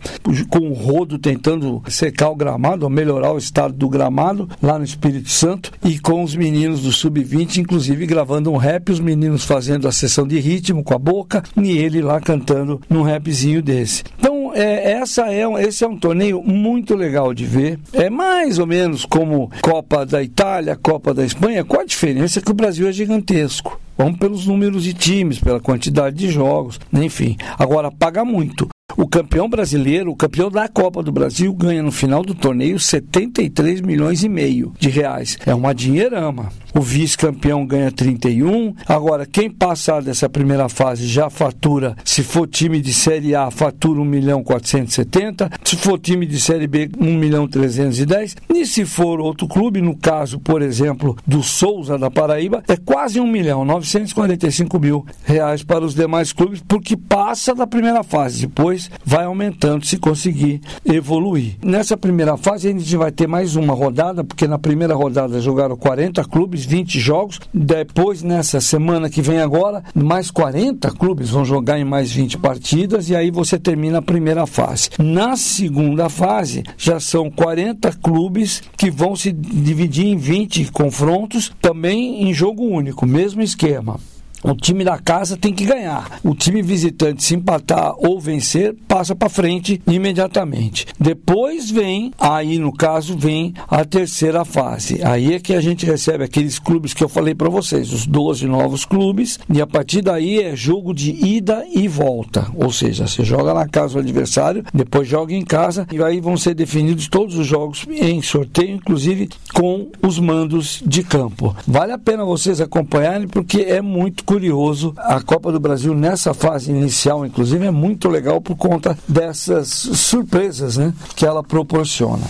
com 0.48 0.68
o 0.68 0.72
rodo 0.72 1.18
tentando 1.18 1.82
secar 1.88 2.30
o 2.30 2.36
gramado, 2.36 2.84
ou 2.84 2.90
melhorar 2.90 3.32
o 3.32 3.38
estado 3.38 3.74
do 3.74 3.88
gramado 3.88 4.48
lá 4.62 4.78
no 4.78 4.84
Espírito 4.84 5.30
Santo 5.30 5.72
e 5.84 5.98
com 5.98 6.22
os 6.22 6.36
meninos 6.36 6.82
do 6.82 6.92
sub-20 6.92 7.56
inclusive 7.56 8.06
gravando 8.06 8.52
um 8.52 8.56
rap, 8.56 8.90
os 8.90 9.00
meninos 9.00 9.44
fazendo 9.44 9.88
a 9.88 9.92
sessão 9.92 10.26
de 10.26 10.38
ritmo 10.38 10.59
ritmo 10.60 10.84
com 10.84 10.94
a 10.94 10.98
boca 10.98 11.42
e 11.56 11.78
ele 11.78 12.02
lá 12.02 12.20
cantando 12.20 12.80
num 12.88 13.02
rapzinho 13.02 13.62
desse. 13.62 14.04
Então, 14.18 14.52
é, 14.54 14.92
essa 14.92 15.32
é, 15.32 15.42
esse 15.62 15.82
é 15.82 15.88
um 15.88 15.96
torneio 15.96 16.42
muito 16.42 16.94
legal 16.94 17.32
de 17.32 17.46
ver. 17.46 17.78
É 17.94 18.10
mais 18.10 18.58
ou 18.58 18.66
menos 18.66 19.06
como 19.06 19.50
Copa 19.62 20.04
da 20.04 20.22
Itália, 20.22 20.76
Copa 20.76 21.14
da 21.14 21.24
Espanha, 21.24 21.64
com 21.64 21.80
a 21.80 21.84
diferença 21.84 22.40
que 22.40 22.50
o 22.50 22.54
Brasil 22.54 22.86
é 22.86 22.92
gigantesco. 22.92 23.80
Vamos 23.96 24.18
pelos 24.18 24.46
números 24.46 24.84
de 24.84 24.94
times, 24.94 25.38
pela 25.38 25.60
quantidade 25.60 26.16
de 26.16 26.30
jogos, 26.30 26.78
enfim. 26.92 27.36
Agora, 27.58 27.90
paga 27.90 28.24
muito. 28.24 28.68
O 28.96 29.06
campeão 29.06 29.48
brasileiro, 29.48 30.10
o 30.10 30.16
campeão 30.16 30.50
da 30.50 30.68
Copa 30.68 31.02
do 31.02 31.12
Brasil, 31.12 31.52
ganha 31.54 31.82
no 31.82 31.92
final 31.92 32.22
do 32.22 32.34
torneio 32.34 32.78
73 32.78 33.80
milhões 33.80 34.22
e 34.22 34.28
meio 34.28 34.72
de 34.78 34.88
reais. 34.88 35.36
É 35.46 35.54
uma 35.54 35.74
dinheirama. 35.74 36.50
O 36.74 36.80
vice-campeão 36.80 37.66
ganha 37.66 37.90
31. 37.90 38.74
Agora, 38.86 39.26
quem 39.26 39.50
passar 39.50 40.02
dessa 40.02 40.28
primeira 40.28 40.68
fase 40.68 41.06
já 41.06 41.28
fatura, 41.28 41.96
se 42.04 42.22
for 42.22 42.46
time 42.46 42.80
de 42.80 42.94
Série 42.94 43.34
A, 43.34 43.50
fatura 43.50 44.00
1 44.00 44.04
milhão 44.04 44.42
470. 44.42 45.50
Se 45.64 45.76
for 45.76 45.98
time 45.98 46.26
de 46.26 46.40
Série 46.40 46.66
B, 46.68 46.88
1 46.98 47.04
milhão 47.18 47.48
310. 47.48 48.36
E 48.54 48.64
se 48.66 48.84
for 48.84 49.20
outro 49.20 49.48
clube, 49.48 49.80
no 49.80 49.96
caso, 49.96 50.38
por 50.38 50.62
exemplo, 50.62 51.16
do 51.26 51.42
Souza 51.42 51.98
da 51.98 52.10
Paraíba, 52.10 52.62
é 52.68 52.76
quase 52.76 53.20
1 53.20 53.26
milhão 53.26 53.64
945 53.64 54.78
mil 54.78 55.04
reais 55.24 55.64
para 55.64 55.84
os 55.84 55.94
demais 55.94 56.32
clubes, 56.32 56.62
porque 56.66 56.96
passa 56.96 57.54
da 57.54 57.66
primeira 57.66 58.04
fase. 58.04 58.46
Depois 58.46 58.79
depois 58.80 58.90
vai 59.04 59.24
aumentando 59.24 59.84
se 59.84 59.98
conseguir 59.98 60.60
evoluir. 60.84 61.56
Nessa 61.62 61.96
primeira 61.96 62.36
fase 62.36 62.68
a 62.68 62.72
gente 62.72 62.96
vai 62.96 63.10
ter 63.10 63.26
mais 63.26 63.56
uma 63.56 63.74
rodada, 63.74 64.24
porque 64.24 64.46
na 64.46 64.58
primeira 64.58 64.94
rodada 64.94 65.40
jogaram 65.40 65.76
40 65.76 66.24
clubes, 66.24 66.64
20 66.64 66.98
jogos. 66.98 67.40
Depois, 67.52 68.22
nessa 68.22 68.60
semana 68.60 69.10
que 69.10 69.20
vem 69.20 69.40
agora, 69.40 69.82
mais 69.94 70.30
40 70.30 70.90
clubes 70.92 71.30
vão 71.30 71.44
jogar 71.44 71.78
em 71.78 71.84
mais 71.84 72.12
20 72.12 72.38
partidas 72.38 73.08
e 73.10 73.16
aí 73.16 73.30
você 73.30 73.58
termina 73.58 73.98
a 73.98 74.02
primeira 74.02 74.46
fase. 74.46 74.90
Na 74.98 75.36
segunda 75.36 76.08
fase, 76.08 76.62
já 76.78 77.00
são 77.00 77.30
40 77.30 77.92
clubes 78.02 78.62
que 78.76 78.90
vão 78.90 79.16
se 79.16 79.32
dividir 79.32 80.06
em 80.06 80.16
20 80.16 80.70
confrontos, 80.72 81.52
também 81.60 82.28
em 82.28 82.32
jogo 82.32 82.64
único, 82.64 83.06
mesmo 83.06 83.42
esquema. 83.42 83.98
O 84.42 84.54
time 84.54 84.84
da 84.84 84.98
casa 84.98 85.36
tem 85.36 85.52
que 85.52 85.66
ganhar. 85.66 86.18
O 86.24 86.34
time 86.34 86.62
visitante, 86.62 87.22
se 87.22 87.34
empatar 87.34 87.92
ou 87.98 88.18
vencer, 88.18 88.74
passa 88.88 89.14
para 89.14 89.28
frente 89.28 89.80
imediatamente. 89.86 90.86
Depois 90.98 91.70
vem, 91.70 92.12
aí 92.18 92.58
no 92.58 92.72
caso, 92.72 93.16
vem 93.18 93.52
a 93.68 93.84
terceira 93.84 94.44
fase. 94.44 95.00
Aí 95.04 95.34
é 95.34 95.40
que 95.40 95.54
a 95.54 95.60
gente 95.60 95.84
recebe 95.84 96.24
aqueles 96.24 96.58
clubes 96.58 96.94
que 96.94 97.04
eu 97.04 97.08
falei 97.08 97.34
para 97.34 97.50
vocês, 97.50 97.92
os 97.92 98.06
12 98.06 98.46
novos 98.46 98.84
clubes, 98.84 99.38
e 99.52 99.60
a 99.60 99.66
partir 99.66 100.00
daí 100.00 100.40
é 100.40 100.56
jogo 100.56 100.94
de 100.94 101.10
ida 101.10 101.64
e 101.74 101.86
volta. 101.86 102.46
Ou 102.54 102.72
seja, 102.72 103.06
você 103.06 103.22
joga 103.22 103.52
na 103.52 103.68
casa 103.68 103.94
do 103.94 104.00
adversário, 104.00 104.64
depois 104.72 105.06
joga 105.06 105.34
em 105.34 105.44
casa, 105.44 105.86
e 105.92 106.02
aí 106.02 106.20
vão 106.20 106.36
ser 106.36 106.54
definidos 106.54 107.08
todos 107.08 107.36
os 107.36 107.46
jogos 107.46 107.86
em 107.90 108.22
sorteio, 108.22 108.76
inclusive 108.76 109.28
com 109.52 109.88
os 110.02 110.18
mandos 110.18 110.82
de 110.86 111.02
campo. 111.02 111.54
Vale 111.66 111.92
a 111.92 111.98
pena 111.98 112.24
vocês 112.24 112.60
acompanharem, 112.60 113.28
porque 113.28 113.60
é 113.60 113.82
muito 113.82 114.24
curioso. 114.30 114.94
A 114.96 115.20
Copa 115.20 115.50
do 115.50 115.58
Brasil 115.58 115.92
nessa 115.92 116.32
fase 116.32 116.70
inicial, 116.70 117.26
inclusive, 117.26 117.66
é 117.66 117.70
muito 117.72 118.08
legal 118.08 118.40
por 118.40 118.54
conta 118.54 118.96
dessas 119.08 119.68
surpresas 119.68 120.76
né, 120.76 120.94
que 121.16 121.26
ela 121.26 121.42
proporciona. 121.42 122.22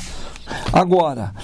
Agora, 0.73 1.35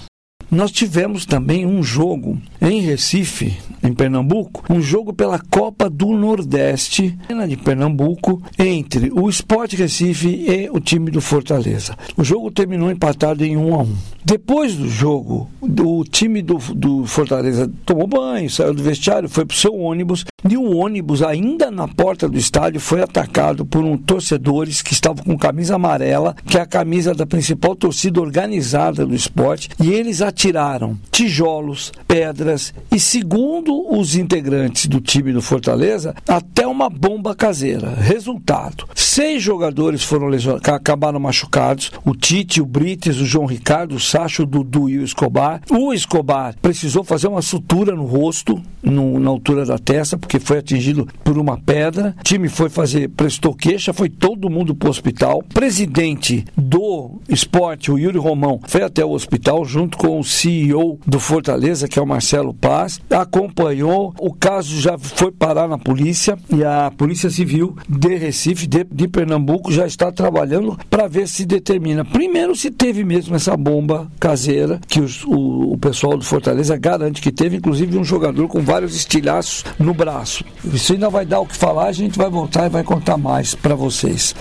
nós 0.50 0.70
tivemos 0.70 1.26
também 1.26 1.66
um 1.66 1.82
jogo 1.82 2.40
em 2.59 2.80
Recife, 2.80 3.59
em 3.82 3.92
Pernambuco, 3.92 4.64
um 4.70 4.80
jogo 4.80 5.12
pela 5.12 5.38
Copa 5.38 5.90
do 5.90 6.07
Nordeste 6.12 7.18
de 7.48 7.57
Pernambuco 7.59 8.42
entre 8.59 9.11
o 9.12 9.28
Sport 9.28 9.74
Recife 9.74 10.28
e 10.28 10.70
o 10.70 10.80
time 10.80 11.11
do 11.11 11.20
Fortaleza. 11.20 11.96
O 12.16 12.24
jogo 12.24 12.50
terminou 12.50 12.90
empatado 12.90 13.44
em 13.44 13.57
1 13.57 13.74
a 13.74 13.82
1. 13.82 13.96
Depois 14.24 14.74
do 14.74 14.88
jogo, 14.88 15.50
o 15.61 16.04
time 16.04 16.42
do, 16.42 16.57
do 16.74 17.04
Fortaleza 17.07 17.70
tomou 17.84 18.07
banho, 18.07 18.48
saiu 18.48 18.72
do 18.72 18.82
vestiário, 18.82 19.28
foi 19.28 19.44
para 19.44 19.54
o 19.54 19.59
seu 19.59 19.74
ônibus 19.74 20.24
e 20.49 20.57
o 20.57 20.76
ônibus, 20.76 21.22
ainda 21.22 21.70
na 21.70 21.88
porta 21.88 22.28
do 22.28 22.38
estádio, 22.38 22.80
foi 22.80 23.03
atacado 23.03 23.64
por 23.64 23.84
um 23.84 23.97
torcedores 23.97 24.82
que 24.82 24.92
estavam 24.92 25.24
com 25.24 25.36
camisa 25.36 25.76
amarela, 25.76 26.34
que 26.47 26.59
é 26.59 26.61
a 26.61 26.66
camisa 26.66 27.14
da 27.14 27.26
principal 27.26 27.74
torcida 27.74 28.20
organizada 28.20 29.05
do 29.07 29.14
esporte, 29.14 29.70
e 29.80 29.90
eles 29.90 30.22
atiraram 30.22 30.99
tijolos, 31.11 31.92
pedras 32.07 32.72
e, 32.92 33.01
segundo 33.01 33.86
os 33.97 34.16
integrantes 34.16 34.86
do 34.86 35.01
time 35.01 35.32
do 35.32 35.42
Fortaleza, 35.42 36.14
até 36.28 36.66
uma 36.66 36.88
bomba 36.88 37.34
caseira. 37.34 37.94
Resultado: 37.94 38.86
seis 38.94 39.42
jogadores 39.42 40.03
foram 40.03 40.26
lesionados, 40.26 40.68
acabaram 40.68 41.18
machucados: 41.18 41.90
o 42.05 42.14
Tite, 42.14 42.61
o 42.61 42.66
Brites, 42.66 43.18
o 43.18 43.26
João 43.26 43.47
Ricardo, 43.47 43.94
o 43.94 44.01
Sacho, 44.01 44.42
o 44.42 44.47
Dudu 44.47 44.88
e 44.88 44.99
o 44.99 45.05
Escobar. 45.05 45.61
O 45.70 45.92
Escobar 45.92 46.55
precisou 46.61 47.03
fazer 47.03 47.28
uma 47.28 47.42
sutura 47.42 47.94
no 47.94 48.05
rosto, 48.05 48.61
no, 48.82 49.18
na 49.18 49.30
altura 49.30 49.64
da 49.64 49.78
testa, 49.78 50.16
porque 50.16 50.36
foi 50.39 50.59
atingido 50.59 51.07
por 51.24 51.39
uma 51.39 51.59
pedra. 51.59 52.14
O 52.20 52.22
time 52.22 52.49
foi 52.49 52.68
fazer, 52.68 53.09
prestou 53.11 53.55
queixa, 53.55 53.93
foi 53.93 54.09
todo 54.09 54.51
mundo 54.51 54.74
para 54.74 54.89
o 54.89 54.91
hospital. 54.91 55.39
O 55.39 55.55
presidente 55.55 56.45
do 56.57 57.20
esporte, 57.28 57.91
o 57.91 57.99
Yuri 57.99 58.18
Romão, 58.18 58.61
foi 58.66 58.82
até 58.82 59.05
o 59.05 59.11
hospital 59.11 59.64
junto 59.64 59.97
com 59.97 60.18
o 60.18 60.24
CEO 60.24 60.99
do 61.07 61.18
Fortaleza, 61.18 61.89
que 61.89 61.99
é 61.99 62.03
o 62.03 62.07
Marcelo 62.07 62.55
Paz, 62.55 63.01
acompanhou. 63.11 64.14
O 64.18 64.32
caso 64.32 64.80
já 64.80 64.99
foi 64.99 65.32
parar 65.32 65.68
na 65.68 65.78
polícia 65.78 66.39
e 66.53 66.64
a 66.64 66.91
Polícia 66.97 67.30
Civil 67.30 67.76
de 67.89 68.16
Recife, 68.16 68.66
de, 68.66 68.84
de 68.84 69.09
Pernambuco, 69.09 69.72
já 69.72 69.87
está 69.87 70.11
trabalhando 70.11 70.78
para 70.91 71.09
ver 71.09 71.28
se 71.28 71.45
determina. 71.45 72.05
Primeiro, 72.05 72.55
se 72.55 72.70
teve 72.70 73.05
mesmo 73.05 73.34
essa 73.34 73.57
bomba 73.57 74.11
caseira 74.18 74.80
que 74.87 75.01
os, 75.01 75.24
o, 75.24 75.72
o 75.72 75.78
pessoal 75.78 76.16
do 76.16 76.24
Fortaleza 76.24 76.76
garante 76.76 77.20
que 77.20 77.32
teve, 77.32 77.57
inclusive 77.57 77.99
um 77.99 78.05
jogador 78.05 78.49
com 78.49 78.61
vários 78.61 78.95
estilhaços 78.97 79.64
no 79.78 79.95
braço. 79.95 80.25
Isso 80.64 80.92
ainda 80.92 81.08
vai 81.08 81.24
dar 81.24 81.40
o 81.40 81.46
que 81.46 81.56
falar, 81.56 81.86
a 81.86 81.92
gente 81.92 82.18
vai 82.18 82.28
voltar 82.28 82.66
e 82.66 82.68
vai 82.68 82.82
contar 82.82 83.16
mais 83.16 83.54
para 83.54 83.74
vocês. 83.74 84.34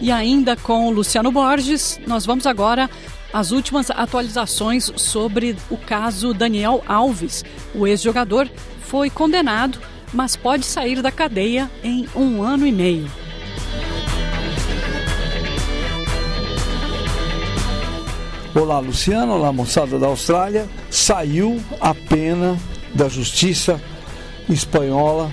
E 0.00 0.10
ainda 0.10 0.56
com 0.56 0.88
o 0.88 0.90
Luciano 0.90 1.32
Borges, 1.32 1.98
nós 2.06 2.24
vamos 2.24 2.46
agora 2.46 2.88
às 3.32 3.50
últimas 3.50 3.90
atualizações 3.90 4.92
sobre 4.96 5.56
o 5.68 5.76
caso 5.76 6.32
Daniel 6.32 6.82
Alves. 6.86 7.44
O 7.74 7.86
ex-jogador 7.86 8.48
foi 8.82 9.10
condenado, 9.10 9.78
mas 10.12 10.36
pode 10.36 10.64
sair 10.64 11.02
da 11.02 11.10
cadeia 11.10 11.70
em 11.82 12.06
um 12.14 12.42
ano 12.42 12.66
e 12.66 12.72
meio. 12.72 13.25
Olá, 18.58 18.78
Luciano. 18.78 19.34
Olá, 19.34 19.52
moçada 19.52 19.98
da 19.98 20.06
Austrália. 20.06 20.66
Saiu 20.90 21.60
a 21.78 21.94
pena 21.94 22.58
da 22.94 23.06
justiça 23.06 23.78
espanhola 24.48 25.30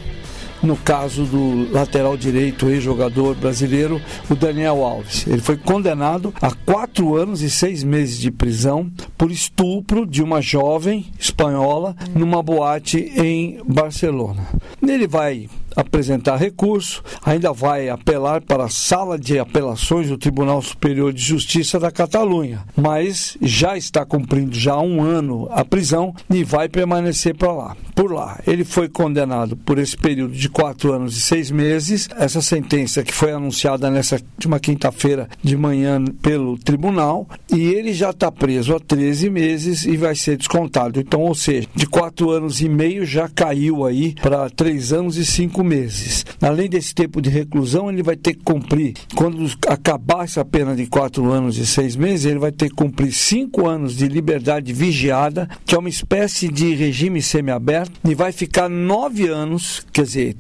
no 0.62 0.76
caso 0.76 1.24
do 1.26 1.72
lateral 1.72 2.18
direito 2.18 2.70
ex-jogador 2.70 3.36
brasileiro, 3.36 4.02
o 4.30 4.36
Daniel 4.36 4.84
Alves. 4.84 5.28
Ele 5.28 5.42
foi 5.42 5.58
condenado 5.58 6.34
a 6.42 6.52
quatro 6.52 7.16
anos 7.16 7.42
e 7.42 7.50
seis 7.50 7.84
meses 7.84 8.18
de 8.18 8.32
prisão 8.32 8.90
por 9.18 9.30
estupro 9.30 10.06
de 10.06 10.24
uma 10.24 10.42
jovem 10.42 11.06
espanhola 11.20 11.96
numa 12.16 12.42
boate 12.42 12.98
em 13.16 13.62
Barcelona. 13.66 14.48
Ele 14.82 15.08
vai 15.08 15.50
apresentar 15.76 16.38
recurso, 16.38 17.04
ainda 17.24 17.52
vai 17.52 17.90
apelar 17.90 18.42
para 18.42 18.66
a 18.66 18.70
sala 18.70 19.18
de 19.18 19.40
apelações 19.40 20.10
do 20.10 20.18
Tribunal 20.18 20.62
Superior 20.62 21.14
de 21.14 21.22
Justiça 21.22 21.80
da 21.80 21.92
Catalunha, 21.92 22.64
mas 22.76 23.38
já 23.42 23.78
está 23.78 24.06
cumprindo 24.06 24.56
já 24.56 24.78
um 24.80 25.02
ano 25.02 25.48
a 25.52 25.64
prisão 25.64 26.14
e 26.30 26.44
vai 26.44 26.70
permanecer 26.70 27.36
para 27.36 27.52
lá. 27.52 27.78
Por 27.96 28.12
lá, 28.12 28.40
ele 28.48 28.64
foi 28.64 28.90
condenado 28.90 29.56
por 29.56 29.78
esse 29.78 29.96
período 29.96 30.34
de 30.34 30.50
quatro 30.50 30.94
anos 30.94 31.16
e 31.16 31.22
seis 31.22 31.52
meses. 31.52 32.10
Essa 32.18 32.42
sentença 32.42 33.04
que 33.04 33.14
foi 33.14 33.32
anunciada 33.32 33.90
nessa 33.90 34.16
última 34.16 34.60
quinta-feira 34.60 35.30
de 35.44 35.56
manhã 35.56 36.04
pelo 36.22 36.58
tribunal 36.58 37.28
e 37.52 37.62
ele 37.62 37.94
já 37.94 38.10
está 38.10 38.32
preso 38.32 38.76
há 38.76 38.80
13 38.80 39.30
meses 39.30 39.86
e 39.86 39.96
vai 39.96 40.16
ser 40.16 40.38
descontado. 40.38 41.00
Então, 41.00 41.22
ou 41.22 41.36
seja, 41.36 41.68
de 41.76 41.86
quatro 41.86 42.32
anos 42.32 42.62
e 42.62 42.70
meio 42.70 43.06
já 43.06 43.30
caiu 43.30 43.86
aí 43.86 44.16
para 44.16 44.50
três 44.50 44.92
anos 44.92 45.18
e 45.18 45.26
cinco 45.26 45.63
meses. 45.64 46.26
Além 46.42 46.70
desse 46.70 46.94
tempo 46.94 47.22
de 47.22 47.30
reclusão, 47.30 47.90
ele 47.90 48.04
vai 48.04 48.16
ter 48.16 48.34
que 48.34 48.44
cumprir, 48.44 48.94
quando 49.16 49.50
acabar 49.68 50.26
essa 50.26 50.44
pena 50.44 50.76
de 50.76 50.86
quatro 50.88 51.32
anos 51.32 51.58
e 51.58 51.66
seis 51.66 51.96
meses, 51.96 52.26
ele 52.26 52.40
vai 52.40 52.52
ter 52.52 52.70
que 52.70 52.76
cumprir 52.76 53.12
cinco 53.12 53.68
anos 53.68 53.96
de 53.96 54.08
liberdade 54.08 54.74
vigiada, 54.74 55.50
que 55.66 55.76
é 55.76 55.78
uma 55.78 55.90
espécie 55.90 56.48
de 56.50 56.74
regime 56.74 57.22
semiaberto, 57.22 57.94
e 58.08 58.14
vai 58.14 58.32
ficar 58.32 58.70
nove 58.70 59.28
anos, 59.28 59.86
quer 59.92 60.04
dizer, 60.04 60.36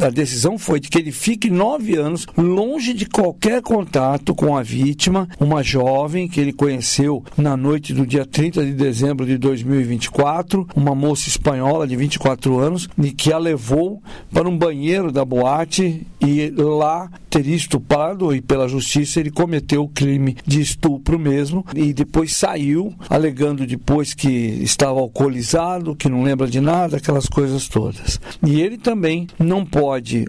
a 0.00 0.10
decisão 0.10 0.58
foi 0.58 0.80
de 0.80 0.88
que 0.88 0.98
ele 0.98 1.12
fique 1.12 1.50
nove 1.50 1.96
anos 1.96 2.26
longe 2.36 2.92
de 2.92 3.06
qualquer 3.06 3.62
contato 3.62 4.34
com 4.34 4.56
a 4.56 4.62
vítima, 4.62 5.28
uma 5.38 5.62
jovem 5.62 6.28
que 6.28 6.40
ele 6.40 6.52
conheceu 6.52 7.22
na 7.36 7.56
noite 7.56 7.92
do 7.92 8.06
dia 8.06 8.24
30 8.24 8.64
de 8.64 8.72
dezembro 8.72 9.26
de 9.26 9.36
2024, 9.38 10.66
uma 10.74 10.94
moça 10.94 11.28
espanhola 11.28 11.86
de 11.86 11.96
24 11.96 12.58
anos, 12.58 12.88
e 12.98 13.12
que 13.12 13.32
a 13.32 13.38
levou 13.38 14.02
para 14.32 14.48
um 14.48 14.56
banheiro 14.56 15.12
da 15.12 15.24
boate 15.24 16.06
e 16.20 16.50
lá 16.56 17.10
teria 17.28 17.56
estuprado 17.56 18.34
e 18.34 18.40
pela 18.40 18.68
justiça 18.68 19.20
ele 19.20 19.30
cometeu 19.30 19.82
o 19.82 19.88
crime 19.88 20.36
de 20.46 20.60
estupro 20.60 21.18
mesmo 21.18 21.66
e 21.74 21.92
depois 21.92 22.34
saiu 22.34 22.94
alegando 23.10 23.66
depois 23.66 24.14
que 24.14 24.28
estava 24.28 25.00
alcoolizado, 25.00 25.96
que 25.96 26.08
não 26.08 26.22
lembra 26.22 26.46
de 26.46 26.60
nada, 26.60 26.96
aquelas 26.96 27.26
coisas 27.26 27.68
todas. 27.68 28.20
E 28.46 28.60
ele 28.60 28.78
também 28.78 29.26
não 29.38 29.64
pode 29.74 30.24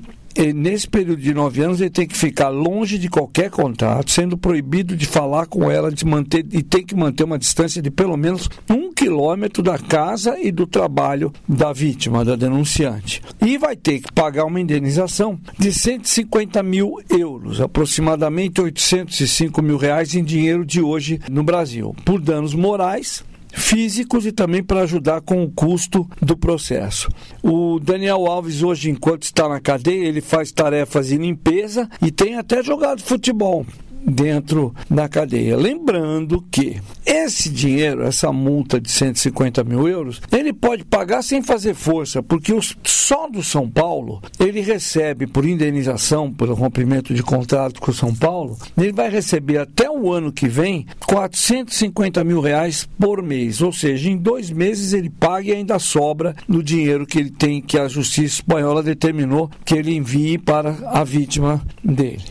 nesse 0.53 0.87
período 0.87 1.21
de 1.21 1.33
nove 1.33 1.61
anos 1.61 1.79
ele 1.79 1.89
tem 1.89 2.05
que 2.05 2.17
ficar 2.17 2.49
longe 2.49 2.97
de 2.97 3.07
qualquer 3.07 3.49
contato, 3.49 4.11
sendo 4.11 4.37
proibido 4.37 4.93
de 4.93 5.05
falar 5.05 5.45
com 5.45 5.71
ela, 5.71 5.89
de 5.89 6.03
manter 6.03 6.45
e 6.51 6.61
tem 6.61 6.83
que 6.85 6.93
manter 6.93 7.23
uma 7.23 7.39
distância 7.39 7.81
de 7.81 7.89
pelo 7.89 8.17
menos 8.17 8.49
um 8.69 8.93
quilômetro 8.93 9.63
da 9.63 9.77
casa 9.77 10.37
e 10.37 10.51
do 10.51 10.67
trabalho 10.67 11.31
da 11.47 11.71
vítima, 11.71 12.25
da 12.25 12.35
denunciante. 12.35 13.21
E 13.41 13.57
vai 13.57 13.77
ter 13.77 14.01
que 14.01 14.11
pagar 14.11 14.43
uma 14.43 14.59
indenização 14.59 15.39
de 15.57 15.71
150 15.71 16.61
mil 16.63 16.97
euros, 17.09 17.61
aproximadamente 17.61 18.59
805 18.59 19.61
mil 19.61 19.77
reais 19.77 20.15
em 20.15 20.23
dinheiro 20.23 20.65
de 20.65 20.81
hoje 20.81 21.21
no 21.31 21.43
Brasil, 21.43 21.95
por 22.03 22.19
danos 22.19 22.53
morais 22.53 23.23
físicos 23.55 24.25
e 24.25 24.31
também 24.31 24.61
para 24.61 24.81
ajudar 24.81 25.21
com 25.21 25.43
o 25.43 25.49
custo 25.49 26.07
do 26.21 26.37
processo. 26.37 27.09
O 27.41 27.79
Daniel 27.79 28.27
Alves 28.27 28.61
hoje, 28.61 28.89
enquanto 28.89 29.23
está 29.23 29.47
na 29.47 29.59
cadeia, 29.59 30.07
ele 30.07 30.21
faz 30.21 30.51
tarefas 30.51 31.07
de 31.07 31.17
limpeza 31.17 31.89
e 32.01 32.11
tem 32.11 32.35
até 32.35 32.61
jogado 32.61 33.01
futebol 33.01 33.65
dentro 34.05 34.73
da 34.89 35.09
cadeia. 35.09 35.57
Lembrando 35.57 36.43
que 36.51 36.81
esse 37.05 37.49
dinheiro, 37.49 38.03
essa 38.03 38.31
multa 38.31 38.79
de 38.79 38.91
150 38.91 39.63
mil 39.63 39.87
euros, 39.87 40.21
ele 40.31 40.53
pode 40.53 40.83
pagar 40.85 41.21
sem 41.23 41.41
fazer 41.41 41.73
força, 41.73 42.21
porque 42.21 42.53
os, 42.53 42.75
só 42.83 43.27
do 43.27 43.43
São 43.43 43.69
Paulo 43.69 44.21
ele 44.39 44.61
recebe 44.61 45.27
por 45.27 45.45
indenização 45.45 46.31
pelo 46.31 46.53
rompimento 46.53 47.13
de 47.13 47.23
contrato 47.23 47.79
com 47.79 47.91
o 47.91 47.93
São 47.93 48.13
Paulo, 48.13 48.57
ele 48.77 48.91
vai 48.91 49.09
receber 49.09 49.57
até 49.57 49.89
o 49.89 50.11
ano 50.11 50.31
que 50.31 50.47
vem 50.47 50.85
450 51.05 52.23
mil 52.23 52.41
reais 52.41 52.87
por 52.99 53.21
mês, 53.21 53.61
ou 53.61 53.71
seja, 53.71 54.09
em 54.09 54.17
dois 54.17 54.49
meses 54.49 54.93
ele 54.93 55.09
paga 55.09 55.49
e 55.49 55.53
ainda 55.53 55.79
sobra 55.79 56.35
no 56.47 56.63
dinheiro 56.63 57.05
que 57.05 57.19
ele 57.19 57.31
tem 57.31 57.61
que 57.61 57.77
a 57.77 57.87
Justiça 57.87 58.35
espanhola 58.35 58.83
determinou 58.83 59.49
que 59.63 59.75
ele 59.75 59.95
envie 59.95 60.37
para 60.37 60.75
a 60.87 61.03
vítima 61.03 61.61
dele. 61.83 62.23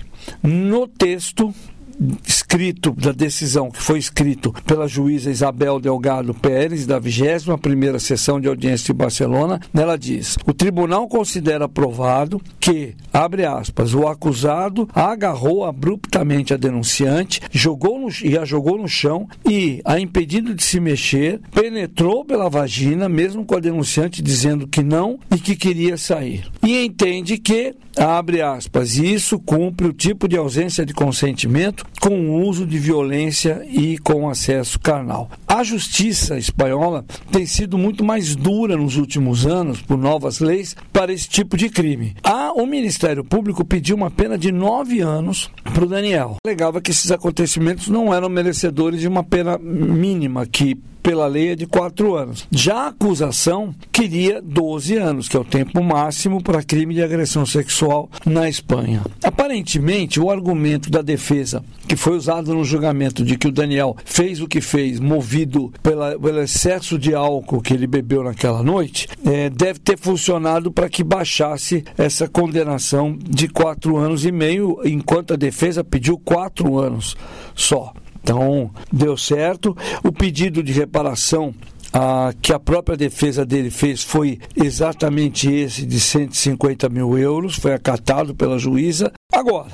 No 0.43 0.87
texto 0.87 1.55
escrito 2.27 2.93
da 2.93 3.13
decisão 3.13 3.71
que 3.71 3.83
foi 3.83 3.99
escrito 3.99 4.53
pela 4.67 4.87
juíza 4.87 5.31
Isabel 5.31 5.81
Delgado 5.81 6.35
Pérez 6.35 6.87
da 6.87 7.01
21ª 7.01 7.99
sessão 7.99 8.41
de 8.41 8.49
audiência 8.49 8.87
de 8.87 8.93
Barcelona, 8.93 9.61
nela 9.73 9.99
diz: 9.99 10.37
"O 10.47 10.53
tribunal 10.53 11.09
considera 11.09 11.69
provado 11.69 12.41
que, 12.61 12.95
abre 13.13 13.45
aspas, 13.45 13.95
o 13.95 14.07
acusado 14.07 14.89
agarrou 14.95 15.65
abruptamente 15.65 16.55
a 16.55 16.57
denunciante, 16.57 17.41
jogou 17.51 17.99
no, 17.99 18.09
e 18.23 18.39
a 18.39 18.45
jogou 18.45 18.79
no 18.79 18.89
chão 18.89 19.29
e, 19.49 19.81
a 19.85 19.99
impedindo 19.99 20.55
de 20.55 20.63
se 20.63 20.81
mexer, 20.81 21.41
penetrou 21.53 22.25
pela 22.25 22.49
vagina, 22.49 23.09
mesmo 23.09 23.45
com 23.45 23.57
a 23.57 23.61
denunciante 23.61 24.23
dizendo 24.23 24.67
que 24.67 24.83
não 24.83 25.19
e 25.35 25.39
que 25.39 25.57
queria 25.57 25.97
sair. 25.97 26.47
E 26.63 26.85
entende 26.85 27.39
que, 27.39 27.75
abre 27.97 28.41
aspas, 28.41 28.97
isso 28.97 29.39
cumpre 29.39 29.87
o 29.87 29.93
tipo 29.93 30.29
de 30.29 30.37
ausência 30.37 30.85
de 30.85 30.95
consentimento 30.95 31.84
com 32.01 32.28
o 32.28 32.47
uso 32.47 32.66
de 32.66 32.78
violência 32.78 33.64
e 33.66 33.97
com 33.99 34.28
acesso 34.28 34.78
carnal. 34.78 35.30
A 35.49 35.62
justiça 35.62 36.37
espanhola 36.37 37.05
tem 37.32 37.47
sido 37.47 37.78
muito 37.78 38.05
mais 38.05 38.37
dura 38.37 38.76
nos 38.76 38.97
últimos 38.97 39.47
anos 39.47 39.80
por 39.80 39.97
novas 39.97 40.41
leis 40.41 40.76
para 40.93 41.12
esse 41.12 41.28
tipo 41.28 41.57
de 41.57 41.70
crime. 41.70 42.14
A, 42.22 42.53
o 42.53 42.66
Ministério 42.66 43.24
Público 43.24 43.64
pediu 43.64 43.97
uma 43.97 44.11
pena 44.11 44.37
de 44.37 44.53
nove 44.53 45.01
anos 45.01 45.51
para 45.72 45.85
o 45.85 45.89
Daniel. 45.89 46.37
Alegava 46.45 46.80
que 46.80 46.91
esses 46.91 47.11
acontecimentos 47.11 47.89
não 47.89 48.12
eram 48.12 48.28
merecedores 48.28 49.01
de 49.01 49.09
uma 49.09 49.24
pena 49.24 49.57
mínima, 49.59 50.45
que 50.47 50.76
pela 51.05 51.27
lei 51.27 51.51
é 51.51 51.55
de 51.55 51.67
quatro 51.67 52.17
anos. 52.17 52.49
Já 52.51 52.85
a 52.85 52.89
acusação 52.89 53.75
queria 53.93 54.41
12 54.41 54.97
anos, 54.97 55.29
que 55.29 55.37
é 55.37 55.41
o 55.41 55.45
tempo 55.45 55.85
máximo 55.85 56.43
para 56.43 56.63
crime 56.63 56.95
de 56.95 57.03
agressão 57.03 57.45
sexual 57.45 58.09
na 58.25 58.49
Espanha. 58.49 59.03
Aparentemente, 59.23 60.19
o 60.19 60.31
argumento 60.31 60.91
da 60.91 61.03
defesa, 61.03 61.63
que 61.87 61.95
foi 61.95 62.17
usado 62.17 62.55
no 62.55 62.65
julgamento 62.65 63.23
de 63.23 63.37
que 63.37 63.47
o 63.47 63.53
Daniel 63.53 63.95
fez 64.03 64.41
o 64.41 64.49
que 64.49 64.63
fez, 64.63 64.99
movido 64.99 65.71
pela, 65.83 66.19
pelo 66.19 66.41
excesso 66.41 66.99
de 66.99 67.15
álcool 67.15 67.61
que 67.61 67.75
ele 67.75 67.87
bebeu 67.87 68.25
naquela 68.25 68.63
noite, 68.63 69.07
é, 69.27 69.51
deve 69.51 69.81
ter 69.81 69.99
funcionado 69.99 70.73
para 70.73 70.89
que 70.89 71.05
baixasse 71.05 71.85
essa 71.99 72.27
condenação 72.27 73.19
de 73.23 73.47
quatro 73.47 73.99
anos 73.99 74.25
e 74.25 74.33
meio, 74.33 74.81
enquanto 74.87 75.35
a 75.35 75.37
defesa 75.37 75.85
pediu 75.85 76.17
quatro 76.17 76.79
anos 76.79 77.15
só. 77.55 77.93
Então, 78.25 78.70
deu 78.91 79.18
certo. 79.18 79.77
O 80.03 80.11
pedido 80.11 80.62
de 80.62 80.72
reparação 80.72 81.55
a, 81.95 82.35
que 82.43 82.53
a 82.53 82.59
própria 82.59 82.97
defesa 82.97 83.47
dele 83.47 83.71
fez 83.71 84.03
foi 84.03 84.41
exatamente 84.57 85.49
esse 85.49 85.87
de 85.87 86.01
150 86.01 86.89
mil 86.89 87.17
euros, 87.17 87.55
foi 87.55 87.73
acatado 87.73 88.35
pela 88.35 88.59
juíza. 88.59 89.13
Agora, 89.33 89.71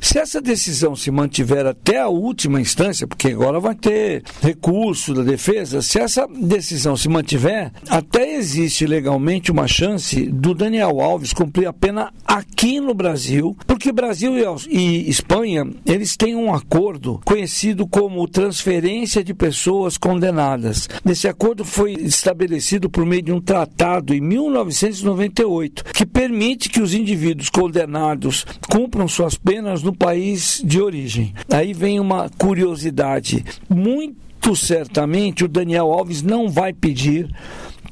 se 0.00 0.18
essa 0.18 0.40
decisão 0.40 0.96
se 0.96 1.10
mantiver 1.10 1.66
até 1.66 2.00
a 2.00 2.08
última 2.08 2.60
instância, 2.60 3.06
porque 3.06 3.28
agora 3.28 3.60
vai 3.60 3.76
ter 3.76 4.24
recurso 4.42 5.14
da 5.14 5.22
defesa, 5.22 5.80
se 5.80 6.00
essa 6.00 6.26
decisão 6.26 6.96
se 6.96 7.08
mantiver, 7.08 7.72
até 7.88 8.34
existe 8.34 8.84
legalmente 8.84 9.52
uma 9.52 9.68
chance 9.68 10.26
do 10.26 10.54
Daniel 10.54 11.00
Alves 11.00 11.32
cumprir 11.32 11.68
a 11.68 11.72
pena 11.72 12.12
aqui 12.24 12.80
no 12.80 12.94
Brasil, 12.94 13.56
porque 13.66 13.92
Brasil 13.92 14.32
e 14.68 15.08
Espanha, 15.08 15.64
eles 15.86 16.16
têm 16.16 16.34
um 16.34 16.52
acordo 16.52 17.20
conhecido 17.24 17.86
como 17.86 18.26
transferência 18.26 19.22
de 19.22 19.34
pessoas 19.34 19.96
condenadas. 19.96 20.88
Nesse 21.04 21.28
acordo 21.28 21.59
foi 21.64 21.92
estabelecido 21.92 22.88
por 22.88 23.04
meio 23.04 23.22
de 23.22 23.32
um 23.32 23.40
tratado 23.40 24.14
em 24.14 24.20
1998, 24.20 25.84
que 25.92 26.06
permite 26.06 26.68
que 26.68 26.80
os 26.80 26.94
indivíduos 26.94 27.48
condenados 27.48 28.46
cumpram 28.68 29.08
suas 29.08 29.36
penas 29.36 29.82
no 29.82 29.94
país 29.94 30.62
de 30.64 30.80
origem. 30.80 31.34
Aí 31.50 31.72
vem 31.72 32.00
uma 32.00 32.28
curiosidade. 32.30 33.44
Muito 33.68 34.54
certamente 34.56 35.44
o 35.44 35.48
Daniel 35.48 35.92
Alves 35.92 36.22
não 36.22 36.48
vai 36.48 36.72
pedir 36.72 37.30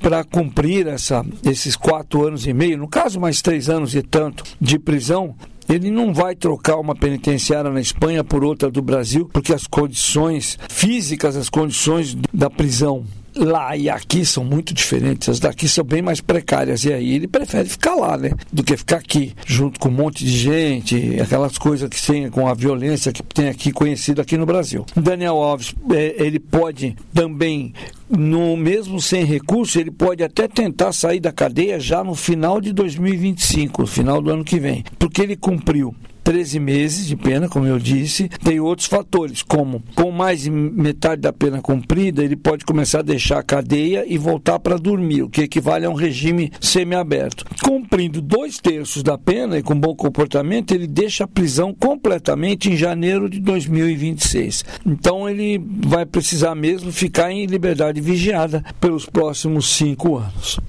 para 0.01 0.25
cumprir 0.25 0.87
essa, 0.87 1.25
esses 1.45 1.77
quatro 1.77 2.27
anos 2.27 2.47
e 2.47 2.53
meio, 2.53 2.79
no 2.79 2.89
caso 2.89 3.21
mais 3.21 3.43
três 3.43 3.69
anos 3.69 3.95
e 3.95 4.03
tanto 4.03 4.45
de 4.61 4.79
prisão, 4.79 5.35
ele 5.69 5.91
não 5.91 6.15
vai 6.15 6.35
trocar 6.35 6.77
uma 6.77 6.95
penitenciária 6.95 7.71
na 7.71 7.81
Espanha 7.81 8.25
por 8.25 8.43
outra 8.43 8.71
do 8.71 8.81
Brasil, 8.81 9.29
porque 9.31 9.53
as 9.53 9.67
condições 9.67 10.59
físicas, 10.69 11.37
as 11.37 11.51
condições 11.51 12.17
da 12.33 12.49
prisão 12.49 13.05
lá 13.45 13.77
e 13.77 13.89
aqui 13.89 14.25
são 14.25 14.45
muito 14.45 14.75
diferentes. 14.75 15.29
As 15.29 15.41
daqui 15.41 15.69
são 15.69 15.85
bem 15.85 16.03
mais 16.03 16.21
precárias. 16.21 16.85
E 16.85 16.93
aí 16.93 17.15
ele 17.15 17.29
prefere 17.29 17.69
ficar 17.69 17.95
lá, 17.95 18.17
né? 18.17 18.31
Do 18.53 18.63
que 18.63 18.77
ficar 18.77 18.97
aqui, 18.97 19.35
junto 19.47 19.79
com 19.79 19.89
um 19.89 19.93
monte 19.93 20.25
de 20.25 20.37
gente, 20.37 21.21
aquelas 21.21 21.57
coisas 21.59 21.89
que 21.89 22.05
tem 22.05 22.31
com 22.31 22.47
a 22.49 22.55
violência 22.55 23.13
que 23.13 23.23
tem 23.23 23.49
aqui 23.49 23.73
conhecida 23.73 24.23
aqui 24.23 24.37
no 24.37 24.47
Brasil. 24.47 24.85
Daniel 24.97 25.37
Alves, 25.37 25.75
é, 25.91 26.15
ele 26.19 26.39
pode 26.39 26.97
também 27.13 27.73
no 28.09 28.57
mesmo 28.57 29.01
sem 29.01 29.25
recurso, 29.25 29.79
ele 29.79 29.91
pode 29.91 30.23
até 30.23 30.49
tentar 30.49 30.93
sair 30.93 31.21
da 31.21 31.31
cadeia 31.31 31.79
já 31.79 32.03
no 32.03 32.15
final 32.15 32.61
de 32.61 32.73
2025, 32.73 33.83
no 33.83 33.89
final 33.89 34.23
do 34.23 34.31
ano 34.31 34.45
que 34.45 34.59
vem, 34.59 34.85
porque 34.99 35.23
ele 35.23 35.37
cumpriu 35.37 35.95
13 36.29 36.61
meses 36.61 37.07
de 37.07 37.17
pena, 37.17 37.49
como 37.49 37.65
eu 37.65 37.79
disse. 37.79 38.29
Tem 38.45 38.61
outros 38.61 38.87
fatores, 38.87 39.43
como 39.43 39.83
com 39.95 40.11
mais 40.11 40.43
de 40.43 40.51
metade 40.51 41.23
da 41.23 41.33
pena 41.33 41.63
cumprida, 41.63 42.23
ele 42.23 42.37
pode 42.37 42.67
começar 42.67 42.99
a 42.99 43.03
deixar 43.03 43.39
a 43.39 43.43
cadeia 43.43 44.05
e 44.07 44.19
voltar 44.19 44.59
para 44.59 44.77
dormir, 44.77 45.23
o 45.23 45.31
que 45.31 45.41
equivale 45.41 45.87
a 45.87 45.91
um 45.91 45.95
regime 45.95 46.53
semiaberto. 46.61 47.47
Cumprindo 47.63 48.21
dois 48.21 48.59
terços 48.59 49.03
da 49.03 49.17
pena 49.17 49.57
e 49.57 49.63
com 49.63 49.75
bom 49.75 49.97
comportamento, 49.97 50.75
ele 50.75 50.87
deixa 50.87 51.25
a 51.25 51.27
prisão 51.27 51.73
completamente 51.73 52.69
em 52.69 52.77
janeiro 52.77 53.31
de 53.31 53.41
2026. 53.41 54.67
Então 54.85 55.27
ele 55.27 55.59
vai 55.59 56.05
precisar 56.05 56.55
mesmo 56.55 56.93
ficar 56.93 57.33
em 57.33 57.47
liberdade 57.47 58.03
vigiada 58.03 58.63
pelos 58.79 59.07
próximos 59.07 59.71
cinco 59.71 60.19
anos 60.19 60.61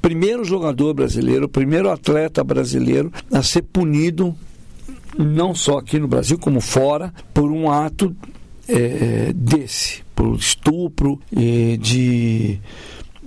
primeiro 0.00 0.44
jogador 0.44 0.92
brasileiro, 0.92 1.48
primeiro 1.48 1.90
atleta 1.90 2.44
brasileiro 2.44 3.10
a 3.32 3.42
ser 3.42 3.62
punido 3.62 4.36
não 5.18 5.54
só 5.54 5.78
aqui 5.78 5.98
no 5.98 6.08
Brasil, 6.08 6.38
como 6.38 6.60
fora, 6.60 7.12
por 7.32 7.50
um 7.50 7.70
ato 7.70 8.14
é, 8.68 9.32
desse, 9.34 10.02
por 10.14 10.36
estupro 10.36 11.20
e 11.30 11.76
de 11.76 12.58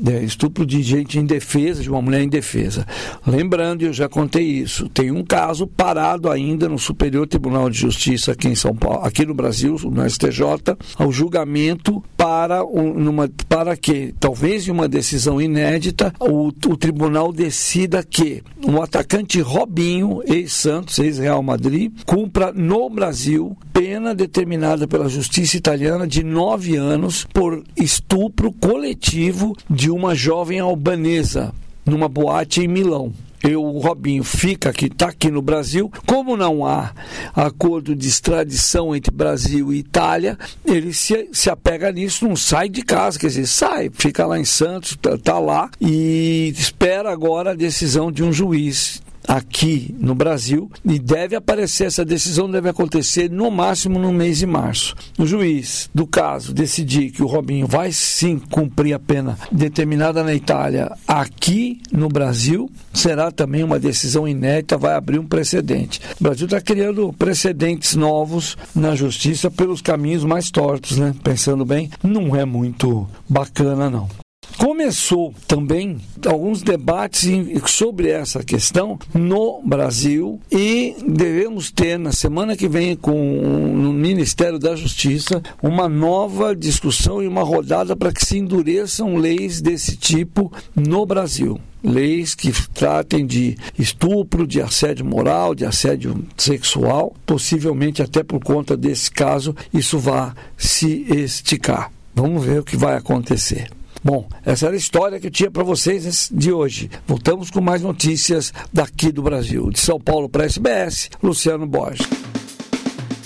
é, 0.05 0.23
estupro 0.23 0.65
de 0.65 0.81
gente 0.81 1.17
indefesa, 1.17 1.81
de 1.81 1.89
uma 1.89 2.01
mulher 2.01 2.21
indefesa. 2.21 2.85
Lembrando, 3.25 3.83
eu 3.83 3.93
já 3.93 4.07
contei 4.07 4.43
isso, 4.43 4.89
tem 4.89 5.11
um 5.11 5.23
caso 5.23 5.65
parado 5.65 6.29
ainda 6.29 6.69
no 6.69 6.77
Superior 6.77 7.27
Tribunal 7.27 7.69
de 7.69 7.77
Justiça 7.79 8.31
aqui 8.31 8.47
em 8.47 8.55
São 8.55 8.75
Paulo, 8.75 9.03
aqui 9.03 9.25
no 9.25 9.33
Brasil, 9.33 9.77
no 9.91 10.07
STJ, 10.09 10.77
ao 10.97 11.11
julgamento 11.11 12.03
para, 12.15 12.63
numa, 12.63 13.29
para 13.47 13.75
que, 13.75 14.13
talvez 14.19 14.67
em 14.67 14.71
uma 14.71 14.87
decisão 14.87 15.41
inédita, 15.41 16.13
o, 16.19 16.47
o 16.47 16.77
tribunal 16.77 17.31
decida 17.31 18.03
que 18.03 18.43
o 18.65 18.81
atacante 18.81 19.39
Robinho, 19.39 20.21
ex-Santos, 20.25 20.99
ex-Real 20.99 21.41
Madrid, 21.41 21.91
cumpra 22.05 22.51
no 22.51 22.89
Brasil 22.89 23.57
pena 23.71 24.15
determinada 24.15 24.87
pela 24.87 25.07
justiça 25.07 25.55
italiana 25.55 26.07
de 26.07 26.23
nove 26.23 26.75
anos 26.75 27.27
por 27.31 27.63
estupro 27.75 28.51
coletivo 28.51 29.55
de 29.69 29.86
de 29.87 29.91
uma 29.91 30.13
jovem 30.13 30.59
albanesa 30.59 31.53
numa 31.85 32.09
boate 32.09 32.59
em 32.59 32.67
Milão. 32.67 33.13
Eu, 33.41 33.63
o 33.63 33.79
Robinho 33.79 34.21
fica 34.21 34.69
aqui, 34.69 34.87
está 34.87 35.07
aqui 35.07 35.31
no 35.31 35.41
Brasil. 35.41 35.89
Como 36.05 36.35
não 36.35 36.65
há 36.65 36.91
acordo 37.33 37.95
de 37.95 38.05
extradição 38.05 38.93
entre 38.93 39.15
Brasil 39.15 39.71
e 39.71 39.77
Itália, 39.77 40.37
ele 40.65 40.91
se, 40.91 41.29
se 41.31 41.49
apega 41.49 41.89
nisso, 41.89 42.27
não 42.27 42.35
sai 42.35 42.67
de 42.67 42.81
casa, 42.81 43.17
quer 43.17 43.27
dizer, 43.27 43.47
sai, 43.47 43.89
fica 43.93 44.25
lá 44.25 44.37
em 44.37 44.43
Santos, 44.43 44.91
está 44.91 45.17
tá 45.17 45.39
lá 45.39 45.69
e 45.79 46.53
espera 46.53 47.09
agora 47.09 47.51
a 47.51 47.55
decisão 47.55 48.11
de 48.11 48.25
um 48.25 48.33
juiz 48.33 49.01
aqui 49.27 49.93
no 49.99 50.15
Brasil 50.15 50.71
e 50.85 50.97
deve 50.97 51.35
aparecer, 51.35 51.87
essa 51.87 52.05
decisão 52.05 52.49
deve 52.49 52.69
acontecer 52.69 53.29
no 53.29 53.51
máximo 53.51 53.99
no 53.99 54.13
mês 54.13 54.37
de 54.37 54.45
março. 54.45 54.95
O 55.17 55.25
juiz 55.25 55.89
do 55.93 56.07
caso 56.07 56.53
decidir 56.53 57.11
que 57.11 57.21
o 57.21 57.27
Robinho 57.27 57.67
vai 57.67 57.91
sim 57.91 58.39
cumprir 58.39 58.93
a 58.93 58.99
pena 58.99 59.37
determinada 59.51 60.23
na 60.23 60.33
Itália 60.33 60.91
aqui 61.07 61.81
no 61.91 62.07
Brasil, 62.07 62.69
será 62.93 63.31
também 63.31 63.63
uma 63.63 63.79
decisão 63.79 64.27
inédita, 64.27 64.77
vai 64.77 64.95
abrir 64.95 65.19
um 65.19 65.25
precedente. 65.25 65.99
O 66.19 66.23
Brasil 66.23 66.45
está 66.45 66.61
criando 66.61 67.13
precedentes 67.13 67.95
novos 67.95 68.57
na 68.73 68.95
justiça 68.95 69.51
pelos 69.51 69.81
caminhos 69.81 70.23
mais 70.23 70.49
tortos, 70.49 70.97
né? 70.97 71.13
Pensando 71.23 71.65
bem, 71.65 71.89
não 72.01 72.35
é 72.35 72.45
muito 72.45 73.07
bacana 73.27 73.89
não. 73.89 74.26
Começou 74.57 75.35
também 75.47 75.97
alguns 76.25 76.63
debates 76.63 77.29
sobre 77.67 78.09
essa 78.09 78.43
questão 78.43 78.97
no 79.13 79.61
Brasil 79.63 80.39
e 80.51 80.95
devemos 81.07 81.69
ter 81.69 81.99
na 81.99 82.11
semana 82.11 82.57
que 82.57 82.67
vem 82.67 82.95
com 82.95 83.13
no 83.13 83.93
Ministério 83.93 84.57
da 84.57 84.75
Justiça 84.75 85.43
uma 85.61 85.87
nova 85.87 86.55
discussão 86.55 87.21
e 87.21 87.27
uma 87.27 87.43
rodada 87.43 87.95
para 87.95 88.11
que 88.11 88.25
se 88.25 88.39
endureçam 88.39 89.15
leis 89.15 89.61
desse 89.61 89.95
tipo 89.95 90.51
no 90.75 91.05
Brasil 91.05 91.59
leis 91.83 92.35
que 92.35 92.51
tratem 92.73 93.25
de 93.25 93.55
estupro, 93.77 94.47
de 94.47 94.61
assédio 94.61 95.05
moral, 95.05 95.55
de 95.55 95.65
assédio 95.65 96.25
sexual, 96.35 97.15
possivelmente 97.25 98.01
até 98.01 98.23
por 98.23 98.43
conta 98.43 98.75
desse 98.75 99.09
caso 99.09 99.55
isso 99.73 99.97
vá 99.97 100.35
se 100.57 101.05
esticar. 101.09 101.91
Vamos 102.13 102.43
ver 102.43 102.59
o 102.59 102.63
que 102.63 102.75
vai 102.75 102.97
acontecer. 102.97 103.69
Bom, 104.07 104.25
essa 104.45 104.67
era 104.67 104.73
a 104.73 104.77
história 104.77 105.19
que 105.19 105.27
eu 105.27 105.31
tinha 105.31 105.51
para 105.51 105.63
vocês 105.63 106.29
de 106.33 106.49
hoje. 106.49 106.89
Voltamos 107.05 107.51
com 107.51 107.59
mais 107.59 107.81
notícias 107.81 108.53
daqui 108.71 109.11
do 109.11 109.21
Brasil. 109.21 109.69
De 109.69 109.81
São 109.81 109.99
Paulo 109.99 110.29
para 110.29 110.45
SBS, 110.45 111.09
Luciano 111.21 111.67
Borges. 111.67 112.07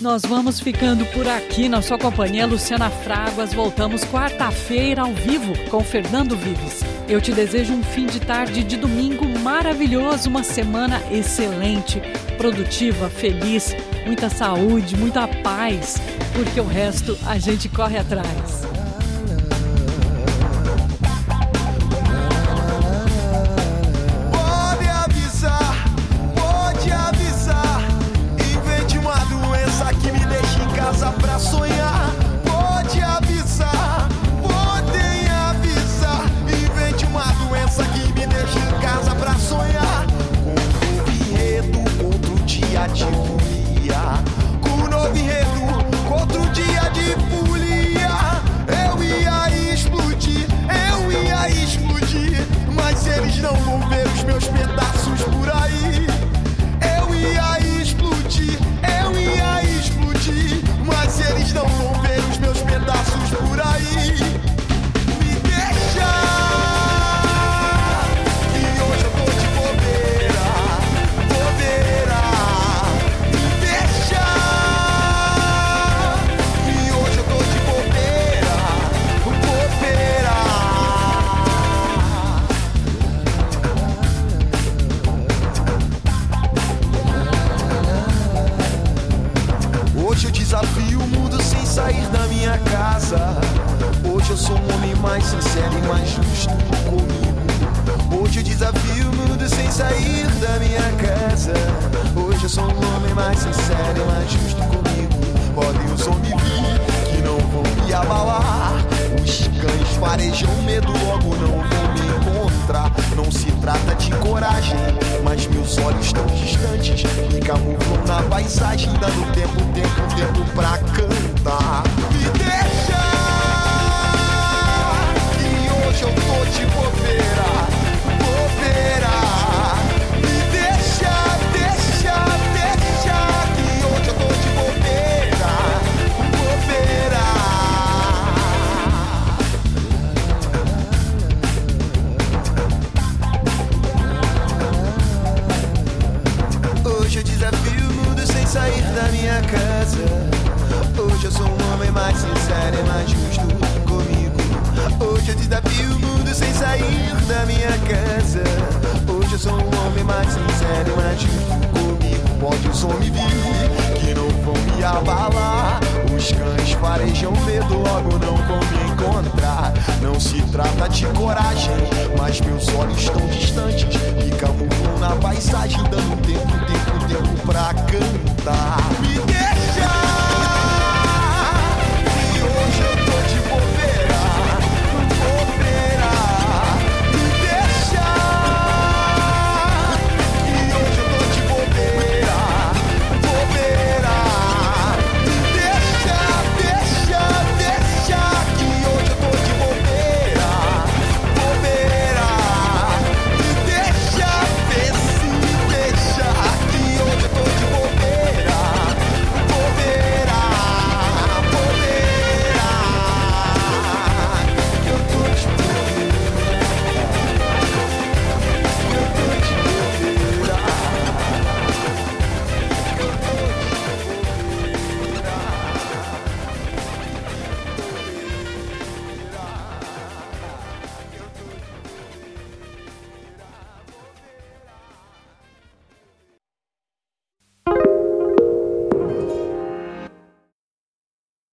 Nós 0.02 0.24
vamos 0.24 0.60
ficando 0.60 1.06
por 1.14 1.28
aqui 1.28 1.70
na 1.70 1.84
sua 1.84 2.00
companhia, 2.00 2.48
Luciana 2.48 2.90
Fraguas. 2.90 3.54
Voltamos 3.54 4.04
quarta-feira 4.06 5.04
ao 5.04 5.14
vivo 5.14 5.54
com 5.70 5.84
Fernando 5.84 6.36
Vives. 6.36 6.80
Eu 7.08 7.22
te 7.22 7.32
desejo 7.32 7.74
um 7.74 7.84
fim 7.84 8.08
de 8.08 8.20
tarde 8.20 8.64
de 8.64 8.76
domingo 8.76 9.28
maravilhoso, 9.42 10.32
uma 10.32 10.42
semana 10.42 11.00
excelente, 11.12 12.02
produtiva, 12.40 13.08
feliz, 13.08 13.76
muita 14.04 14.30
saúde, 14.30 14.98
muita 14.98 15.28
paz, 15.28 15.98
porque 16.34 16.60
o 16.60 16.66
resto 16.66 17.16
a 17.28 17.38
gente 17.38 17.70
corre 17.70 18.00
atrás. 18.00 18.81
Paisagem, 31.42 32.01